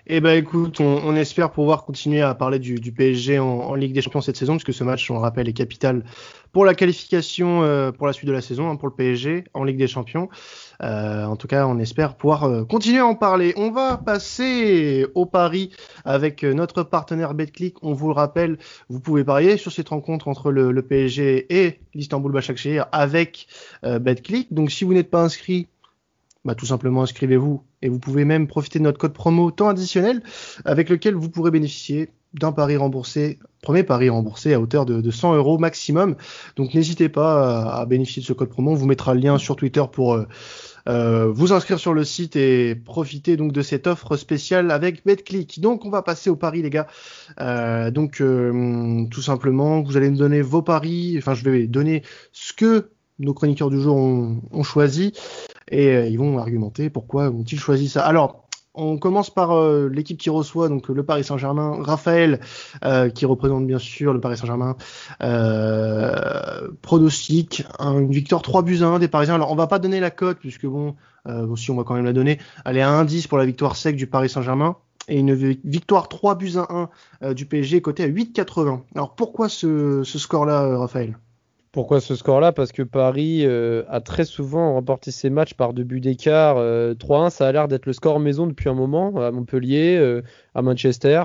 Eh 0.08 0.20
ben 0.20 0.36
écoute, 0.36 0.80
on, 0.80 1.16
espère 1.16 1.52
pouvoir 1.52 1.86
continuer 1.86 2.22
à 2.22 2.34
parler 2.34 2.58
du, 2.58 2.92
PSG 2.92 3.38
en, 3.38 3.76
Ligue 3.76 3.94
des 3.94 4.02
Champions 4.02 4.22
cette 4.22 4.36
saison, 4.36 4.54
puisque 4.54 4.74
ce 4.74 4.84
match, 4.84 5.10
on 5.12 5.14
le 5.14 5.20
rappelle, 5.20 5.48
est 5.48 5.54
capital 5.54 6.04
pour 6.52 6.66
la 6.66 6.74
qualification 6.74 7.64
euh, 7.64 7.92
pour 7.92 8.08
la 8.08 8.14
suite 8.14 8.28
de 8.28 8.34
la 8.34 8.42
saison, 8.42 8.70
hein, 8.70 8.76
pour 8.78 8.88
le 8.88 8.96
PSG 8.96 9.44
en 9.54 9.64
Ligue 9.64 9.78
des 9.78 9.88
Champions. 9.88 10.28
Euh, 10.82 11.26
en 11.26 11.36
tout 11.36 11.48
cas, 11.48 11.68
on 11.68 11.78
espère 11.78 12.16
pouvoir 12.16 12.46
euh, 12.46 12.66
continuer 12.66 13.00
à 13.00 13.06
en 13.06 13.14
parler. 13.14 13.54
On 13.58 13.70
va 13.70 13.98
passer 13.98 15.06
au 15.14 15.28
pari 15.28 15.72
avec 16.04 16.44
notre 16.44 16.82
partenaire 16.82 17.36
BetClick. 17.36 17.76
On 17.84 17.94
vous 17.94 18.08
le 18.08 18.14
rappelle, 18.14 18.58
vous 18.90 19.00
pouvez 19.00 19.24
parier 19.24 19.58
sur 19.58 19.72
cette 19.72 19.90
rencontre 19.90 20.28
entre 20.28 20.52
le, 20.52 20.82
PSG 20.82 21.46
et 21.64 21.80
l'Istanbul 21.94 22.32
Başakşehir 22.32 22.88
avec 22.92 23.48
BetClick. 23.84 24.52
Donc 24.52 24.72
si 24.72 24.84
vous 24.84 24.96
n'êtes 24.96 25.12
pas 25.12 25.22
inscrit, 25.22 25.68
bah, 26.45 26.56
tout 26.56 26.65
simplement 26.65 27.04
inscrivez-vous 27.04 27.63
et 27.82 27.89
vous 27.89 27.99
pouvez 27.99 28.25
même 28.25 28.47
profiter 28.47 28.80
de 28.80 28.84
notre 28.84 28.97
code 28.97 29.13
promo 29.13 29.51
temps 29.51 29.69
additionnel 29.69 30.23
avec 30.65 30.89
lequel 30.89 31.15
vous 31.15 31.30
pourrez 31.30 31.51
bénéficier 31.51 32.10
d'un 32.34 32.51
pari 32.51 32.77
remboursé, 32.77 33.39
premier 33.62 33.84
pari 33.84 34.10
remboursé 34.10 34.54
à 34.54 34.60
hauteur 34.60 34.86
de, 34.86 35.12
100 35.12 35.36
euros 35.36 35.58
maximum. 35.58 36.15
Donc 36.56 36.73
n'hésitez 36.73 37.10
pas 37.10 37.73
à, 37.73 37.86
bénéficier 37.86 38.21
de 38.21 38.27
ce 38.27 38.34
code 38.34 38.49
promo. 38.49 38.71
On 38.71 38.75
vous 38.75 38.86
mettra 38.86 39.13
le 39.13 39.19
lien 39.19 39.38
sur 39.38 39.56
Twitter 39.56 39.84
pour 39.91 40.13
euh, 40.13 40.25
euh, 40.88 41.30
vous 41.32 41.51
inscrire 41.54 41.77
sur 41.77 41.93
le 41.93 42.04
site 42.04 42.36
et 42.36 42.73
profiter 42.75 43.38
donc 43.38 43.51
de 43.51 43.62
cette 43.62 43.86
offre 43.86 44.15
spéciale 44.15 44.71
avec 44.71 45.06
BetClick. 45.06 45.60
Donc 45.60 45.86
on 45.86 45.89
va 45.89 46.01
passer 46.01 46.30
au 46.30 46.36
pari 46.36 46.62
les 46.62 46.69
gars. 46.69 46.88
Euh, 47.39 47.91
donc 47.91 48.23
tout 49.12 49.21
simplement, 49.21 49.82
vous 49.82 49.97
allez 49.97 50.10
nous 50.10 50.17
donner 50.17 50.41
vos 50.41 50.62
paris. 50.62 51.15
Enfin 51.17 51.34
je 51.34 51.43
vais 51.43 51.67
donner 51.67 52.04
ce 52.32 52.54
que 52.54 52.91
nos 53.21 53.34
chroniqueurs 53.34 53.69
du 53.69 53.80
jour 53.80 53.95
ont, 53.95 54.63
choisi 54.63 55.13
et 55.72 55.88
euh, 55.88 56.06
ils 56.06 56.20
vont 56.20 56.38
argumenter 56.38 56.90
pourquoi 56.90 57.30
ont-ils 57.30 57.60
choisi 57.60 57.90
ça. 57.90 58.06
Alors, 58.06 58.46
on 58.74 58.98
commence 58.98 59.30
par 59.30 59.52
euh, 59.52 59.90
l'équipe 59.90 60.18
qui 60.18 60.30
reçoit 60.30 60.70
donc 60.70 60.88
le 60.88 61.04
Paris 61.04 61.26
Saint-Germain, 61.26 61.78
Raphaël 61.82 62.40
euh, 62.86 63.10
qui 63.10 63.26
représente 63.26 63.68
bien 63.68 63.80
sûr 63.80 64.14
le 64.14 64.22
Paris 64.22 64.38
Saint-Germain. 64.38 64.76
pronostic, 66.82 67.66
une 67.80 68.12
victoire 68.12 68.42
3 68.42 68.62
buts 68.62 68.80
à 68.82 68.88
1 68.88 69.00
des 69.00 69.08
Parisiens. 69.08 69.36
Alors 69.36 69.52
on 69.52 69.56
va 69.56 69.68
pas 69.68 69.80
donner 69.80 70.00
la 70.00 70.12
cote 70.12 70.38
puisque 70.40 70.66
bon, 70.66 70.96
si 71.58 71.72
on 71.72 71.76
va 71.76 71.84
quand 71.84 71.96
même 71.96 72.06
la 72.06 72.14
donner, 72.14 72.40
elle 72.66 72.78
est 72.78 72.82
à 72.82 73.04
1-10 73.04 73.28
pour 73.28 73.38
la 73.38 73.46
victoire 73.46 73.76
sec 73.76 73.96
du 73.96 74.08
Paris 74.08 74.30
Saint-Germain 74.30 74.78
et 75.10 75.20
une 75.20 75.34
victoire 75.66 76.08
3 76.08 76.36
buts 76.36 76.54
à 76.56 76.88
1 77.22 77.34
du 77.34 77.46
PSG 77.46 77.82
côté 77.82 78.04
à 78.04 78.08
8,80. 78.08 78.84
Alors 78.96 79.16
pourquoi 79.16 79.50
ce, 79.50 80.04
ce 80.04 80.18
score-là, 80.18 80.78
Raphaël? 80.78 81.18
Pourquoi 81.72 82.02
ce 82.02 82.16
score-là? 82.16 82.52
Parce 82.52 82.72
que 82.72 82.84
Paris 82.84 83.46
euh, 83.46 83.84
a 83.88 84.02
très 84.02 84.26
souvent 84.26 84.74
remporté 84.74 85.12
ses 85.12 85.30
matchs 85.30 85.54
par 85.54 85.74
deux 85.74 85.84
buts 85.84 86.02
d'écart. 86.02 86.58
3-1, 86.58 86.60
euh, 86.60 87.30
ça 87.30 87.48
a 87.48 87.52
l'air 87.52 87.68
d'être 87.68 87.86
le 87.86 87.94
score 87.94 88.20
maison 88.20 88.48
depuis 88.48 88.70
un 88.70 88.74
moment, 88.74 89.16
à 89.22 89.32
Montpellier, 89.32 89.98
euh, 89.98 90.22
à 90.54 90.62
Manchester, 90.62 91.24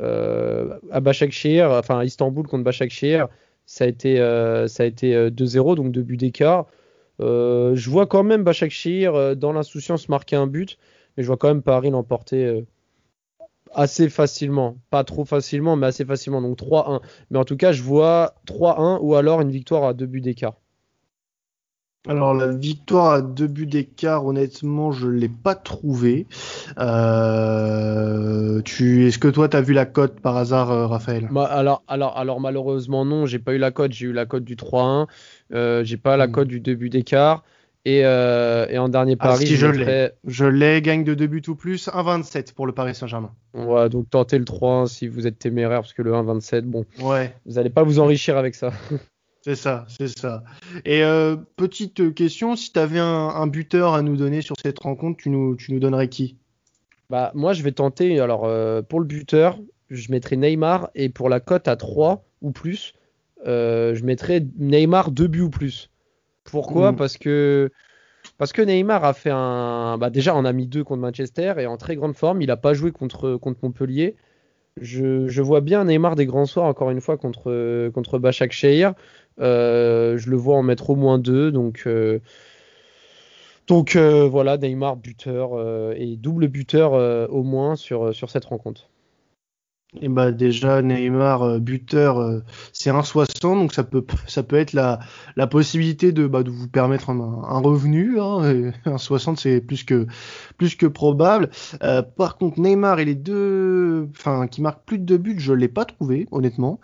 à 0.00 1.00
Başakşehir, 1.00 1.70
enfin 1.70 2.00
à 2.00 2.04
Istanbul 2.04 2.46
contre 2.48 2.64
Başakşehir, 2.64 3.28
ça 3.64 3.84
a 3.84 3.86
été, 3.86 4.16
ça 4.16 4.82
a 4.82 4.86
été 4.86 5.30
2-0, 5.30 5.76
donc 5.76 5.92
deux 5.92 6.02
buts 6.02 6.16
d'écart. 6.16 6.66
je 7.20 7.90
vois 7.90 8.06
quand 8.06 8.24
même 8.24 8.42
Başakşehir 8.42 9.36
dans 9.36 9.52
l'insouciance 9.52 10.08
marquer 10.08 10.34
un 10.34 10.48
but, 10.48 10.78
mais 11.16 11.22
je 11.22 11.28
vois 11.28 11.36
quand 11.36 11.46
même 11.46 11.62
Paris 11.62 11.90
l'emporter 11.90 12.66
assez 13.74 14.08
facilement. 14.08 14.76
Pas 14.90 15.04
trop 15.04 15.24
facilement, 15.24 15.76
mais 15.76 15.86
assez 15.86 16.04
facilement. 16.04 16.40
Donc 16.42 16.58
3-1. 16.58 17.00
Mais 17.30 17.38
en 17.38 17.44
tout 17.44 17.56
cas, 17.56 17.72
je 17.72 17.82
vois 17.82 18.34
3-1 18.46 18.98
ou 19.00 19.14
alors 19.14 19.40
une 19.40 19.50
victoire 19.50 19.84
à 19.84 19.94
deux 19.94 20.06
buts 20.06 20.20
d'écart. 20.20 20.54
Alors 22.06 22.34
la 22.34 22.48
victoire 22.48 23.12
à 23.12 23.22
deux 23.22 23.46
buts 23.46 23.64
d'écart, 23.64 24.26
honnêtement, 24.26 24.92
je 24.92 25.08
l'ai 25.08 25.30
pas 25.30 25.54
trouvé. 25.54 26.26
Euh, 26.78 28.60
tu, 28.60 29.06
est-ce 29.06 29.18
que 29.18 29.28
toi 29.28 29.48
tu 29.48 29.56
as 29.56 29.62
vu 29.62 29.72
la 29.72 29.86
cote 29.86 30.20
par 30.20 30.36
hasard, 30.36 30.70
euh, 30.70 30.86
Raphaël? 30.86 31.28
Bah, 31.30 31.44
alors, 31.44 31.82
alors, 31.88 32.18
alors 32.18 32.40
malheureusement 32.40 33.06
non, 33.06 33.24
j'ai 33.24 33.38
pas 33.38 33.54
eu 33.54 33.58
la 33.58 33.70
cote. 33.70 33.92
J'ai 33.92 34.06
eu 34.06 34.12
la 34.12 34.26
cote 34.26 34.44
du 34.44 34.54
3-1. 34.54 35.06
Euh, 35.54 35.82
j'ai 35.82 35.96
pas 35.96 36.18
la 36.18 36.26
hmm. 36.26 36.32
cote 36.32 36.48
du 36.48 36.60
deux 36.60 36.74
buts 36.74 36.90
d'écart. 36.90 37.42
Euh, 37.86 38.66
et, 38.70 38.78
en 38.78 38.88
dernier 38.88 39.16
ah, 39.18 39.28
pari, 39.28 39.46
je, 39.46 39.66
l'ai. 39.66 40.10
Je 40.24 40.46
l'ai, 40.46 40.80
gagne 40.80 41.04
de 41.04 41.14
2 41.14 41.26
buts 41.26 41.42
ou 41.48 41.54
plus, 41.54 41.88
1,27 41.88 42.54
pour 42.54 42.66
le 42.66 42.72
Paris 42.72 42.94
Saint-Germain. 42.94 43.32
Ouais, 43.52 43.88
donc 43.90 44.08
tentez 44.08 44.38
le 44.38 44.44
3 44.44 44.88
si 44.88 45.06
vous 45.06 45.26
êtes 45.26 45.38
téméraire, 45.38 45.80
parce 45.80 45.92
que 45.92 46.02
le 46.02 46.12
1,27, 46.12 46.62
bon, 46.62 46.86
ouais. 47.00 47.34
vous 47.44 47.54
n'allez 47.54 47.70
pas 47.70 47.82
vous 47.82 47.98
enrichir 47.98 48.38
avec 48.38 48.54
ça. 48.54 48.72
c'est 49.42 49.54
ça, 49.54 49.84
c'est 49.88 50.18
ça. 50.18 50.44
Et 50.86 51.02
euh, 51.04 51.36
petite 51.56 52.14
question, 52.14 52.56
si 52.56 52.72
tu 52.72 52.78
avais 52.78 53.00
un, 53.00 53.46
buteur 53.46 53.92
à 53.92 54.00
nous 54.00 54.16
donner 54.16 54.40
sur 54.40 54.56
cette 54.62 54.78
rencontre, 54.78 55.22
tu 55.22 55.28
nous, 55.28 55.54
tu 55.54 55.72
nous 55.74 55.80
donnerais 55.80 56.08
qui? 56.08 56.38
Bah 57.10 57.32
moi, 57.34 57.52
je 57.52 57.62
vais 57.62 57.72
tenter. 57.72 58.18
Alors 58.18 58.46
euh, 58.46 58.80
pour 58.80 58.98
le 58.98 59.06
buteur, 59.06 59.58
je 59.90 60.10
mettrai 60.10 60.38
Neymar, 60.38 60.88
et 60.94 61.10
pour 61.10 61.28
la 61.28 61.38
cote 61.38 61.68
à 61.68 61.76
3 61.76 62.24
ou 62.40 62.50
plus, 62.50 62.94
je 63.44 64.04
mettrai 64.04 64.46
Neymar 64.56 65.10
2 65.10 65.26
buts 65.26 65.42
ou 65.42 65.50
plus. 65.50 65.90
Pourquoi 66.44 66.92
mm. 66.92 66.96
Parce 66.96 67.16
que 67.18 67.70
parce 68.38 68.52
que 68.52 68.62
Neymar 68.62 69.04
a 69.04 69.12
fait 69.12 69.30
un. 69.32 69.98
Bah 69.98 70.10
déjà, 70.10 70.34
on 70.34 70.44
a 70.44 70.52
mis 70.52 70.66
deux 70.66 70.84
contre 70.84 71.02
Manchester 71.02 71.54
et 71.58 71.66
en 71.66 71.76
très 71.76 71.96
grande 71.96 72.14
forme. 72.14 72.42
Il 72.42 72.48
n'a 72.48 72.56
pas 72.56 72.74
joué 72.74 72.90
contre, 72.90 73.36
contre 73.36 73.60
Montpellier. 73.62 74.16
Je, 74.80 75.28
je, 75.28 75.42
vois 75.42 75.60
bien 75.60 75.84
Neymar 75.84 76.16
des 76.16 76.26
grands 76.26 76.46
soirs, 76.46 76.66
encore 76.66 76.90
une 76.90 77.00
fois, 77.00 77.16
contre, 77.16 77.90
contre 77.90 78.18
Bachak 78.18 78.52
Shehir. 78.52 78.94
Euh, 79.40 80.16
je 80.18 80.30
le 80.30 80.36
vois 80.36 80.56
en 80.56 80.62
mettre 80.62 80.90
au 80.90 80.96
moins 80.96 81.18
deux. 81.18 81.52
Donc, 81.52 81.84
euh, 81.86 82.20
donc 83.66 83.94
euh, 83.96 84.26
voilà, 84.28 84.56
Neymar 84.58 84.96
buteur 84.96 85.52
et 85.96 86.16
double 86.16 86.48
buteur 86.48 86.92
au 87.30 87.42
moins 87.42 87.76
sur, 87.76 88.14
sur 88.14 88.30
cette 88.30 88.46
rencontre. 88.46 88.88
Et 90.00 90.08
bah 90.08 90.32
déjà 90.32 90.82
Neymar 90.82 91.42
euh, 91.42 91.58
buteur 91.58 92.18
euh, 92.18 92.40
c'est 92.72 92.90
1,60 92.90 93.42
donc 93.42 93.72
ça 93.72 93.84
peut 93.84 94.04
ça 94.26 94.42
peut 94.42 94.56
être 94.56 94.72
la, 94.72 94.98
la 95.36 95.46
possibilité 95.46 96.10
de, 96.10 96.26
bah, 96.26 96.42
de 96.42 96.50
vous 96.50 96.68
permettre 96.68 97.10
un, 97.10 97.20
un 97.20 97.58
revenu 97.60 98.20
hein, 98.20 98.42
1,60 98.86 99.36
c'est 99.40 99.60
plus 99.60 99.84
que 99.84 100.06
plus 100.58 100.76
que 100.76 100.86
probable. 100.86 101.50
Euh, 101.82 102.02
par 102.02 102.38
contre 102.38 102.60
Neymar 102.60 102.98
et 102.98 103.04
les 103.04 103.14
deux 103.14 104.08
enfin 104.10 104.48
qui 104.48 104.62
marque 104.62 104.84
plus 104.84 104.98
de 104.98 105.04
deux 105.04 105.18
buts 105.18 105.36
je 105.38 105.52
l'ai 105.52 105.68
pas 105.68 105.84
trouvé 105.84 106.26
honnêtement 106.32 106.80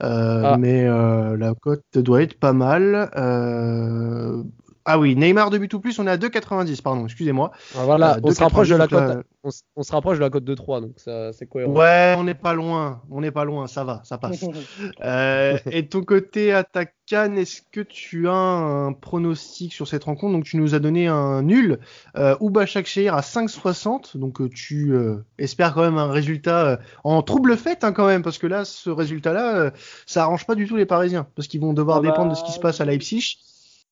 ah. 0.00 0.56
mais 0.58 0.84
la 0.84 1.54
cote 1.60 1.84
doit 1.94 2.22
être 2.22 2.38
pas 2.38 2.52
mal. 2.52 3.10
Ah 4.86 4.98
oui, 4.98 5.16
Neymar 5.16 5.50
de 5.50 5.58
but 5.58 5.72
ou 5.72 5.80
plus, 5.80 5.98
on 5.98 6.06
est 6.06 6.10
à 6.10 6.18
2,90, 6.18 6.82
pardon, 6.82 7.04
excusez-moi. 7.06 7.52
Ah, 7.74 7.84
voilà, 7.84 8.16
euh, 8.16 8.20
on, 8.22 8.30
se 8.32 8.42
rapproche 8.42 8.68
de 8.68 8.76
la 8.76 8.86
cote, 8.86 9.24
on, 9.42 9.82
se 9.82 9.92
rapproche 9.92 10.18
de 10.18 10.22
la 10.22 10.28
cote 10.28 10.44
de 10.44 10.54
3, 10.54 10.82
donc 10.82 10.92
c'est 10.98 11.46
cohérent. 11.46 11.72
Ouais, 11.72 12.14
on 12.18 12.24
n'est 12.24 12.34
pas 12.34 12.52
loin, 12.52 13.00
on 13.10 13.22
n'est 13.22 13.30
pas 13.30 13.44
loin, 13.44 13.66
ça 13.66 13.84
va, 13.84 14.02
ça 14.04 14.18
passe. 14.18 14.44
euh, 15.04 15.58
et 15.70 15.82
de 15.82 15.88
ton 15.88 16.02
côté, 16.02 16.52
à 16.52 16.64
ta 16.64 16.84
canne, 17.06 17.38
est-ce 17.38 17.62
que 17.72 17.80
tu 17.80 18.28
as 18.28 18.32
un 18.32 18.92
pronostic 18.92 19.72
sur 19.72 19.88
cette 19.88 20.04
rencontre? 20.04 20.34
Donc 20.34 20.44
tu 20.44 20.58
nous 20.58 20.74
as 20.74 20.78
donné 20.78 21.08
un 21.08 21.42
nul, 21.42 21.78
euh, 22.16 22.36
Ouba 22.40 22.66
Shakshir 22.66 23.14
à 23.14 23.20
5,60, 23.20 24.18
donc 24.18 24.42
euh, 24.42 24.50
tu 24.50 24.92
euh, 24.92 25.24
espères 25.38 25.72
quand 25.72 25.82
même 25.82 25.98
un 25.98 26.10
résultat 26.10 26.78
en 27.04 27.22
trouble 27.22 27.56
fait 27.56 27.84
hein, 27.84 27.92
quand 27.92 28.06
même, 28.06 28.22
parce 28.22 28.36
que 28.36 28.46
là, 28.46 28.66
ce 28.66 28.90
résultat-là, 28.90 29.72
ça 30.04 30.24
arrange 30.24 30.46
pas 30.46 30.54
du 30.54 30.66
tout 30.66 30.76
les 30.76 30.86
Parisiens, 30.86 31.26
parce 31.36 31.48
qu'ils 31.48 31.60
vont 31.62 31.72
devoir 31.72 31.98
ah 31.98 32.02
dépendre 32.02 32.30
de 32.30 32.36
ce 32.36 32.44
qui 32.44 32.52
se 32.52 32.58
bah, 32.58 32.68
passe 32.68 32.82
à 32.82 32.84
Leipzig. 32.84 33.38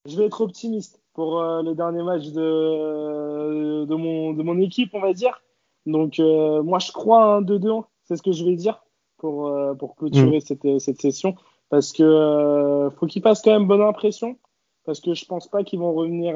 Je 0.06 0.16
vais 0.16 0.26
être 0.26 0.40
optimiste 0.40 1.00
pour 1.14 1.40
euh, 1.40 1.62
le 1.62 1.74
dernier 1.74 2.02
match 2.02 2.26
de, 2.32 3.84
de, 3.84 3.94
mon, 3.94 4.32
de 4.32 4.42
mon 4.42 4.58
équipe, 4.58 4.90
on 4.94 5.00
va 5.00 5.12
dire. 5.12 5.42
Donc, 5.86 6.18
euh, 6.18 6.62
moi, 6.62 6.80
je 6.80 6.90
crois 6.90 7.36
un 7.36 7.42
2-2, 7.42 7.84
c'est 8.02 8.16
ce 8.16 8.22
que 8.22 8.32
je 8.32 8.44
vais 8.44 8.56
dire 8.56 8.82
pour, 9.18 9.46
euh, 9.46 9.74
pour 9.74 9.94
clôturer 9.94 10.38
mm. 10.38 10.40
cette, 10.40 10.80
cette 10.80 11.00
session. 11.00 11.36
Parce 11.68 11.92
que 11.92 12.90
faut 12.98 13.06
qu'ils 13.06 13.22
fassent 13.22 13.42
quand 13.42 13.52
même 13.52 13.68
bonne 13.68 13.80
impression. 13.80 14.36
Parce 14.84 15.00
que 15.00 15.14
je 15.14 15.24
pense 15.24 15.46
pas 15.46 15.62
qu'ils 15.62 15.78
vont 15.78 15.92
revenir 15.92 16.34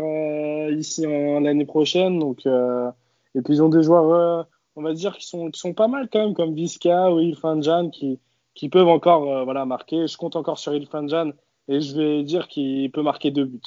ici 0.71 1.05
l'année 1.05 1.67
prochaine. 1.67 2.21
Donc, 2.21 2.47
et 2.47 3.43
puis, 3.43 3.55
ils 3.55 3.63
ont 3.63 3.69
des 3.69 3.83
joueurs, 3.83 4.47
on 4.77 4.83
va 4.83 4.95
dire, 4.95 5.17
qui 5.19 5.27
sont, 5.27 5.51
qui 5.51 5.59
sont 5.59 5.75
pas 5.75 5.89
mal 5.89 6.09
quand 6.11 6.21
même, 6.21 6.33
comme 6.33 6.55
Visca 6.55 7.13
ou 7.13 7.19
Ilfanjan, 7.19 7.91
qui, 7.91 8.21
qui 8.55 8.69
peuvent 8.69 8.89
encore 8.89 9.45
voilà, 9.45 9.67
marquer. 9.67 10.07
Je 10.07 10.17
compte 10.17 10.37
encore 10.37 10.59
sur 10.59 10.75
Ilfanjan 10.75 11.33
et 11.69 11.81
je 11.81 11.97
vais 11.97 12.23
dire 12.23 12.49
qu'il 12.49 12.91
peut 12.91 13.03
marquer 13.03 13.31
deux 13.31 13.45
buts. 13.45 13.61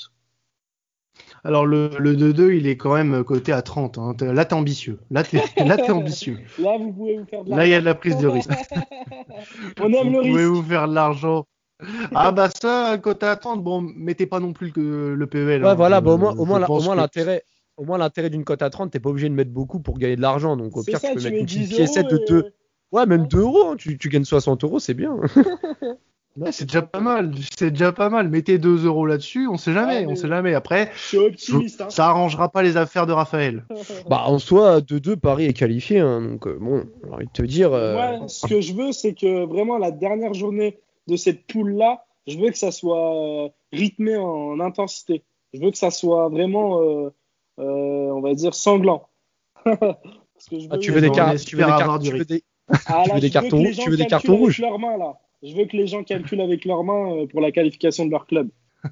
Alors 1.44 1.66
le, 1.66 1.90
2-2, 1.90 2.56
il 2.58 2.68
est 2.68 2.78
quand 2.78 2.94
même 2.94 3.24
coté 3.24 3.52
à 3.52 3.62
30. 3.62 3.98
Hein. 3.98 4.16
Là, 4.22 4.46
t'es 4.46 4.54
ambitieux. 4.54 5.00
Là, 5.12 5.24
t'es, 5.24 5.38
là, 5.66 5.78
ambitieux. 5.94 6.38
Là, 6.58 6.78
vous 6.78 6.92
pouvez 6.92 7.18
vous 7.18 7.26
faire 7.26 7.44
de 7.44 7.50
l'argent. 7.50 7.58
Là, 7.58 7.68
il 7.68 7.72
y 7.72 7.74
a 7.74 7.80
de 7.80 7.86
la 7.86 7.96
prise 7.96 8.18
de 8.18 8.28
risque. 8.28 8.50
On 9.80 9.92
aime 9.94 10.12
le 10.12 10.20
risque. 10.20 10.30
Vous 10.30 10.32
pouvez 10.32 10.46
vous 10.46 10.64
faire 10.64 10.88
de 10.88 10.94
l'argent. 10.94 11.46
Ah 12.14 12.34
bah 12.34 12.50
ça, 12.50 12.98
coté 13.02 13.26
à 13.26 13.38
30, 13.38 13.64
bon, 13.64 13.82
mettez 13.82 14.26
pas 14.26 14.42
non 14.42 14.52
plus 14.52 14.74
le, 14.76 15.16
le 15.16 15.28
PEL. 15.28 15.64
Ouais, 15.64 15.70
hein. 15.70 15.76
voilà, 15.76 16.02
bah, 16.02 16.12
au 16.12 16.18
moins, 16.18 16.36
au 16.36 16.44
moins, 16.44 16.62
au 16.68 16.82
moins 16.82 16.96
l'intérêt, 16.96 17.44
au 17.78 17.86
moins 17.86 17.98
l'intérêt 17.98 18.30
d'une 18.30 18.44
cote 18.44 18.62
à 18.62 18.70
30, 18.70 18.92
t'es 18.92 19.00
pas 19.00 19.10
obligé 19.10 19.30
de 19.30 19.34
mettre 19.34 19.52
beaucoup 19.52 19.80
pour 19.80 19.98
gagner 19.98 20.18
de 20.18 20.22
l'argent. 20.22 20.58
Donc 20.58 20.76
au 20.76 20.84
C'est 20.84 20.92
pire, 20.92 21.00
ça, 21.00 21.08
tu 21.10 21.14
peux 21.16 21.20
tu 21.22 21.26
mettre 21.28 21.38
une 21.40 21.46
10 21.46 21.56
petite 21.60 21.76
piécette 21.78 22.08
de 22.08 22.16
euros 22.16 22.26
2. 22.28 22.40
et- 22.40 22.52
Ouais, 22.92 23.06
même 23.06 23.28
2 23.28 23.40
euros, 23.40 23.70
hein, 23.70 23.76
tu, 23.78 23.98
tu 23.98 24.10
gagnes 24.10 24.26
60 24.26 24.64
euros, 24.66 24.80
c'est 24.80 24.94
bien. 24.94 25.16
Ouais, 26.40 26.52
c'est 26.52 26.66
déjà 26.66 26.82
pas 26.82 27.00
mal, 27.00 27.32
c'est 27.58 27.72
déjà 27.72 27.92
pas 27.92 28.10
mal. 28.10 28.30
Mettez 28.30 28.58
2 28.58 28.86
euros 28.86 29.06
là-dessus, 29.06 29.48
on 29.48 29.58
sait 29.58 29.74
jamais, 29.74 29.98
Ouais, 30.00 30.06
mais- 30.06 30.12
on 30.14 30.16
sait 30.16 30.28
jamais. 30.28 30.54
Après, 30.54 30.90
Je 30.96 31.00
suis 31.00 31.18
optimiste. 31.18 31.82
Hein. 31.82 31.90
ça 31.90 32.08
arrangera 32.08 32.50
pas 32.50 32.64
les 32.64 32.78
affaires 32.78 33.06
de 33.06 33.12
Raphaël. 33.14 33.66
bah 34.10 34.24
en 34.26 34.40
soi, 34.40 34.80
2-2, 34.82 35.16
Paris 35.18 35.46
est 35.46 35.54
qualifié. 35.54 36.00
hein, 36.00 36.22
donc 36.22 36.48
euh, 36.48 36.58
bon, 36.60 36.86
j'ai 37.04 37.12
envie 37.12 37.26
de 37.26 37.32
te 37.32 37.42
dire. 37.44 37.74
euh, 37.74 37.94
Moi, 38.20 38.28
ce 38.28 38.48
que 38.48 38.62
je 38.62 38.74
veux, 38.74 38.92
c'est 38.92 39.14
que 39.14 39.46
vraiment 39.46 39.78
la 39.78 39.92
dernière 39.92 40.34
journée 40.34 40.80
de 41.08 41.16
cette 41.16 41.46
poule-là, 41.48 42.06
je 42.28 42.38
veux 42.38 42.50
que 42.52 42.58
ça 42.58 42.72
soit 42.72 43.46
euh, 43.46 43.50
rythmé 43.74 44.16
en 44.18 44.60
intensité. 44.60 45.24
Je 45.54 45.60
veux 45.62 45.72
que 45.72 45.78
ça 45.78 45.90
soit 45.92 46.30
vraiment, 46.30 46.80
euh, 46.82 47.10
euh, 47.60 47.64
on 48.14 48.22
va 48.22 48.34
dire, 48.36 48.54
sanglant. 48.54 49.08
Parce 49.66 50.48
que 50.50 50.60
je 50.60 50.68
ah, 50.70 50.78
tu 50.78 50.92
veux- 50.92 51.02
des 51.02 51.08
espère 51.08 51.40
tu 51.44 51.56
veux 51.56 51.66
des 51.66 51.72
tu 52.00 52.12
veux 52.12 52.26
Ah, 52.86 53.04
tu 53.06 53.12
veux 53.16 53.20
cartons- 53.30 53.64
tu 53.74 53.90
veux 53.90 53.98
des 53.98 54.06
rouges 54.38 54.60
leurs 54.60 54.80
mains, 54.80 54.98
là. 54.98 55.18
Je 55.44 55.56
veux 55.56 55.66
que 55.66 55.78
les 55.78 55.88
gens 55.88 56.04
calculent 56.04 56.42
avec 56.42 56.66
leurs 56.66 56.84
mains 56.84 57.12
euh, 57.12 57.28
pour 57.28 57.42
la 57.42 57.52
qualification 57.52 58.06
de 58.06 58.12
leur 58.12 58.28
club. 58.28 58.50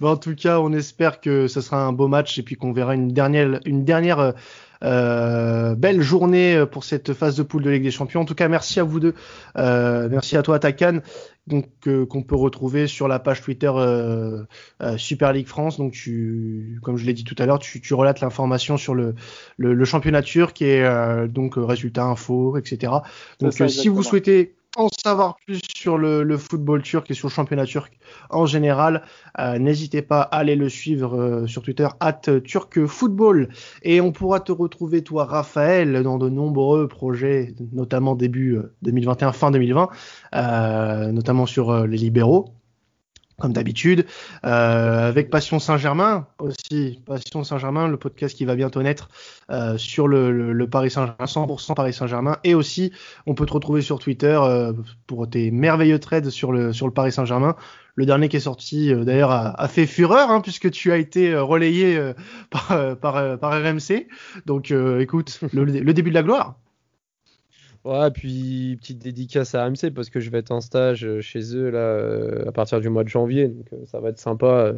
Bon, 0.00 0.10
en 0.10 0.16
tout 0.16 0.34
cas, 0.34 0.60
on 0.60 0.72
espère 0.72 1.20
que 1.20 1.48
ce 1.48 1.60
sera 1.60 1.84
un 1.84 1.92
beau 1.92 2.08
match 2.08 2.38
et 2.38 2.42
puis 2.42 2.54
qu'on 2.56 2.72
verra 2.72 2.94
une 2.94 3.08
dernière, 3.08 3.60
une 3.64 3.84
dernière 3.84 4.20
euh, 4.20 4.32
euh, 4.84 5.74
belle 5.74 6.02
journée 6.02 6.64
pour 6.70 6.84
cette 6.84 7.14
phase 7.14 7.36
de 7.36 7.42
poule 7.42 7.62
de 7.62 7.70
Ligue 7.70 7.82
des 7.82 7.90
Champions. 7.90 8.20
En 8.20 8.24
tout 8.24 8.34
cas, 8.34 8.48
merci 8.48 8.78
à 8.80 8.84
vous 8.84 9.00
deux. 9.00 9.14
Euh, 9.56 10.08
merci 10.10 10.36
à 10.36 10.42
toi, 10.42 10.58
Takan, 10.58 11.00
donc 11.46 11.66
euh, 11.86 12.04
qu'on 12.06 12.22
peut 12.22 12.36
retrouver 12.36 12.86
sur 12.86 13.08
la 13.08 13.18
page 13.18 13.42
Twitter 13.42 13.72
Super 14.96 15.32
League 15.32 15.46
France. 15.46 15.78
Donc, 15.78 15.92
tu, 15.92 16.78
comme 16.82 16.96
je 16.96 17.06
l'ai 17.06 17.14
dit 17.14 17.24
tout 17.24 17.36
à 17.38 17.46
l'heure, 17.46 17.58
tu, 17.58 17.80
tu 17.80 17.94
relates 17.94 18.20
l'information 18.20 18.76
sur 18.76 18.94
le, 18.94 19.14
le, 19.56 19.72
le 19.72 19.84
championnat 19.84 20.22
turc 20.22 20.60
et 20.62 20.84
donc 21.28 21.54
résultats, 21.56 22.04
infos, 22.04 22.56
etc. 22.56 22.92
Donc, 23.40 23.52
ça, 23.52 23.68
si 23.68 23.88
vous 23.88 24.02
souhaitez 24.02 24.54
en 24.76 24.88
savoir 25.02 25.36
plus 25.44 25.60
sur 25.74 25.98
le, 25.98 26.36
football 26.36 26.82
turc 26.82 27.10
et 27.10 27.14
sur 27.14 27.28
le 27.28 27.32
championnat 27.32 27.64
turc 27.64 27.98
en 28.30 28.46
général, 28.46 29.02
euh, 29.38 29.58
n'hésitez 29.58 30.02
pas 30.02 30.20
à 30.20 30.38
aller 30.38 30.54
le 30.54 30.68
suivre 30.68 31.16
euh, 31.16 31.46
sur 31.46 31.62
Twitter, 31.62 31.88
at 32.00 32.20
turcfootball. 32.44 33.48
Et 33.82 34.00
on 34.00 34.12
pourra 34.12 34.40
te 34.40 34.52
retrouver, 34.52 35.02
toi, 35.02 35.24
Raphaël, 35.24 36.02
dans 36.02 36.18
de 36.18 36.28
nombreux 36.28 36.88
projets, 36.88 37.54
notamment 37.72 38.14
début 38.14 38.56
euh, 38.56 38.74
2021, 38.82 39.32
fin 39.32 39.50
2020, 39.50 39.88
euh, 40.34 41.12
notamment 41.12 41.46
sur 41.46 41.70
euh, 41.70 41.86
les 41.86 41.96
libéraux. 41.96 42.52
Comme 43.38 43.52
d'habitude, 43.52 44.06
euh, 44.46 45.08
avec 45.08 45.28
Passion 45.28 45.58
Saint-Germain 45.58 46.26
aussi, 46.38 47.02
Passion 47.04 47.44
Saint-Germain, 47.44 47.86
le 47.86 47.98
podcast 47.98 48.34
qui 48.34 48.46
va 48.46 48.54
bientôt 48.56 48.82
naître 48.82 49.10
euh, 49.50 49.76
sur 49.76 50.08
le, 50.08 50.52
le, 50.54 50.70
Paris 50.70 50.90
Saint-Germain, 50.90 51.26
100% 51.26 51.74
Paris 51.74 51.92
Saint-Germain, 51.92 52.38
et 52.44 52.54
aussi 52.54 52.92
on 53.26 53.34
peut 53.34 53.44
te 53.44 53.52
retrouver 53.52 53.82
sur 53.82 53.98
Twitter 53.98 54.38
euh, 54.40 54.72
pour 55.06 55.28
tes 55.28 55.50
merveilleux 55.50 55.98
trades 55.98 56.30
sur 56.30 56.50
le 56.50 56.72
sur 56.72 56.86
le 56.86 56.94
Paris 56.94 57.12
Saint-Germain. 57.12 57.56
Le 57.96 58.04
dernier 58.04 58.28
qui 58.28 58.36
est 58.36 58.40
sorti 58.40 58.92
euh, 58.92 59.04
d'ailleurs 59.04 59.30
a, 59.30 59.60
a, 59.60 59.68
fait 59.68 59.86
fureur 59.86 60.30
hein, 60.30 60.42
puisque 60.42 60.70
tu 60.70 60.92
as 60.92 60.98
été 60.98 61.32
euh, 61.32 61.42
relayé 61.42 61.96
euh, 61.96 62.12
par, 62.50 62.96
par, 62.98 63.38
par 63.38 63.52
RMC. 63.52 64.06
Donc 64.44 64.70
écoute, 64.70 65.40
le, 65.52 65.64
le 65.64 65.94
début 65.94 66.10
de 66.10 66.14
la 66.14 66.22
gloire. 66.22 66.56
Ouais, 67.86 68.10
puis 68.10 68.76
petite 68.80 68.98
dédicace 68.98 69.54
à 69.54 69.62
AMC 69.62 69.90
parce 69.94 70.10
que 70.10 70.18
je 70.18 70.28
vais 70.30 70.38
être 70.38 70.50
en 70.50 70.60
stage 70.60 71.04
euh, 71.04 71.20
chez 71.20 71.54
eux 71.54 71.70
là 71.70 71.78
euh, 71.78 72.48
à 72.48 72.50
partir 72.50 72.80
du 72.80 72.88
mois 72.88 73.04
de 73.04 73.08
janvier, 73.08 73.46
donc 73.46 73.66
euh, 73.72 73.76
ça 73.86 74.00
va 74.00 74.08
être 74.08 74.18
sympa, 74.18 74.72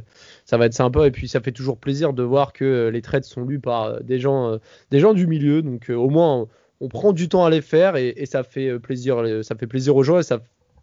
ça 0.44 0.58
va 0.58 0.66
être 0.66 0.74
sympa 0.74 1.06
et 1.06 1.10
puis 1.10 1.26
ça 1.26 1.40
fait 1.40 1.52
toujours 1.52 1.78
plaisir 1.78 2.12
de 2.12 2.22
voir 2.22 2.52
que 2.52 2.90
les 2.92 3.00
trades 3.00 3.24
sont 3.24 3.46
lus 3.46 3.60
par 3.60 4.02
des 4.02 4.18
gens, 4.18 4.58
des 4.90 5.00
gens 5.00 5.14
du 5.14 5.26
milieu, 5.26 5.62
donc 5.62 5.88
au 5.88 6.10
moins 6.10 6.40
on, 6.40 6.48
on, 6.80 6.88
prend 6.88 7.14
du 7.14 7.30
temps 7.30 7.46
à 7.46 7.50
les 7.50 7.62
faire 7.62 7.96
et, 7.96 8.12
et 8.14 8.26
ça 8.26 8.42
fait 8.42 8.78
plaisir, 8.78 9.42
ça 9.42 9.54
fait 9.54 9.66
plaisir 9.66 9.96
aux 9.96 10.02
gens 10.02 10.18
et 10.18 10.22
ça 10.22 10.40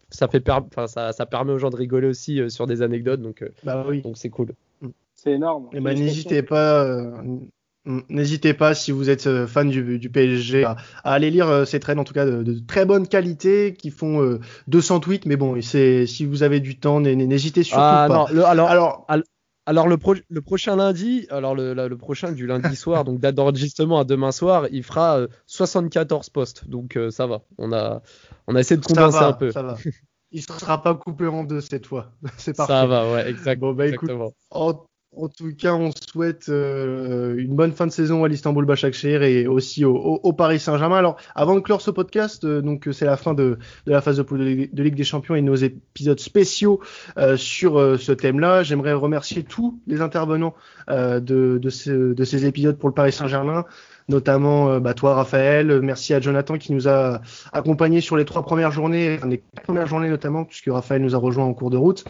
ça 0.09 0.27
fait 0.27 0.39
per... 0.39 0.53
enfin, 0.53 0.87
ça, 0.87 1.11
ça 1.11 1.27
permet 1.27 1.51
aux 1.51 1.59
gens 1.59 1.69
de 1.69 1.75
rigoler 1.75 2.07
aussi 2.07 2.41
sur 2.49 2.65
des 2.65 2.81
anecdotes, 2.81 3.21
donc 3.21 3.43
bah 3.63 3.85
oui. 3.87 4.01
donc 4.01 4.17
c'est 4.17 4.29
cool. 4.29 4.47
C'est 5.15 5.31
énorme. 5.31 5.69
Et 5.73 5.79
bah, 5.79 5.93
n'hésitez 5.93 6.43
pas. 6.43 6.83
euh, 6.85 7.39
N'hésitez 8.09 8.53
pas 8.53 8.73
si 8.73 8.91
vous 8.91 9.09
êtes 9.09 9.27
euh, 9.27 9.47
fan 9.47 9.69
du, 9.69 9.99
du 9.99 10.09
PSG 10.09 10.63
à, 10.63 10.75
à, 11.03 11.13
aller 11.13 11.29
lire 11.29 11.47
euh, 11.47 11.65
ces 11.65 11.79
trades 11.79 11.99
en 11.99 12.03
tout 12.03 12.13
cas 12.13 12.25
de, 12.25 12.43
de 12.43 12.59
très 12.59 12.85
bonne 12.85 13.07
qualité 13.07 13.73
qui 13.73 13.91
font 13.91 14.21
euh, 14.21 14.39
200 14.67 15.01
tweets 15.01 15.25
mais 15.25 15.35
bon 15.35 15.61
si 15.61 16.25
vous 16.25 16.43
avez 16.43 16.59
du 16.59 16.79
temps 16.79 16.99
n'hésitez 16.99 17.63
surtout 17.63 17.81
ah, 17.83 18.05
pas. 18.09 18.13
Non, 18.13 18.25
le, 18.31 18.43
alors, 18.43 18.69
alors, 18.69 19.05
alors 19.67 19.87
le, 19.87 19.97
pro 19.97 20.13
le, 20.29 20.41
prochain 20.41 20.75
lundi, 20.75 21.25
alors 21.29 21.55
le, 21.55 21.73
le, 21.73 21.97
prochain 21.97 22.31
du 22.31 22.45
lundi 22.45 22.75
soir, 22.75 23.03
donc 23.03 23.19
date 23.19 23.35
d'enregistrement 23.35 23.99
à 23.99 24.03
demain 24.03 24.31
soir, 24.31 24.67
il 24.71 24.83
fera 24.83 25.17
euh, 25.17 25.27
74 25.47 26.29
postes, 26.29 26.69
donc 26.69 26.95
euh, 26.97 27.09
ça 27.09 27.25
va. 27.25 27.41
On 27.57 27.73
a, 27.73 28.01
on 28.47 28.55
a 28.55 28.59
essayé 28.59 28.79
de 28.79 28.85
condenser 28.85 29.17
un 29.17 29.33
peu. 29.33 29.51
Ça 29.51 29.63
va. 29.63 29.77
Il 30.31 30.39
ne 30.39 30.59
sera 30.59 30.81
pas 30.81 30.95
coupé 30.95 31.27
en 31.27 31.43
deux 31.45 31.61
cette 31.61 31.85
fois. 31.85 32.11
C'est 32.37 32.55
parfait. 32.55 32.73
Ça 32.73 32.85
va, 32.85 33.11
ouais, 33.11 33.29
exact, 33.29 33.59
bon, 33.59 33.73
bah, 33.73 33.87
exactement. 33.87 34.25
Écoute, 34.25 34.35
en, 34.51 34.85
en, 35.17 35.27
tout 35.27 35.53
cas, 35.57 35.73
on 35.73 35.91
souhaite 35.91 36.49
euh, 36.49 37.35
une 37.37 37.55
bonne 37.55 37.71
fin 37.71 37.87
de 37.87 37.91
saison 37.91 38.23
à 38.23 38.27
l'Istanbul 38.27 38.65
Başakşehir 38.65 39.23
et 39.23 39.47
aussi 39.47 39.85
au, 39.85 40.33
Paris 40.33 40.59
Saint-Germain. 40.59 40.97
Alors, 40.97 41.17
avant 41.35 41.55
de 41.55 41.61
clore 41.61 41.81
ce 41.81 41.91
podcast, 41.91 42.43
euh, 42.43 42.61
donc 42.61 42.87
c'est 42.91 43.05
la 43.05 43.17
fin 43.17 43.33
de, 43.33 43.57
la 43.85 44.01
phase 44.01 44.17
de 44.17 44.23
de, 44.23 44.83
Ligue 44.83 44.95
des 44.95 45.03
Champions 45.03 45.35
et 45.35 45.41
nos 45.41 45.55
épisodes 45.55 46.19
spéciaux 46.19 46.81
euh, 47.17 47.37
sur 47.37 47.79
euh, 47.79 47.97
ce 47.97 48.11
thème-là. 48.11 48.63
J'aimerais 48.63 48.93
remercier 48.93 49.43
tous 49.43 49.79
les 49.87 50.01
intervenants 50.01 50.55
euh, 50.89 51.19
de, 51.19 51.69
ces 51.69 52.45
épisodes 52.45 52.77
pour 52.77 52.89
le 52.89 52.95
Paris 52.95 53.11
Saint-Germain 53.11 53.65
notamment 54.07 54.69
euh, 54.69 54.79
bah, 54.79 54.93
toi 54.93 55.15
Raphaël, 55.15 55.81
merci 55.81 56.13
à 56.13 56.21
Jonathan 56.21 56.57
qui 56.57 56.73
nous 56.73 56.87
a 56.87 57.21
accompagnés 57.53 58.01
sur 58.01 58.17
les 58.17 58.25
trois 58.25 58.43
premières 58.43 58.71
journées, 58.71 59.19
les 59.27 59.39
quatre 59.39 59.63
premières 59.63 59.87
journées 59.87 60.09
notamment, 60.09 60.43
puisque 60.43 60.67
Raphaël 60.67 61.01
nous 61.01 61.15
a 61.15 61.17
rejoint 61.17 61.45
en 61.45 61.53
cours 61.53 61.69
de 61.69 61.77
route. 61.77 62.03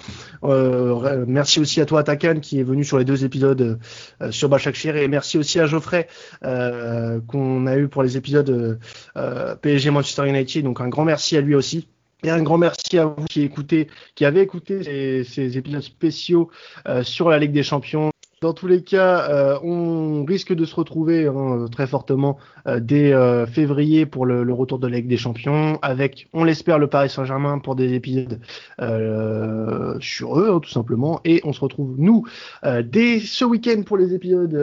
Euh, 0.43 1.25
merci 1.27 1.59
aussi 1.59 1.81
à 1.81 1.85
toi 1.85 2.03
Takan 2.03 2.39
qui 2.41 2.59
est 2.59 2.63
venu 2.63 2.83
sur 2.83 2.97
les 2.97 3.05
deux 3.05 3.25
épisodes 3.25 3.79
euh, 4.21 4.31
sur 4.31 4.49
Başakşehir 4.49 4.97
et 4.97 5.07
merci 5.07 5.37
aussi 5.37 5.59
à 5.59 5.65
Geoffrey 5.65 6.07
euh, 6.43 7.19
qu'on 7.27 7.67
a 7.67 7.77
eu 7.77 7.87
pour 7.87 8.03
les 8.03 8.17
épisodes 8.17 8.79
euh, 9.17 9.55
PSG 9.55 9.89
Manchester 9.91 10.27
United. 10.27 10.63
Donc 10.63 10.81
un 10.81 10.89
grand 10.89 11.05
merci 11.05 11.37
à 11.37 11.41
lui 11.41 11.55
aussi. 11.55 11.87
Et 12.23 12.29
un 12.31 12.41
grand 12.41 12.57
merci 12.57 12.97
à 12.97 13.05
vous 13.05 13.25
qui 13.25 13.43
écoutez, 13.43 13.87
qui 14.15 14.25
avez 14.25 14.41
écouté 14.41 14.83
ces, 14.83 15.23
ces 15.23 15.57
épisodes 15.57 15.81
spéciaux 15.81 16.49
euh, 16.87 17.03
sur 17.03 17.29
la 17.29 17.37
Ligue 17.37 17.51
des 17.51 17.61
Champions. 17.61 18.09
Dans 18.41 18.53
tous 18.53 18.67
les 18.67 18.83
cas, 18.83 19.29
euh, 19.29 19.57
on 19.63 20.25
risque 20.25 20.53
de 20.53 20.65
se 20.65 20.75
retrouver 20.75 21.25
hein, 21.27 21.67
très 21.71 21.87
fortement 21.87 22.37
euh, 22.67 22.81
dès 22.81 23.13
euh, 23.13 23.45
février 23.45 24.05
pour 24.05 24.25
le, 24.25 24.43
le, 24.43 24.53
retour 24.53 24.77
de 24.77 24.87
la 24.87 24.97
Ligue 24.97 25.07
des 25.07 25.17
Champions, 25.17 25.79
avec, 25.81 26.27
on 26.33 26.43
l'espère, 26.43 26.77
le 26.77 26.87
Paris 26.87 27.09
Saint-Germain 27.09 27.59
pour 27.59 27.75
des 27.75 27.93
épisodes 27.93 28.41
euh, 28.81 29.97
sur 30.01 30.37
eux, 30.37 30.51
hein, 30.53 30.59
tout 30.59 30.69
simplement. 30.69 31.21
Et 31.23 31.39
on 31.45 31.53
se 31.53 31.61
retrouve, 31.61 31.95
nous, 31.97 32.25
euh, 32.65 32.83
dès 32.83 33.21
ce 33.21 33.45
week-end 33.45 33.83
pour 33.83 33.97
les 33.97 34.13
épisodes 34.13 34.53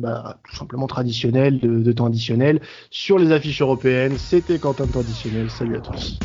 bah, 0.00 0.38
tout 0.48 0.56
simplement 0.56 0.88
traditionnels, 0.88 1.60
de, 1.60 1.78
de 1.78 1.92
temps 1.92 2.06
additionnel, 2.06 2.60
sur 2.90 3.20
les 3.20 3.30
affiches 3.30 3.62
européennes. 3.62 4.18
C'était 4.18 4.58
Quentin 4.58 4.86
Traditionnel. 4.86 5.48
Salut 5.48 5.76
à 5.76 5.80
tous. 5.80 6.18